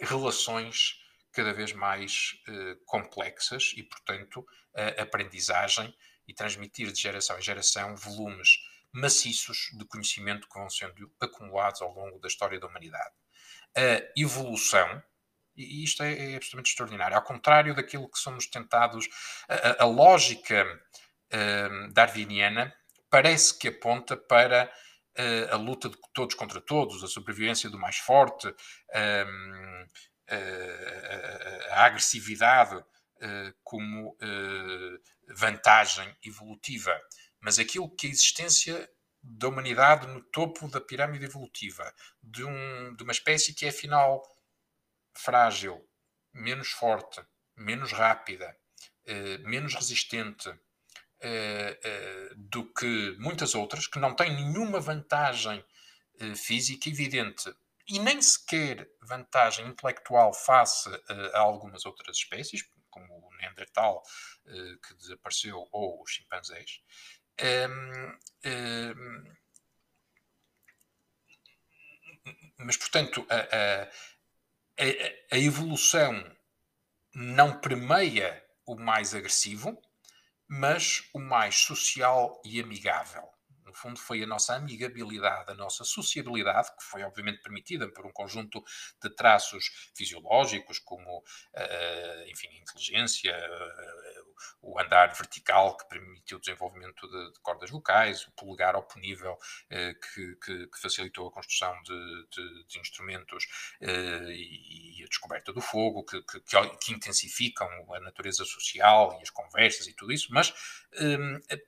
relações 0.00 1.02
cada 1.32 1.52
vez 1.52 1.72
mais 1.72 2.40
eh, 2.48 2.76
complexas 2.86 3.72
e, 3.76 3.82
portanto, 3.82 4.46
a 4.74 5.02
aprendizagem 5.02 5.92
e 6.26 6.32
transmitir 6.32 6.92
de 6.92 7.02
geração 7.02 7.36
em 7.38 7.42
geração 7.42 7.96
volumes 7.96 8.58
maciços 8.92 9.70
de 9.76 9.84
conhecimento 9.84 10.48
que 10.48 10.58
vão 10.58 10.70
sendo 10.70 11.12
acumulados 11.20 11.82
ao 11.82 11.92
longo 11.92 12.20
da 12.20 12.28
história 12.28 12.60
da 12.60 12.68
humanidade. 12.68 13.14
a 13.76 14.12
evolução, 14.16 15.02
e 15.58 15.84
isto 15.84 16.02
é, 16.02 16.32
é 16.32 16.36
absolutamente 16.36 16.70
extraordinário, 16.70 17.16
ao 17.16 17.22
contrário 17.22 17.74
daquilo 17.74 18.08
que 18.08 18.18
somos 18.18 18.46
tentados, 18.46 19.08
a, 19.48 19.82
a 19.82 19.86
lógica 19.86 20.64
uh, 21.32 21.92
darwiniana 21.92 22.74
parece 23.10 23.58
que 23.58 23.68
aponta 23.68 24.16
para 24.16 24.70
uh, 25.18 25.54
a 25.54 25.56
luta 25.56 25.88
de 25.88 25.96
todos 26.14 26.34
contra 26.34 26.60
todos, 26.60 27.02
a 27.02 27.08
sobrevivência 27.08 27.68
do 27.68 27.78
mais 27.78 27.96
forte, 27.98 28.48
uh, 28.48 28.54
a 31.70 31.84
agressividade 31.86 32.84
como 33.64 34.14
vantagem 35.34 36.14
evolutiva. 36.22 36.94
Mas 37.40 37.58
aquilo 37.58 37.88
que 37.96 38.06
a 38.06 38.10
existência 38.10 38.88
da 39.22 39.48
humanidade 39.48 40.06
no 40.06 40.22
topo 40.22 40.68
da 40.68 40.80
pirâmide 40.80 41.24
evolutiva, 41.24 41.92
de, 42.22 42.44
um, 42.44 42.94
de 42.94 43.02
uma 43.02 43.12
espécie 43.12 43.54
que 43.54 43.66
é 43.66 43.70
afinal 43.70 44.22
frágil, 45.18 45.84
menos 46.32 46.70
forte, 46.70 47.20
menos 47.56 47.92
rápida, 47.92 48.56
eh, 49.04 49.38
menos 49.38 49.74
resistente 49.74 50.48
eh, 51.20 51.80
eh, 51.82 52.30
do 52.36 52.72
que 52.72 53.16
muitas 53.18 53.54
outras, 53.54 53.88
que 53.88 53.98
não 53.98 54.14
têm 54.14 54.32
nenhuma 54.34 54.80
vantagem 54.80 55.64
física 56.34 56.88
evidente 56.88 57.54
e 57.86 58.00
nem 58.00 58.20
sequer 58.20 58.90
vantagem 59.02 59.68
intelectual 59.68 60.34
face 60.34 60.90
a 61.32 61.38
algumas 61.38 61.86
outras 61.86 62.16
espécies, 62.16 62.68
como 62.90 63.28
o 63.28 63.34
Neandertal, 63.36 64.02
que 64.82 64.94
desapareceu, 64.96 65.64
ou 65.70 66.02
os 66.02 66.10
chimpanzés. 66.10 66.82
Um, 67.40 68.18
um, 68.50 69.36
mas, 72.58 72.76
portanto, 72.76 73.24
a, 73.30 73.88
a, 74.78 75.34
a, 75.34 75.38
evolução 75.38 76.24
não 77.14 77.60
permeia 77.60 78.44
o 78.66 78.76
mais 78.76 79.14
agressivo, 79.14 79.76
mas 80.48 81.08
o 81.12 81.18
mais 81.18 81.56
social 81.56 82.40
e 82.44 82.60
amigável. 82.60 83.28
No 83.68 83.74
fundo, 83.74 84.00
foi 84.00 84.22
a 84.22 84.26
nossa 84.26 84.54
amigabilidade, 84.54 85.52
a 85.52 85.54
nossa 85.54 85.84
sociabilidade, 85.84 86.74
que 86.74 86.82
foi 86.82 87.02
obviamente 87.02 87.42
permitida 87.42 87.86
por 87.92 88.06
um 88.06 88.12
conjunto 88.12 88.64
de 89.02 89.10
traços 89.10 89.90
fisiológicos, 89.94 90.78
como, 90.78 91.18
uh, 91.18 92.28
enfim, 92.30 92.48
a 92.48 92.60
inteligência, 92.62 93.36
uh, 93.36 94.28
o 94.62 94.78
andar 94.80 95.14
vertical 95.14 95.76
que 95.76 95.88
permitiu 95.88 96.38
o 96.38 96.40
desenvolvimento 96.40 97.06
de, 97.08 97.32
de 97.32 97.40
cordas 97.40 97.70
vocais, 97.70 98.26
o 98.26 98.32
polegar 98.32 98.76
oponível 98.76 99.38
eh, 99.70 99.94
que, 99.94 100.36
que, 100.36 100.66
que, 100.66 100.80
facilitou 100.80 101.28
a 101.28 101.32
construção 101.32 101.74
de, 101.82 102.26
de, 102.30 102.66
de 102.66 102.78
instrumentos 102.78 103.46
eh, 103.80 104.30
e, 104.30 105.02
a 105.04 105.08
descoberta 105.08 105.52
do 105.52 105.60
fogo, 105.60 106.04
que, 106.04 106.22
que, 106.22 106.92
intensificam 106.92 107.68
a 107.94 108.00
natureza 108.00 108.44
social 108.44 109.16
e 109.18 109.22
as 109.22 109.30
conversas 109.30 109.86
e 109.86 109.94
tudo 109.94 110.12
isso, 110.12 110.28
mas 110.32 110.52
eh, 110.87 110.87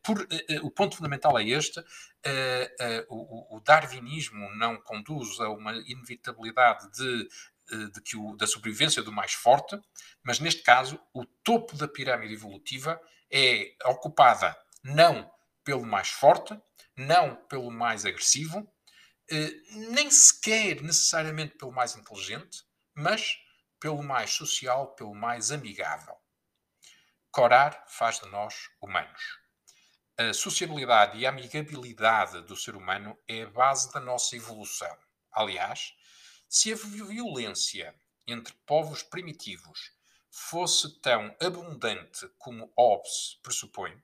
por, 0.02 0.26
eh, 0.30 0.60
o 0.62 0.70
ponto 0.70 0.96
fundamental 0.96 1.38
é 1.38 1.44
este, 1.44 1.78
uh, 1.80 3.54
o, 3.56 3.60
darwinismo 3.60 4.48
não 4.56 4.80
conduz 4.80 5.38
a 5.40 5.48
uma 5.50 5.72
inevitabilidade 5.86 6.90
de 6.92 7.28
eh, 7.72 7.88
de 7.92 8.00
que 8.02 8.16
o, 8.16 8.36
da 8.36 8.46
sobrevivência 8.46 9.02
do 9.02 9.12
mais 9.12 9.32
forte, 9.32 9.78
mas 10.24 10.40
neste 10.40 10.62
caso 10.62 11.00
o 11.14 11.24
topo 11.24 11.76
da 11.76 11.86
pirâmide 11.86 12.34
evolutiva 12.34 13.00
é 13.30 13.74
ocupada 13.84 14.56
não 14.82 15.30
pelo 15.62 15.86
mais 15.86 16.08
forte, 16.08 16.58
não 16.96 17.36
pelo 17.46 17.70
mais 17.70 18.04
agressivo, 18.04 18.68
eh, 19.30 19.52
nem 19.92 20.10
sequer 20.10 20.82
necessariamente 20.82 21.56
pelo 21.56 21.70
mais 21.70 21.94
inteligente, 21.94 22.64
mas 22.92 23.38
pelo 23.78 24.02
mais 24.02 24.30
social, 24.30 24.94
pelo 24.96 25.14
mais 25.14 25.52
amigável. 25.52 26.16
Corar 27.32 27.84
faz 27.86 28.18
de 28.18 28.28
nós 28.28 28.68
humanos. 28.82 29.38
A 30.18 30.32
sociabilidade 30.32 31.16
e 31.16 31.24
a 31.24 31.28
amigabilidade 31.28 32.42
do 32.42 32.56
ser 32.56 32.74
humano 32.74 33.16
é 33.28 33.42
a 33.42 33.50
base 33.50 33.92
da 33.92 34.00
nossa 34.00 34.34
evolução. 34.34 34.98
Aliás, 35.30 35.94
se 36.48 36.72
a 36.72 36.76
violência 36.76 37.94
entre 38.26 38.52
povos 38.66 39.04
primitivos 39.04 39.92
fosse 40.28 41.00
tão 41.00 41.32
abundante 41.40 42.28
como 42.36 42.72
Hobbes 42.76 43.38
pressupõe, 43.44 43.96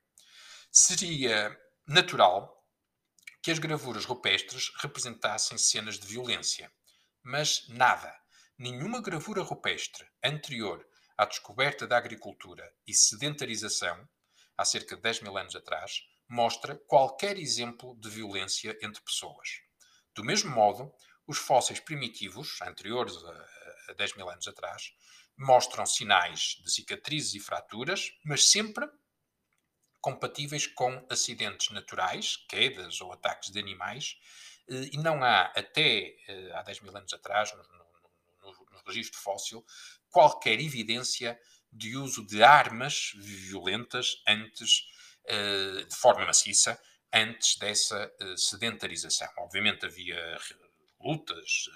seria 0.71 1.53
natural 1.85 2.65
que 3.41 3.51
as 3.51 3.59
gravuras 3.59 4.05
rupestres 4.05 4.71
representassem 4.77 5.57
cenas 5.57 5.99
de 5.99 6.07
violência. 6.07 6.71
Mas 7.21 7.67
nada, 7.67 8.17
nenhuma 8.57 9.01
gravura 9.01 9.43
rupestre 9.43 10.07
anterior 10.23 10.87
à 11.17 11.25
descoberta 11.25 11.87
da 11.87 11.97
agricultura 11.97 12.71
e 12.85 12.93
sedentarização, 12.93 14.07
há 14.57 14.63
cerca 14.63 14.95
de 14.95 15.01
10 15.01 15.21
mil 15.21 15.37
anos 15.37 15.55
atrás, 15.55 16.01
mostra 16.29 16.75
qualquer 16.87 17.37
exemplo 17.37 17.95
de 17.99 18.09
violência 18.09 18.77
entre 18.81 19.01
pessoas. 19.01 19.61
Do 20.13 20.23
mesmo 20.23 20.51
modo, 20.51 20.93
os 21.25 21.37
fósseis 21.37 21.79
primitivos, 21.79 22.61
anteriores 22.61 23.15
a, 23.15 23.91
a 23.91 23.93
10 23.93 24.15
mil 24.15 24.29
anos 24.29 24.47
atrás, 24.47 24.93
mostram 25.37 25.85
sinais 25.85 26.59
de 26.63 26.71
cicatrizes 26.71 27.35
e 27.35 27.39
fraturas, 27.39 28.11
mas 28.25 28.49
sempre 28.49 28.87
compatíveis 30.01 30.67
com 30.67 31.05
acidentes 31.09 31.69
naturais, 31.71 32.37
quedas 32.47 33.01
ou 33.01 33.11
ataques 33.11 33.51
de 33.51 33.59
animais, 33.59 34.17
eh, 34.69 34.89
e 34.93 34.97
não 34.97 35.23
há, 35.23 35.43
até 35.55 36.15
eh, 36.27 36.51
há 36.53 36.63
10 36.63 36.81
mil 36.81 36.95
anos 36.95 37.13
atrás, 37.13 37.53
no, 37.53 37.63
no, 37.63 38.51
no, 38.51 38.65
no 38.71 38.83
registro 38.85 39.19
fóssil, 39.19 39.65
qualquer 40.11 40.59
evidência 40.59 41.39
de 41.71 41.95
uso 41.95 42.25
de 42.25 42.43
armas 42.43 43.11
violentas 43.15 44.21
antes, 44.27 44.83
eh, 45.25 45.83
de 45.87 45.95
forma 45.95 46.25
maciça, 46.25 46.79
antes 47.13 47.57
dessa 47.57 48.11
sedentarização. 48.35 49.27
Obviamente 49.37 49.85
havia 49.85 50.37
lutas 50.99 51.69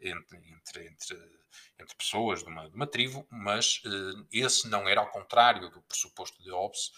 eh, 0.00 0.10
entre, 0.10 0.38
entre, 0.50 0.88
entre, 0.88 1.96
pessoas 1.98 2.42
de 2.42 2.48
uma, 2.48 2.68
de 2.68 2.74
uma 2.74 2.86
tribo, 2.86 3.26
mas 3.30 3.80
esse 4.32 4.68
não 4.68 4.88
era, 4.88 5.00
ao 5.00 5.10
contrário 5.10 5.70
do 5.70 5.82
pressuposto 5.82 6.42
de 6.42 6.50
Hobbes, 6.50 6.90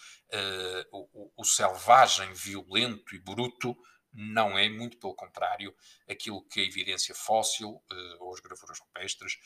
o, 0.91 1.31
o, 1.37 1.43
selvagem, 1.43 2.33
violento 2.33 3.15
e 3.15 3.19
bruto 3.19 3.77
não 4.13 4.57
é, 4.57 4.69
muito 4.69 4.97
pelo 4.97 5.13
contrário, 5.13 5.75
aquilo 6.09 6.43
que 6.43 6.59
a 6.59 6.65
evidência 6.65 7.13
fóssil 7.13 7.69
uh, 7.69 7.83
ou 8.19 8.33
as 8.33 8.39
gravuras 8.39 8.79
rupestres 8.79 9.39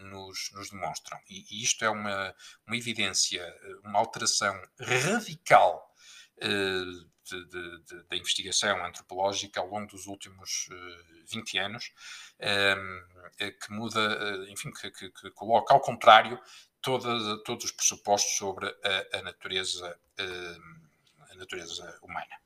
nos, 0.00 0.50
nos, 0.52 0.70
demonstram. 0.70 1.18
E, 1.28 1.44
e, 1.50 1.62
isto 1.62 1.84
é 1.84 1.90
uma, 1.90 2.34
uma 2.66 2.76
evidência, 2.76 3.42
uma 3.84 3.98
alteração 3.98 4.54
radical 4.78 5.90
da 8.08 8.16
investigação 8.16 8.84
antropológica 8.84 9.60
ao 9.60 9.68
longo 9.68 9.86
dos 9.86 10.06
últimos 10.06 10.68
uh, 10.68 11.26
20 11.26 11.58
anos, 11.58 11.92
uh, 12.38 13.60
que 13.60 13.72
muda, 13.72 14.00
uh, 14.00 14.48
enfim, 14.50 14.70
que, 14.72 14.90
que, 14.90 15.10
que, 15.10 15.30
coloca 15.30 15.72
ao 15.72 15.80
contrário 15.80 16.38
toda, 16.82 17.42
todos 17.44 17.64
os 17.64 17.72
pressupostos 17.72 18.36
sobre 18.36 18.66
a, 18.66 19.18
a 19.18 19.22
natureza, 19.22 19.98
a 21.30 21.34
natureza 21.34 21.98
humana. 22.02 22.36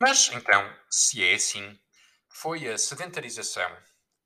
Mas, 0.00 0.30
então, 0.32 0.76
se 0.90 1.24
é 1.24 1.34
assim, 1.34 1.78
foi 2.28 2.68
a 2.68 2.76
sedentarização, 2.76 3.70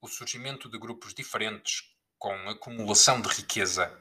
o 0.01 0.07
surgimento 0.07 0.69
de 0.69 0.79
grupos 0.79 1.13
diferentes 1.13 1.83
com 2.17 2.33
acumulação 2.49 3.21
de 3.21 3.29
riqueza, 3.29 3.97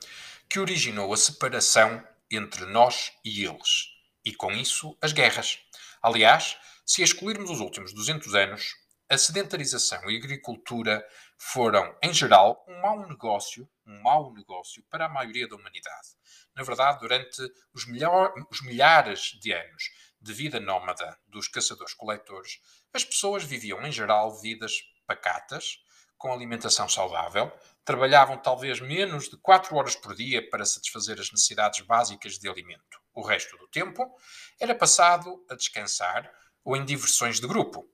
que 0.48 0.58
originou 0.58 1.12
a 1.12 1.16
separação 1.16 2.02
entre 2.30 2.64
nós 2.64 3.12
e 3.24 3.44
eles 3.44 3.88
e, 4.24 4.34
com 4.34 4.50
isso, 4.52 4.96
as 5.00 5.12
guerras. 5.12 5.58
Aliás, 6.02 6.56
se 6.84 7.02
excluirmos 7.02 7.50
os 7.50 7.60
últimos 7.60 7.92
200 7.92 8.34
anos, 8.34 8.74
a 9.08 9.16
sedentarização 9.16 10.10
e 10.10 10.16
a 10.16 10.18
agricultura 10.18 11.06
foram, 11.38 11.96
em 12.02 12.12
geral, 12.12 12.64
um 12.68 12.80
mau 12.80 13.06
negócio, 13.08 13.68
um 13.86 14.02
mau 14.02 14.32
negócio 14.34 14.82
para 14.90 15.06
a 15.06 15.08
maioria 15.08 15.48
da 15.48 15.56
humanidade. 15.56 16.08
Na 16.54 16.62
verdade, 16.62 16.98
durante 17.00 17.40
os, 17.72 17.86
milhares 17.86 19.38
de 19.40 19.52
anos 19.52 19.84
de 20.20 20.32
vida 20.32 20.58
nómada 20.60 21.18
dos 21.26 21.48
caçadores-coletores, 21.48 22.60
as 22.92 23.04
pessoas 23.04 23.44
viviam, 23.44 23.80
em 23.86 23.92
geral, 23.92 24.38
vidas 24.40 24.72
pacatas, 25.06 25.78
com 26.16 26.32
alimentação 26.32 26.88
saudável, 26.88 27.50
trabalhavam 27.84 28.36
talvez 28.36 28.80
menos 28.80 29.28
de 29.28 29.36
4 29.38 29.74
horas 29.76 29.94
por 29.94 30.14
dia 30.14 30.46
para 30.50 30.66
satisfazer 30.66 31.18
as 31.20 31.30
necessidades 31.30 31.80
básicas 31.86 32.38
de 32.38 32.48
alimento. 32.48 33.00
O 33.14 33.22
resto 33.22 33.56
do 33.56 33.68
tempo 33.68 34.04
era 34.60 34.74
passado 34.74 35.44
a 35.48 35.54
descansar 35.54 36.30
ou 36.64 36.76
em 36.76 36.84
diversões 36.84 37.40
de 37.40 37.46
grupo, 37.46 37.88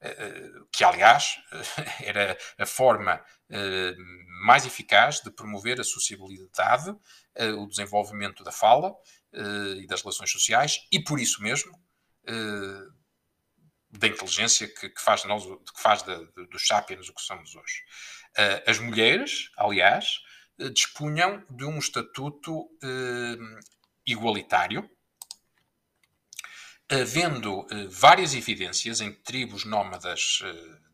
eh, 0.00 0.16
eh, 0.18 0.50
que, 0.72 0.84
aliás, 0.84 1.36
era 2.02 2.38
a 2.58 2.66
forma 2.66 3.22
eh, 3.50 3.94
mais 4.44 4.64
eficaz 4.64 5.20
de 5.20 5.30
promover 5.30 5.80
a 5.80 5.84
sociabilidade, 5.84 6.94
o 7.58 7.66
desenvolvimento 7.66 8.44
da 8.44 8.52
fala 8.52 8.94
e 9.34 9.86
das 9.86 10.02
relações 10.02 10.30
sociais, 10.30 10.78
e 10.92 11.02
por 11.02 11.18
isso 11.18 11.42
mesmo 11.42 11.72
da 13.98 14.08
inteligência 14.08 14.66
que, 14.68 14.88
que, 14.88 15.00
faz, 15.00 15.24
nós, 15.24 15.44
que 15.44 15.80
faz 15.80 16.02
de, 16.02 16.16
de, 16.32 16.46
dos 16.48 16.66
sapiens 16.66 17.08
o 17.08 17.14
que 17.14 17.22
somos 17.22 17.54
hoje. 17.54 17.82
Uh, 18.36 18.70
as 18.70 18.78
mulheres, 18.78 19.50
aliás, 19.56 20.18
uh, 20.58 20.70
dispunham 20.70 21.44
de 21.48 21.64
um 21.64 21.78
estatuto 21.78 22.52
uh, 22.62 23.60
igualitário, 24.06 24.88
havendo 26.90 27.66
várias 27.90 28.34
evidências 28.34 29.00
em 29.00 29.12
tribos 29.12 29.64
nómadas 29.64 30.40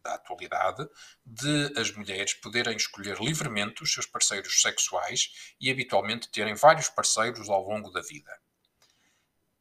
da 0.03 0.15
atualidade 0.15 0.89
de 1.25 1.73
as 1.79 1.91
mulheres 1.93 2.35
poderem 2.35 2.77
escolher 2.77 3.19
livremente 3.21 3.83
os 3.83 3.93
seus 3.93 4.07
parceiros 4.07 4.63
sexuais 4.63 5.55
e 5.61 5.71
habitualmente 5.71 6.31
terem 6.31 6.55
vários 6.55 6.89
parceiros 6.89 7.49
ao 7.49 7.63
longo 7.63 7.91
da 7.91 8.01
vida. 8.01 8.31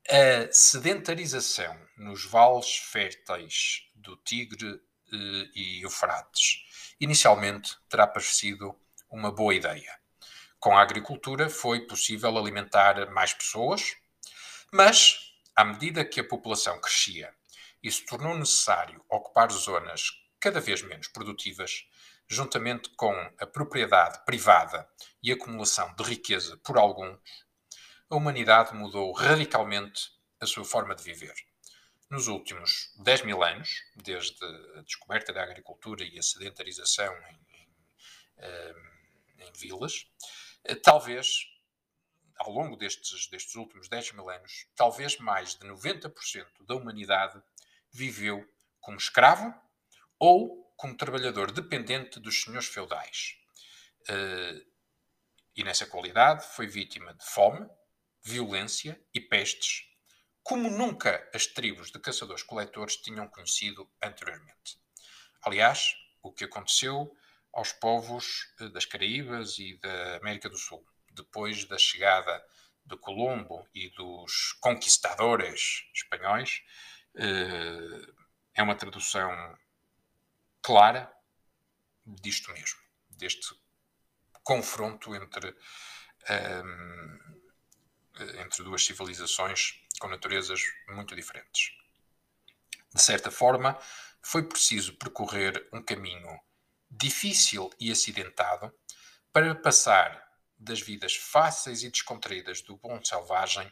A 0.08 0.52
sedentarização 0.52 1.78
nos 1.98 2.26
vales 2.26 2.78
férteis 2.78 3.84
do 3.94 4.16
Tigre 4.18 4.82
eh, 5.12 5.50
e 5.54 5.84
Eufrates 5.84 6.64
inicialmente 7.00 7.78
terá 7.88 8.06
parecido 8.08 8.76
uma 9.10 9.32
boa 9.32 9.54
ideia. 9.54 9.98
Com 10.60 10.78
a 10.78 10.82
agricultura 10.82 11.50
foi 11.50 11.88
possível 11.88 12.38
alimentar 12.38 13.10
mais 13.12 13.34
pessoas, 13.34 13.96
mas, 14.72 15.29
à 15.60 15.66
medida 15.66 16.05
que 16.05 16.22
a 16.22 16.24
população 16.24 16.80
crescia 16.80 17.36
e 17.84 17.91
se 17.91 18.05
tornou 18.05 18.34
necessário 18.34 19.03
ocupar 19.10 19.51
zonas 19.51 20.03
cada 20.39 20.62
vez 20.62 20.82
menos 20.82 21.10
produtivas, 21.10 21.86
juntamente 22.30 22.89
com 22.95 23.12
a 23.38 23.45
propriedade 23.45 24.24
privada 24.24 24.89
e 25.22 25.34
acumulação 25.34 25.93
de 25.95 26.03
riqueza 26.05 26.55
por 26.64 26.78
alguns, 26.78 27.20
a 28.10 28.16
humanidade 28.16 28.74
mudou 28.74 29.12
radicalmente 29.12 30.14
a 30.39 30.45
sua 30.45 30.64
forma 30.64 30.95
de 30.95 31.03
viver. 31.03 31.36
Nos 32.10 32.30
últimos 32.30 32.93
10 33.03 33.24
mil 33.24 33.43
anos, 33.43 33.84
desde 33.97 34.41
a 34.78 34.82
descoberta 34.84 35.34
da 35.34 35.43
agricultura 35.43 36.05
e 36.05 36.18
a 36.18 36.24
sedentarização 36.24 37.14
em, 37.14 37.60
em, 37.60 37.68
eh, 38.38 38.76
em 39.39 39.51
vilas, 39.60 40.10
eh, 40.64 40.76
talvez, 40.76 41.49
ao 42.40 42.52
longo 42.52 42.76
destes, 42.78 43.28
destes 43.28 43.56
últimos 43.56 43.90
10 43.90 44.14
mil 44.14 44.30
anos, 44.30 44.66
talvez 44.76 45.18
mais 45.18 45.56
de 45.56 45.68
90% 45.68 46.46
da 46.66 46.76
humanidade 46.76 47.42
viveu 47.92 48.48
como 48.80 48.98
escravo 48.98 49.54
ou 50.18 50.74
como 50.78 50.96
trabalhador 50.96 51.52
dependente 51.52 52.20
dos 52.20 52.42
senhores 52.42 52.68
feudais. 52.68 53.36
Eh, 54.08 54.66
e 55.56 55.64
nessa 55.64 55.86
qualidade 55.86 56.46
foi 56.56 56.68
vítima 56.68 57.14
de 57.14 57.26
fome, 57.26 57.68
violência 58.24 59.00
e 59.14 59.20
pestes, 59.20 59.86
como 60.42 60.70
nunca 60.70 61.30
as 61.34 61.46
tribos 61.46 61.92
de 61.92 62.00
caçadores-coletores 62.00 62.96
tinham 62.96 63.28
conhecido 63.28 63.90
anteriormente. 64.02 64.80
Aliás, 65.42 65.96
o 66.22 66.32
que 66.32 66.46
aconteceu 66.46 67.14
aos 67.54 67.74
povos 67.74 68.54
eh, 68.62 68.70
das 68.70 68.86
Caraíbas 68.86 69.60
e 69.60 69.78
da 69.80 70.18
América 70.18 70.50
do 70.50 70.58
Sul, 70.58 70.86
depois 71.22 71.65
da 71.65 71.78
chegada 71.78 72.43
de 72.86 72.97
Colombo 72.97 73.67
e 73.74 73.89
dos 73.89 74.53
conquistadores 74.59 75.84
espanhóis, 75.93 76.63
eh, 77.15 78.13
é 78.55 78.63
uma 78.63 78.76
tradução 78.76 79.32
clara 80.61 81.11
disto 82.05 82.51
mesmo, 82.51 82.80
deste 83.09 83.55
confronto 84.43 85.13
entre 85.15 85.55
eh, 86.28 86.63
entre 88.41 88.63
duas 88.63 88.86
civilizações 88.86 89.80
com 89.99 90.07
naturezas 90.07 90.61
muito 90.89 91.15
diferentes. 91.15 91.72
De 92.93 93.01
certa 93.01 93.32
forma, 93.32 93.78
foi 94.22 94.43
preciso 94.43 94.97
percorrer 94.97 95.67
um 95.72 95.82
caminho 95.82 96.39
difícil 96.89 97.70
e 97.80 97.91
acidentado 97.91 98.74
para 99.32 99.55
passar 99.55 100.29
das 100.60 100.82
vidas 100.82 101.16
fáceis 101.16 101.84
e 101.84 101.89
descontraídas 101.89 102.62
do 102.62 102.76
bom 102.76 103.03
selvagem 103.03 103.72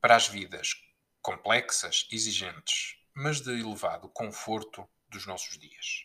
para 0.00 0.14
as 0.14 0.28
vidas 0.28 0.74
complexas, 1.20 2.06
exigentes, 2.10 2.96
mas 3.14 3.40
de 3.40 3.50
elevado 3.50 4.08
conforto 4.08 4.88
dos 5.08 5.26
nossos 5.26 5.58
dias. 5.58 6.04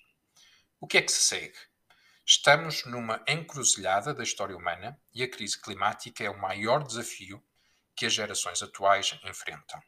O 0.80 0.88
que 0.88 0.98
é 0.98 1.02
que 1.02 1.12
se 1.12 1.22
segue? 1.22 1.58
Estamos 2.26 2.84
numa 2.86 3.24
encruzilhada 3.28 4.14
da 4.14 4.24
história 4.24 4.56
humana 4.56 5.00
e 5.14 5.24
a 5.24 5.30
crise 5.30 5.60
climática 5.60 6.24
é 6.24 6.30
o 6.30 6.38
maior 6.38 6.84
desafio 6.84 7.42
que 7.96 8.06
as 8.06 8.14
gerações 8.14 8.62
atuais 8.62 9.18
enfrentam. 9.24 9.82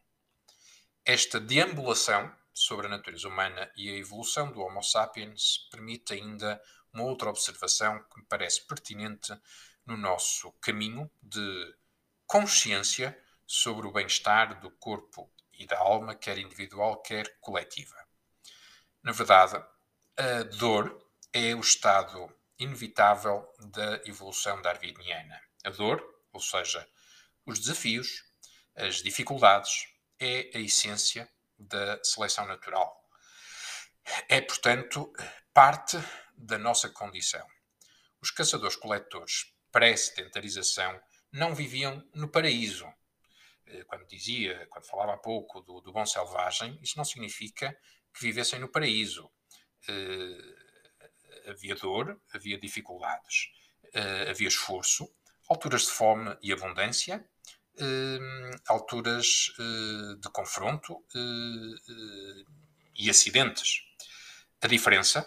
Esta 1.06 1.40
deambulação 1.40 2.34
sobre 2.54 2.88
a 2.88 2.90
natureza 2.90 3.28
humana 3.28 3.72
e 3.76 3.90
a 3.90 3.96
evolução 3.96 4.52
do 4.52 4.62
Homo 4.62 4.82
sapiens 4.82 5.68
permite 5.72 6.14
ainda 6.14 6.62
uma 6.94 7.04
outra 7.04 7.30
observação 7.30 8.04
que 8.12 8.20
me 8.20 8.26
parece 8.26 8.66
pertinente 8.66 9.34
no 9.90 9.98
nosso 9.98 10.52
caminho 10.62 11.10
de 11.20 11.76
consciência 12.28 13.20
sobre 13.48 13.88
o 13.88 13.92
bem-estar 13.92 14.60
do 14.60 14.70
corpo 14.70 15.34
e 15.52 15.66
da 15.66 15.80
alma, 15.80 16.14
quer 16.14 16.38
individual, 16.38 17.02
quer 17.02 17.40
coletiva. 17.42 17.98
Na 19.02 19.12
verdade, 19.12 19.56
a 20.16 20.44
dor 20.44 20.96
é 21.34 21.56
o 21.56 21.60
estado 21.60 22.32
inevitável 22.60 23.52
da 23.60 23.96
evolução 24.06 24.62
darwiniana. 24.62 25.42
A 25.66 25.72
dor, 25.72 26.00
ou 26.32 26.40
seja, 26.40 26.88
os 27.44 27.58
desafios, 27.58 28.24
as 28.76 28.98
dificuldades, 28.98 29.88
é 30.20 30.52
a 30.54 30.60
essência 30.60 31.28
da 31.58 32.02
seleção 32.04 32.46
natural. 32.46 32.96
É, 34.28 34.40
portanto, 34.40 35.12
parte 35.52 35.98
da 36.38 36.60
nossa 36.60 36.90
condição. 36.90 37.48
Os 38.22 38.30
caçadores-coletores 38.30 39.52
pré-sedentarização 39.72 41.00
não 41.32 41.54
viviam 41.54 42.04
no 42.14 42.28
paraíso. 42.28 42.88
Eh, 43.66 43.84
quando 43.86 44.06
dizia, 44.08 44.68
quando 44.70 44.86
falava 44.86 45.14
há 45.14 45.18
pouco 45.18 45.62
do, 45.62 45.80
do 45.82 45.92
bom 45.92 46.06
selvagem, 46.06 46.80
isso 46.82 46.98
não 46.98 47.06
significa 47.06 47.78
que 48.14 48.22
vivessem 48.22 48.60
no 48.60 48.68
paraíso. 48.68 49.30
Uh, 49.88 51.50
havia 51.50 51.76
dor, 51.76 52.20
havia 52.34 52.60
dificuldades, 52.60 53.52
uh, 53.96 54.30
havia 54.30 54.48
esforço, 54.48 55.10
alturas 55.48 55.84
de 55.84 55.92
fome 55.92 56.38
e 56.42 56.52
abundância, 56.52 57.26
uh, 57.76 58.62
alturas 58.68 59.54
de 60.20 60.30
confronto 60.32 61.04
e 62.96 63.10
acidentes. 63.10 63.84
A 64.62 64.68
diferença, 64.68 65.26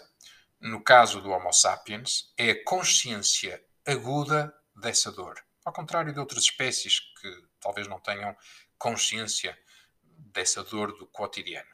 no 0.59 0.81
caso 0.83 1.19
do 1.19 1.31
Homo 1.31 1.51
sapiens, 1.51 2.31
é 2.37 2.51
a 2.51 2.63
consciência 2.63 3.63
aguda 3.85 4.53
dessa 4.75 5.11
dor. 5.11 5.43
Ao 5.65 5.73
contrário 5.73 6.13
de 6.13 6.19
outras 6.19 6.43
espécies 6.43 6.99
que 6.99 7.47
talvez 7.59 7.87
não 7.87 7.99
tenham 7.99 8.35
consciência 8.77 9.57
dessa 10.01 10.63
dor 10.63 10.97
do 10.97 11.07
cotidiano. 11.07 11.69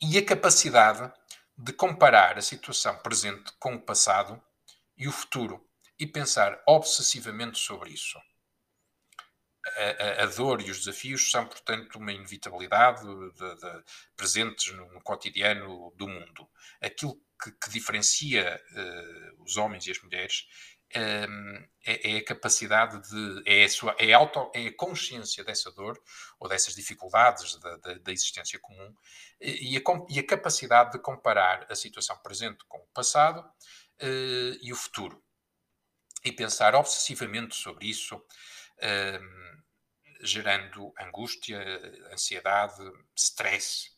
E 0.00 0.18
a 0.18 0.24
capacidade 0.24 1.12
de 1.56 1.72
comparar 1.72 2.38
a 2.38 2.42
situação 2.42 2.96
presente 2.98 3.52
com 3.58 3.74
o 3.74 3.80
passado 3.80 4.42
e 4.96 5.06
o 5.06 5.12
futuro 5.12 5.68
e 5.98 6.06
pensar 6.06 6.62
obsessivamente 6.66 7.58
sobre 7.58 7.90
isso. 7.90 8.18
A, 9.66 10.22
a, 10.22 10.22
a, 10.22 10.26
dor 10.26 10.62
e 10.62 10.70
os 10.70 10.78
desafios 10.78 11.30
são, 11.30 11.46
portanto, 11.46 11.96
uma 11.96 12.12
inevitabilidade 12.12 13.02
de, 13.02 13.54
de, 13.56 13.84
presentes 14.16 14.72
no, 14.74 14.90
no, 14.92 15.00
cotidiano 15.02 15.92
do 15.96 16.08
mundo. 16.08 16.48
Aquilo 16.80 17.20
que, 17.42 17.52
que 17.52 17.70
diferencia 17.70 18.60
uh, 18.72 19.42
os 19.42 19.56
homens 19.56 19.86
e 19.86 19.90
as 19.90 20.02
mulheres 20.02 20.46
uh, 20.96 21.68
é, 21.86 22.16
é, 22.16 22.18
a 22.18 22.24
capacidade 22.24 23.00
de. 23.08 23.42
É 23.46 23.64
a, 23.64 23.68
sua, 23.68 23.96
é, 23.98 24.12
auto, 24.12 24.50
é 24.54 24.66
a 24.66 24.76
consciência 24.76 25.42
dessa 25.42 25.70
dor 25.72 25.98
ou 26.38 26.48
dessas 26.48 26.74
dificuldades 26.74 27.58
da, 27.60 27.76
da, 27.78 27.94
da 27.94 28.12
existência 28.12 28.58
comum 28.58 28.94
e 29.40 29.76
a, 29.76 29.82
e 30.10 30.18
a, 30.18 30.26
capacidade 30.26 30.92
de 30.92 30.98
comparar 30.98 31.66
a 31.70 31.74
situação 31.74 32.18
presente 32.18 32.64
com 32.68 32.78
o 32.78 32.86
passado 32.92 33.40
uh, 33.40 34.58
e 34.60 34.72
o 34.72 34.76
futuro 34.76 35.22
e 36.24 36.32
pensar 36.32 36.74
obsessivamente 36.74 37.54
sobre 37.54 37.88
isso, 37.88 38.16
uh, 38.16 39.58
gerando 40.20 40.92
angústia, 40.98 41.58
ansiedade, 42.12 42.82
stress. 43.16 43.96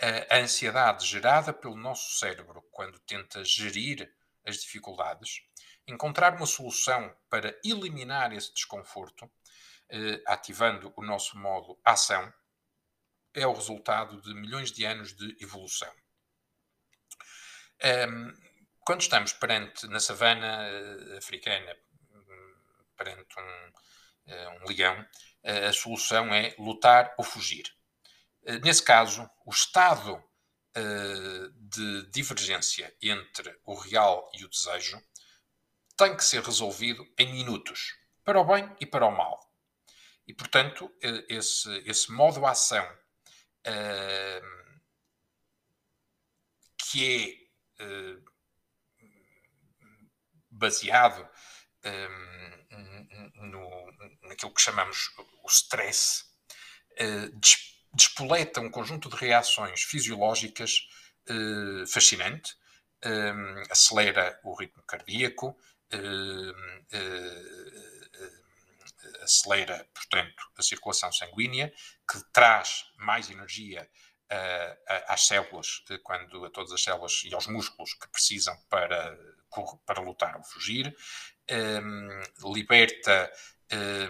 A 0.00 0.36
ansiedade 0.36 1.04
gerada 1.04 1.52
pelo 1.52 1.76
nosso 1.76 2.18
cérebro 2.18 2.62
quando 2.70 3.00
tenta 3.00 3.44
gerir 3.44 4.12
as 4.46 4.58
dificuldades, 4.58 5.42
encontrar 5.86 6.34
uma 6.34 6.46
solução 6.46 7.14
para 7.28 7.58
eliminar 7.64 8.32
esse 8.32 8.52
desconforto, 8.54 9.24
uh, 9.24 10.22
ativando 10.26 10.92
o 10.96 11.02
nosso 11.02 11.36
modo 11.36 11.78
ação, 11.84 12.32
é 13.34 13.46
o 13.46 13.52
resultado 13.52 14.20
de 14.22 14.34
milhões 14.34 14.70
de 14.70 14.84
anos 14.84 15.14
de 15.14 15.36
evolução. 15.40 15.92
Um, 17.84 18.32
quando 18.80 19.02
estamos 19.02 19.32
perante, 19.32 19.86
na 19.86 20.00
savana 20.00 20.68
uh, 20.68 21.18
africana, 21.18 21.76
perante 22.96 23.38
um, 23.38 24.32
uh, 24.32 24.62
um 24.62 24.68
leão, 24.68 25.00
uh, 25.00 25.68
a 25.68 25.72
solução 25.72 26.34
é 26.34 26.54
lutar 26.58 27.14
ou 27.16 27.24
fugir. 27.24 27.77
Nesse 28.62 28.82
caso, 28.82 29.28
o 29.44 29.50
estado 29.50 30.22
de 31.54 32.10
divergência 32.10 32.94
entre 33.02 33.58
o 33.64 33.74
real 33.74 34.30
e 34.34 34.44
o 34.44 34.48
desejo 34.48 35.02
tem 35.96 36.16
que 36.16 36.24
ser 36.24 36.42
resolvido 36.42 37.04
em 37.18 37.32
minutos, 37.32 37.96
para 38.22 38.40
o 38.40 38.44
bem 38.44 38.76
e 38.80 38.86
para 38.86 39.04
o 39.06 39.10
mal. 39.10 39.40
E, 40.26 40.32
portanto, 40.32 40.94
esse, 41.28 41.68
esse 41.86 42.12
modo 42.12 42.46
ação 42.46 42.86
que 46.76 47.48
é 47.80 47.88
baseado 50.50 51.28
no, 53.34 53.92
naquilo 54.22 54.54
que 54.54 54.60
chamamos 54.60 55.10
o 55.42 55.48
stress, 55.48 56.24
despoleta 57.98 58.60
um 58.60 58.70
conjunto 58.70 59.10
de 59.10 59.16
reações 59.16 59.82
fisiológicas 59.82 60.88
fascinante, 61.86 62.56
acelera 63.70 64.40
o 64.44 64.54
ritmo 64.54 64.82
cardíaco, 64.84 65.58
acelera, 69.22 69.86
portanto, 69.92 70.42
a 70.56 70.62
circulação 70.62 71.12
sanguínea, 71.12 71.72
que 72.10 72.18
traz 72.32 72.86
mais 72.96 73.30
energia 73.30 73.88
uh, 74.30 74.94
às 75.08 75.26
células, 75.26 75.84
quando 76.02 76.44
a 76.44 76.50
todas 76.50 76.72
as 76.72 76.82
células 76.82 77.22
e 77.24 77.34
aos 77.34 77.46
músculos 77.46 77.94
que 77.94 78.08
precisam 78.08 78.56
para, 78.70 79.18
para 79.84 80.00
lutar 80.00 80.36
ou 80.36 80.44
fugir, 80.44 80.94
liberta 82.54 83.32
eh, 83.70 84.08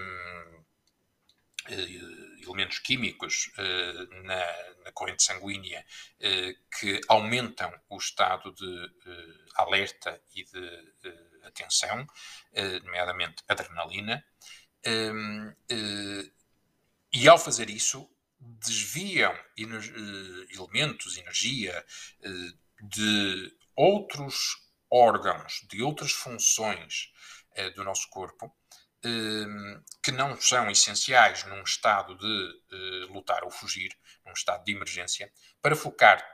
elementos 2.43 2.79
químicos 2.79 3.51
uh, 3.59 4.23
na, 4.23 4.45
na, 4.85 4.93
corrente 4.93 5.23
sanguínea 5.23 5.85
uh, 6.21 6.79
que 6.79 7.01
aumentam 7.09 7.73
o 7.89 7.97
estado 7.97 8.53
de 8.53 8.65
uh, 8.65 9.49
alerta 9.55 10.21
e 10.35 10.45
de 10.45 10.89
atenção, 11.43 12.07
nomeadamente 12.85 13.43
adrenalina, 13.49 14.23
eh, 14.85 16.31
e 17.13 17.27
ao 17.27 17.39
fazer 17.39 17.71
isso, 17.71 18.09
desviam 18.39 19.35
elementos, 20.53 21.17
energia 21.17 21.85
de 22.83 23.57
outros 23.75 24.59
órgãos, 24.91 25.67
de 25.71 25.83
outras 25.83 26.13
funções 26.13 27.11
do 27.75 27.83
nosso 27.83 28.09
corpo, 28.11 28.55
que 30.03 30.11
não 30.11 30.41
são 30.41 30.71
essenciais 30.71 31.45
num 31.45 31.63
estado 31.63 32.17
de 32.17 33.07
lutar 33.11 33.45
ou 33.45 33.51
fugir, 33.51 33.97
num 34.27 34.33
estado 34.33 34.65
de 34.65 34.73
emergência, 34.73 35.33
para 35.63 35.77
focar 35.77 36.25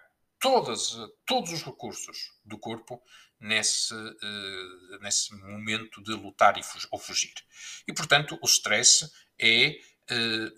todas, 0.40 0.96
todos 1.26 1.52
os 1.52 1.62
recursos 1.62 2.32
do 2.44 2.58
corpo 2.58 3.02
nesse, 3.40 3.94
uh, 3.94 4.98
nesse 5.00 5.34
momento 5.34 6.02
de 6.02 6.12
lutar 6.12 6.54
ou 6.90 6.98
fugir. 6.98 7.34
E, 7.86 7.92
portanto, 7.92 8.38
o 8.42 8.46
stress 8.46 9.10
é, 9.38 9.76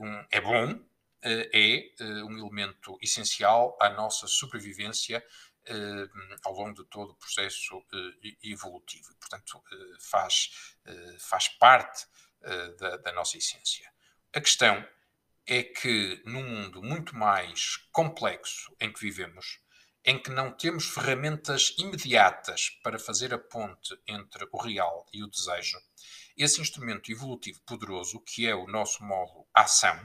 um, 0.01 0.25
é 0.31 0.41
bom, 0.41 0.81
é 1.23 1.91
um 2.25 2.39
elemento 2.39 2.97
essencial 3.03 3.77
à 3.81 3.91
nossa 3.91 4.29
sobrevivência 4.29 5.25
ao 6.45 6.53
longo 6.53 6.83
de 6.83 6.89
todo 6.89 7.11
o 7.11 7.17
processo 7.17 7.85
evolutivo. 8.43 9.15
Portanto, 9.17 9.63
faz, 10.01 10.51
faz 11.19 11.49
parte 11.49 12.07
da, 12.79 12.97
da 12.99 13.13
nossa 13.13 13.37
essência. 13.37 13.91
A 14.33 14.41
questão 14.41 14.87
é 15.47 15.63
que 15.63 16.23
num 16.27 16.43
mundo 16.43 16.83
muito 16.83 17.15
mais 17.15 17.77
complexo 17.93 18.75
em 18.81 18.93
que 18.93 19.01
vivemos, 19.01 19.61
em 20.05 20.21
que 20.21 20.31
não 20.31 20.53
temos 20.53 20.89
ferramentas 20.89 21.75
imediatas 21.79 22.71
para 22.83 22.99
fazer 22.99 23.33
a 23.33 23.39
ponte 23.39 23.99
entre 24.07 24.47
o 24.53 24.59
real 24.59 25.07
e 25.13 25.23
o 25.23 25.29
desejo, 25.29 25.79
esse 26.37 26.61
instrumento 26.61 27.11
evolutivo 27.11 27.61
poderoso, 27.63 28.21
que 28.21 28.47
é 28.47 28.55
o 28.55 28.67
nosso 28.67 29.03
modo 29.03 29.47
ação, 29.55 29.99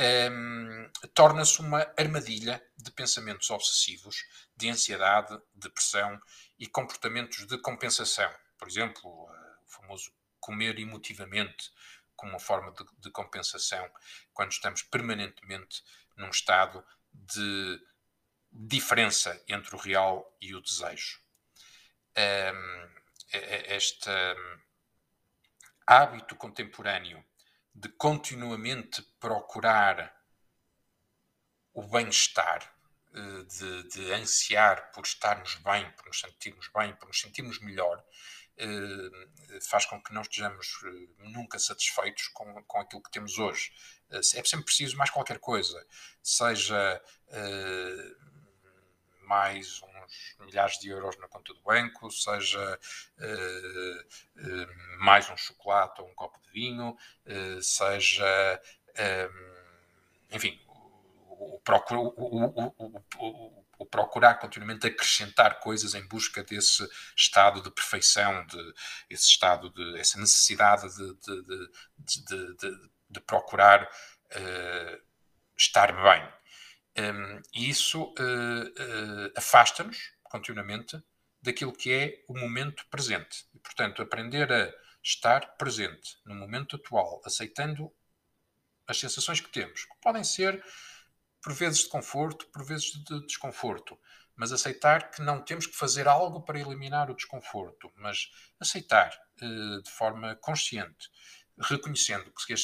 um, 0.00 0.90
torna-se 1.14 1.60
uma 1.60 1.86
armadilha 1.96 2.62
de 2.76 2.90
pensamentos 2.90 3.50
obsessivos, 3.50 4.24
de 4.56 4.70
ansiedade, 4.70 5.38
depressão 5.54 6.20
e 6.58 6.66
comportamentos 6.66 7.46
de 7.46 7.58
compensação. 7.58 8.30
Por 8.58 8.68
exemplo, 8.68 9.10
uh, 9.10 9.64
o 9.64 9.68
famoso 9.68 10.12
comer 10.38 10.78
emotivamente 10.78 11.70
como 12.16 12.32
uma 12.32 12.40
forma 12.40 12.72
de, 12.72 12.84
de 12.98 13.10
compensação, 13.10 13.90
quando 14.32 14.52
estamos 14.52 14.82
permanentemente 14.82 15.82
num 16.16 16.28
estado 16.28 16.84
de 17.12 17.80
diferença 18.52 19.42
entre 19.48 19.74
o 19.74 19.78
real 19.78 20.36
e 20.40 20.54
o 20.54 20.60
desejo. 20.60 21.20
Um, 22.16 23.00
este 23.32 24.10
hábito 25.86 26.34
contemporâneo 26.36 27.24
de 27.74 27.88
continuamente 27.90 29.02
procurar 29.18 30.14
o 31.72 31.82
bem-estar, 31.82 32.74
eh, 33.14 33.42
de, 33.44 33.88
de, 33.88 34.12
ansiar 34.12 34.92
por 34.92 35.04
estarmos 35.04 35.54
bem, 35.56 35.90
por 35.92 36.06
nos 36.06 36.20
sentirmos 36.20 36.68
bem, 36.68 36.94
por 36.96 37.06
nos 37.08 37.20
sentirmos 37.20 37.58
melhor, 37.60 38.04
eh, 38.56 39.58
faz 39.68 39.86
com 39.86 40.02
que 40.02 40.12
não 40.12 40.22
estejamos 40.22 40.80
eh, 40.84 41.28
nunca 41.30 41.58
satisfeitos 41.58 42.28
com, 42.28 42.62
com 42.64 42.80
aquilo 42.80 43.02
que 43.02 43.10
temos 43.10 43.38
hoje. 43.38 43.72
É 44.10 44.22
sempre 44.22 44.64
preciso 44.64 44.96
mais 44.96 45.10
qualquer 45.10 45.38
coisa, 45.38 45.86
seja 46.22 47.00
mais 49.30 49.80
uns 49.80 50.44
milhares 50.44 50.76
de 50.80 50.88
euros 50.88 51.16
na 51.18 51.28
conta 51.28 51.54
do 51.54 51.62
banco, 51.62 52.10
seja 52.10 52.80
uh, 53.20 54.40
uh, 54.40 54.98
mais 54.98 55.30
um 55.30 55.36
chocolate 55.36 56.02
ou 56.02 56.08
um 56.08 56.14
copo 56.16 56.40
de 56.40 56.50
vinho, 56.50 56.96
uh, 57.26 57.62
seja, 57.62 58.60
enfim, 60.32 60.60
o, 60.66 61.60
o, 62.16 62.74
o, 62.76 63.64
o, 63.78 63.86
procurar 63.86 64.34
continuamente 64.34 64.88
acrescentar 64.88 65.60
coisas 65.60 65.94
em 65.94 66.06
busca 66.08 66.42
desse 66.42 66.86
estado 67.16 67.62
de 67.62 67.70
perfeição, 67.70 68.44
de, 68.46 68.74
esse 69.08 69.28
estado 69.28 69.70
de, 69.70 69.98
essa 69.98 70.18
necessidade 70.18 70.88
de, 70.96 71.14
de, 71.98 72.56
de, 72.56 72.90
de 73.08 73.20
procurar 73.20 73.88
estar 75.56 75.92
bem. 75.92 76.39
Um, 77.00 77.40
e 77.54 77.70
isso 77.70 78.02
uh, 78.02 78.12
uh, 78.12 79.32
afasta-nos 79.34 80.12
continuamente 80.22 81.02
daquilo 81.40 81.72
que 81.72 81.92
é 81.92 82.24
o 82.28 82.38
momento 82.38 82.84
presente. 82.90 83.46
E, 83.54 83.58
portanto, 83.58 84.02
aprender 84.02 84.52
a 84.52 84.72
estar 85.02 85.56
presente 85.56 86.18
no 86.26 86.34
momento 86.34 86.76
atual, 86.76 87.22
aceitando 87.24 87.90
as 88.86 88.98
sensações 88.98 89.40
que 89.40 89.48
temos, 89.48 89.84
que 89.84 89.96
podem 90.02 90.22
ser 90.24 90.62
por 91.42 91.54
vezes 91.54 91.84
de 91.84 91.88
conforto, 91.88 92.46
por 92.48 92.62
vezes 92.64 92.92
de 92.92 93.26
desconforto, 93.26 93.98
mas 94.36 94.52
aceitar 94.52 95.10
que 95.10 95.22
não 95.22 95.42
temos 95.42 95.66
que 95.66 95.76
fazer 95.76 96.06
algo 96.06 96.42
para 96.42 96.60
eliminar 96.60 97.10
o 97.10 97.14
desconforto, 97.14 97.90
mas 97.96 98.30
aceitar 98.58 99.10
uh, 99.40 99.82
de 99.82 99.90
forma 99.90 100.36
consciente, 100.36 101.08
reconhecendo 101.58 102.30
que, 102.32 102.54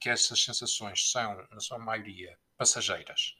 que 0.00 0.08
essas 0.08 0.42
sensações 0.42 1.12
são, 1.12 1.46
na 1.50 1.60
sua 1.60 1.78
maioria, 1.78 2.36
passageiras 2.56 3.36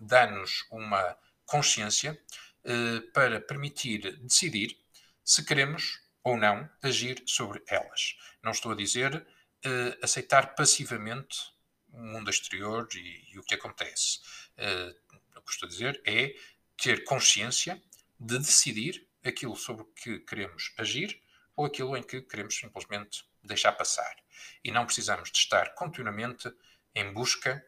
dá-nos 0.00 0.66
uma 0.70 1.16
consciência 1.46 2.20
uh, 2.64 3.12
para 3.12 3.40
permitir 3.40 4.16
decidir 4.18 4.76
se 5.24 5.44
queremos 5.44 6.00
ou 6.22 6.36
não 6.36 6.68
agir 6.82 7.22
sobre 7.26 7.62
elas. 7.66 8.16
Não 8.42 8.52
estou 8.52 8.72
a 8.72 8.76
dizer 8.76 9.16
uh, 9.16 10.04
aceitar 10.04 10.54
passivamente 10.54 11.52
o 11.92 12.00
mundo 12.00 12.30
exterior 12.30 12.88
e, 12.94 13.32
e 13.32 13.38
o 13.38 13.42
que 13.42 13.54
acontece. 13.54 14.20
Uh, 14.56 14.94
o 15.36 15.42
que 15.42 15.50
estou 15.50 15.66
a 15.66 15.70
dizer 15.70 16.00
é 16.04 16.34
ter 16.76 17.04
consciência 17.04 17.82
de 18.18 18.38
decidir 18.38 19.06
aquilo 19.24 19.56
sobre 19.56 19.82
o 19.82 19.86
que 19.86 20.20
queremos 20.20 20.72
agir 20.78 21.20
ou 21.56 21.66
aquilo 21.66 21.96
em 21.96 22.02
que 22.02 22.22
queremos 22.22 22.54
simplesmente 22.56 23.24
deixar 23.42 23.72
passar. 23.72 24.16
E 24.62 24.70
não 24.70 24.86
precisamos 24.86 25.30
de 25.30 25.38
estar 25.38 25.74
continuamente 25.74 26.52
em 26.94 27.12
busca 27.12 27.64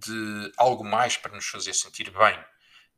de 0.00 0.52
algo 0.56 0.84
mais 0.84 1.16
para 1.16 1.34
nos 1.34 1.46
fazer 1.46 1.74
sentir 1.74 2.10
bem. 2.10 2.38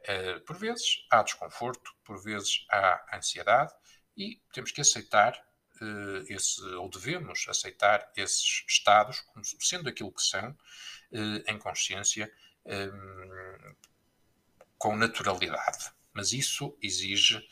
Uh, 0.03 0.41
por 0.45 0.57
vezes 0.57 1.05
há 1.11 1.23
desconforto, 1.23 1.91
por 2.05 2.23
vezes 2.23 2.65
há 2.71 3.17
ansiedade 3.17 3.73
e 4.17 4.41
temos 4.53 4.71
que 4.71 4.81
aceitar 4.81 5.35
uh, 5.81 6.33
esse, 6.33 6.63
ou 6.75 6.89
devemos 6.89 7.47
aceitar 7.49 8.13
esses 8.17 8.65
estados 8.69 9.21
como 9.21 9.43
sendo 9.61 9.89
aquilo 9.89 10.13
que 10.13 10.23
são, 10.23 10.51
uh, 10.51 11.51
em 11.51 11.59
consciência, 11.59 12.31
com 14.79 14.97
naturalidade. 14.97 15.91
Mas 16.15 16.33
isso 16.33 16.75
exige 16.81 17.47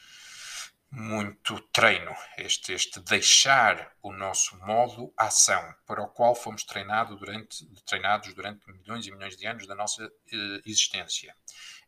muito 0.92 1.58
treino, 1.72 2.14
este, 2.36 2.74
este 2.74 3.00
deixar 3.00 3.96
o 4.02 4.12
nosso 4.12 4.58
modo 4.58 5.10
ação, 5.16 5.74
para 5.86 6.02
o 6.02 6.08
qual 6.08 6.34
fomos 6.34 6.64
treinado 6.64 7.16
durante, 7.16 7.66
treinados 7.86 8.34
durante 8.34 8.70
milhões 8.70 9.06
e 9.06 9.10
milhões 9.10 9.34
de 9.34 9.46
anos 9.46 9.66
da 9.66 9.74
nossa 9.74 10.04
eh, 10.04 10.60
existência. 10.66 11.34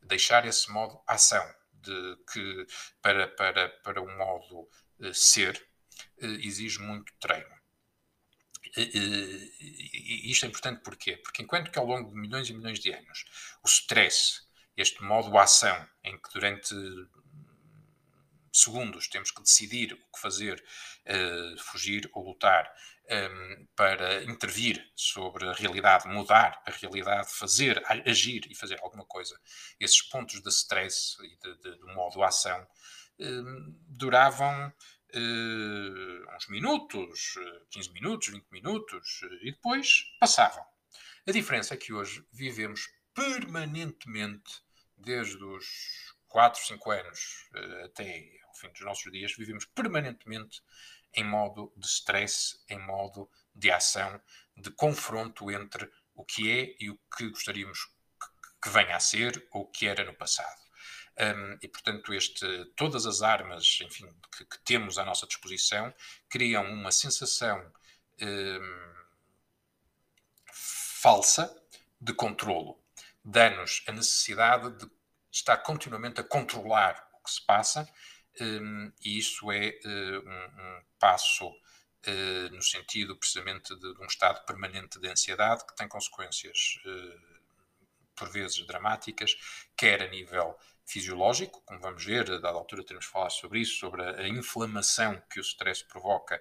Deixar 0.02 0.46
esse 0.46 0.72
modo 0.72 0.98
ação, 1.06 1.44
de 1.70 2.16
que 2.32 2.66
para, 3.02 3.28
para, 3.28 3.68
para 3.82 4.00
o 4.00 4.08
modo 4.16 4.70
eh, 5.02 5.12
ser, 5.12 5.54
eh, 6.22 6.26
exige 6.40 6.78
muito 6.78 7.12
treino. 7.20 7.54
E 8.76 10.30
isto 10.30 10.46
é 10.46 10.48
importante 10.48 10.82
porquê? 10.82 11.18
Porque 11.18 11.42
enquanto 11.42 11.70
que 11.70 11.78
ao 11.78 11.86
longo 11.86 12.10
de 12.10 12.16
milhões 12.16 12.48
e 12.48 12.54
milhões 12.54 12.80
de 12.80 12.90
anos 12.90 13.24
o 13.62 13.68
stress, 13.68 14.40
este 14.76 15.02
modo 15.04 15.38
ação, 15.38 15.86
em 16.02 16.18
que 16.20 16.32
durante 16.32 16.74
segundos 18.54 19.08
temos 19.08 19.30
que 19.30 19.42
decidir 19.42 19.92
o 19.92 20.12
que 20.12 20.20
fazer, 20.20 20.64
uh, 21.06 21.62
fugir 21.62 22.08
ou 22.12 22.24
lutar, 22.24 22.72
um, 23.10 23.14
ehm, 23.14 23.66
para 23.76 24.22
intervir 24.24 24.82
sobre 24.94 25.46
a 25.48 25.52
realidade, 25.52 26.08
mudar 26.08 26.62
a 26.64 26.70
realidade, 26.70 27.34
fazer, 27.34 27.82
agir 28.06 28.46
e 28.50 28.54
fazer 28.54 28.78
alguma 28.80 29.04
coisa. 29.04 29.38
Esses 29.78 30.00
pontos 30.02 30.40
de 30.40 30.48
stress 30.48 31.16
e 31.22 31.36
de, 31.36 31.56
de, 31.58 31.78
de 31.78 31.94
modo 31.94 32.22
ação 32.22 32.62
uh, 32.62 33.74
duravam 33.88 34.68
uh, 34.68 36.36
uns 36.36 36.48
minutos, 36.48 37.34
15 37.70 37.92
minutos, 37.92 38.28
20 38.28 38.46
minutos, 38.50 39.20
e 39.42 39.50
depois 39.50 40.04
passavam. 40.20 40.64
A 41.26 41.32
diferença 41.32 41.74
é 41.74 41.76
que 41.76 41.92
hoje 41.92 42.24
vivemos 42.32 42.88
permanentemente, 43.14 44.62
desde 44.96 45.42
os 45.42 46.14
4, 46.28 46.60
5 46.66 46.90
anos 46.90 47.48
até 47.84 48.43
fim 48.54 48.68
dos 48.68 48.80
nossos 48.80 49.10
dias, 49.12 49.34
vivemos 49.36 49.64
permanentemente 49.66 50.62
em 51.14 51.24
modo 51.24 51.72
de 51.76 51.86
stress, 51.86 52.58
em 52.68 52.78
modo 52.78 53.30
de 53.54 53.70
ação, 53.70 54.20
de 54.56 54.70
confronto 54.70 55.50
entre 55.50 55.90
o 56.14 56.24
que 56.24 56.50
é 56.50 56.76
e 56.80 56.90
o 56.90 56.98
que 57.16 57.28
gostaríamos 57.28 57.88
que 58.62 58.68
venha 58.70 58.96
a 58.96 59.00
ser 59.00 59.46
ou 59.50 59.66
que 59.66 59.86
era 59.86 60.04
no 60.04 60.14
passado. 60.14 60.64
Um, 61.16 61.58
e, 61.62 61.68
portanto, 61.68 62.12
este, 62.12 62.64
todas 62.74 63.06
as 63.06 63.22
armas 63.22 63.78
enfim, 63.82 64.08
que, 64.36 64.44
que, 64.44 64.58
temos 64.64 64.98
à 64.98 65.04
nossa 65.04 65.26
disposição 65.28 65.94
criam 66.28 66.64
uma 66.64 66.90
sensação 66.90 67.72
um, 68.20 68.94
falsa 70.52 71.54
de 72.00 72.12
controlo. 72.14 72.82
Dá-nos 73.24 73.84
a 73.86 73.92
necessidade 73.92 74.76
de 74.76 74.90
estar 75.30 75.58
continuamente 75.58 76.20
a 76.20 76.24
controlar 76.24 77.08
o 77.12 77.22
que 77.22 77.30
se 77.30 77.44
passa 77.46 77.88
e 78.40 79.18
isso 79.18 79.50
é 79.52 79.78
uh, 79.84 80.28
um, 80.28 80.82
passo 80.98 81.48
uh, 81.48 82.50
no 82.52 82.62
sentido 82.62 83.16
precisamente 83.16 83.74
de, 83.76 83.86
um 84.00 84.06
estado 84.06 84.44
permanente 84.44 84.98
de 84.98 85.08
ansiedade 85.08 85.64
que 85.66 85.76
tem 85.76 85.86
consequências 85.86 86.80
uh, 86.84 87.34
por 88.16 88.30
vezes 88.30 88.64
dramáticas, 88.66 89.36
quer 89.76 90.02
a 90.02 90.08
nível 90.08 90.56
fisiológico, 90.86 91.62
como 91.64 91.80
vamos 91.80 92.04
ver, 92.04 92.30
a 92.30 92.38
dada 92.38 92.56
altura 92.56 92.84
temos 92.84 93.06
falar 93.06 93.30
sobre 93.30 93.60
isso, 93.60 93.78
sobre 93.78 94.02
a, 94.02 94.28
inflamação 94.28 95.20
que 95.30 95.40
o 95.40 95.42
stress 95.42 95.84
provoca 95.84 96.40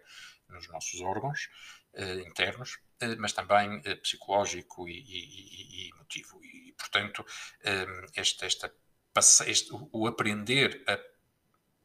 nos 0.49 0.67
nossos 0.67 1.01
órgãos 1.01 1.49
internos, 2.27 2.79
mas 3.17 3.33
também 3.33 3.81
psicológico 4.01 4.87
e, 4.87 4.99
e, 4.99 5.87
e, 5.87 5.89
emotivo. 5.91 6.43
E, 6.43 6.73
portanto, 6.73 7.25
este, 8.15 8.45
esta, 8.45 8.73
este, 9.47 9.69
o 9.71 10.05
aprender 10.05 10.83
a 10.87 10.97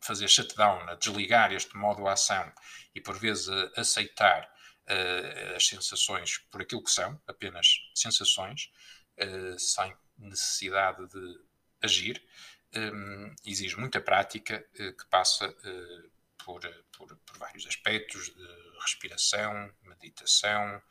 fazer 0.00 0.28
shutdown, 0.28 0.88
a 0.88 0.94
desligar 0.94 1.52
este 1.52 1.76
modo 1.76 2.02
de 2.02 2.08
ação 2.08 2.52
e 2.94 3.00
por 3.00 3.18
vezes 3.18 3.48
aceitar 3.76 4.48
uh, 4.88 5.56
as 5.56 5.66
sensações 5.66 6.38
por 6.50 6.62
aquilo 6.62 6.82
que 6.82 6.90
são, 6.90 7.20
apenas 7.26 7.80
sensações, 7.94 8.70
uh, 9.18 9.58
sem 9.58 9.94
necessidade 10.18 11.06
de 11.08 11.40
agir, 11.82 12.22
um, 12.74 13.34
exige 13.46 13.76
muita 13.76 14.00
prática 14.00 14.64
uh, 14.74 14.92
que 14.92 15.06
passa 15.06 15.54
por, 16.44 16.60
por, 16.96 17.16
por, 17.16 17.38
vários 17.38 17.66
aspectos 17.66 18.34
de 18.34 18.78
respiração, 18.80 19.72
meditação, 19.82 20.82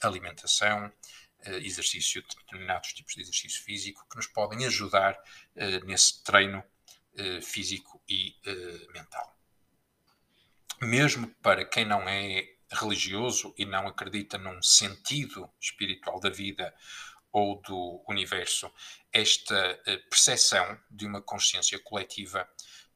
alimentação, 0.00 0.92
exercício, 1.62 2.22
determinados 2.22 2.92
tipos 2.92 3.14
de 3.14 3.22
exercício 3.22 3.62
físico 3.62 4.06
que 4.08 4.16
nos 4.16 4.26
podem 4.26 4.64
ajudar 4.66 5.18
nesse 5.84 6.22
treino 6.22 6.64
físico 7.42 8.02
e 8.08 8.36
uh, 8.46 8.92
mental. 8.92 9.38
Mesmo 10.82 11.28
para 11.42 11.64
quem 11.64 11.84
não 11.84 12.08
é 12.08 12.54
religioso 12.70 13.54
e 13.56 13.64
não 13.64 13.86
acredita 13.86 14.36
num 14.36 14.60
sentido 14.62 15.48
espiritual 15.60 16.18
da 16.18 16.28
vida 16.28 16.74
ou 17.32 17.60
do 17.62 18.04
universo, 18.08 18.70
esta 19.12 19.80
uh, 19.80 20.08
percepção 20.08 20.78
de 20.90 21.06
uma 21.06 21.22
consciência 21.22 21.78
coletiva 21.78 22.48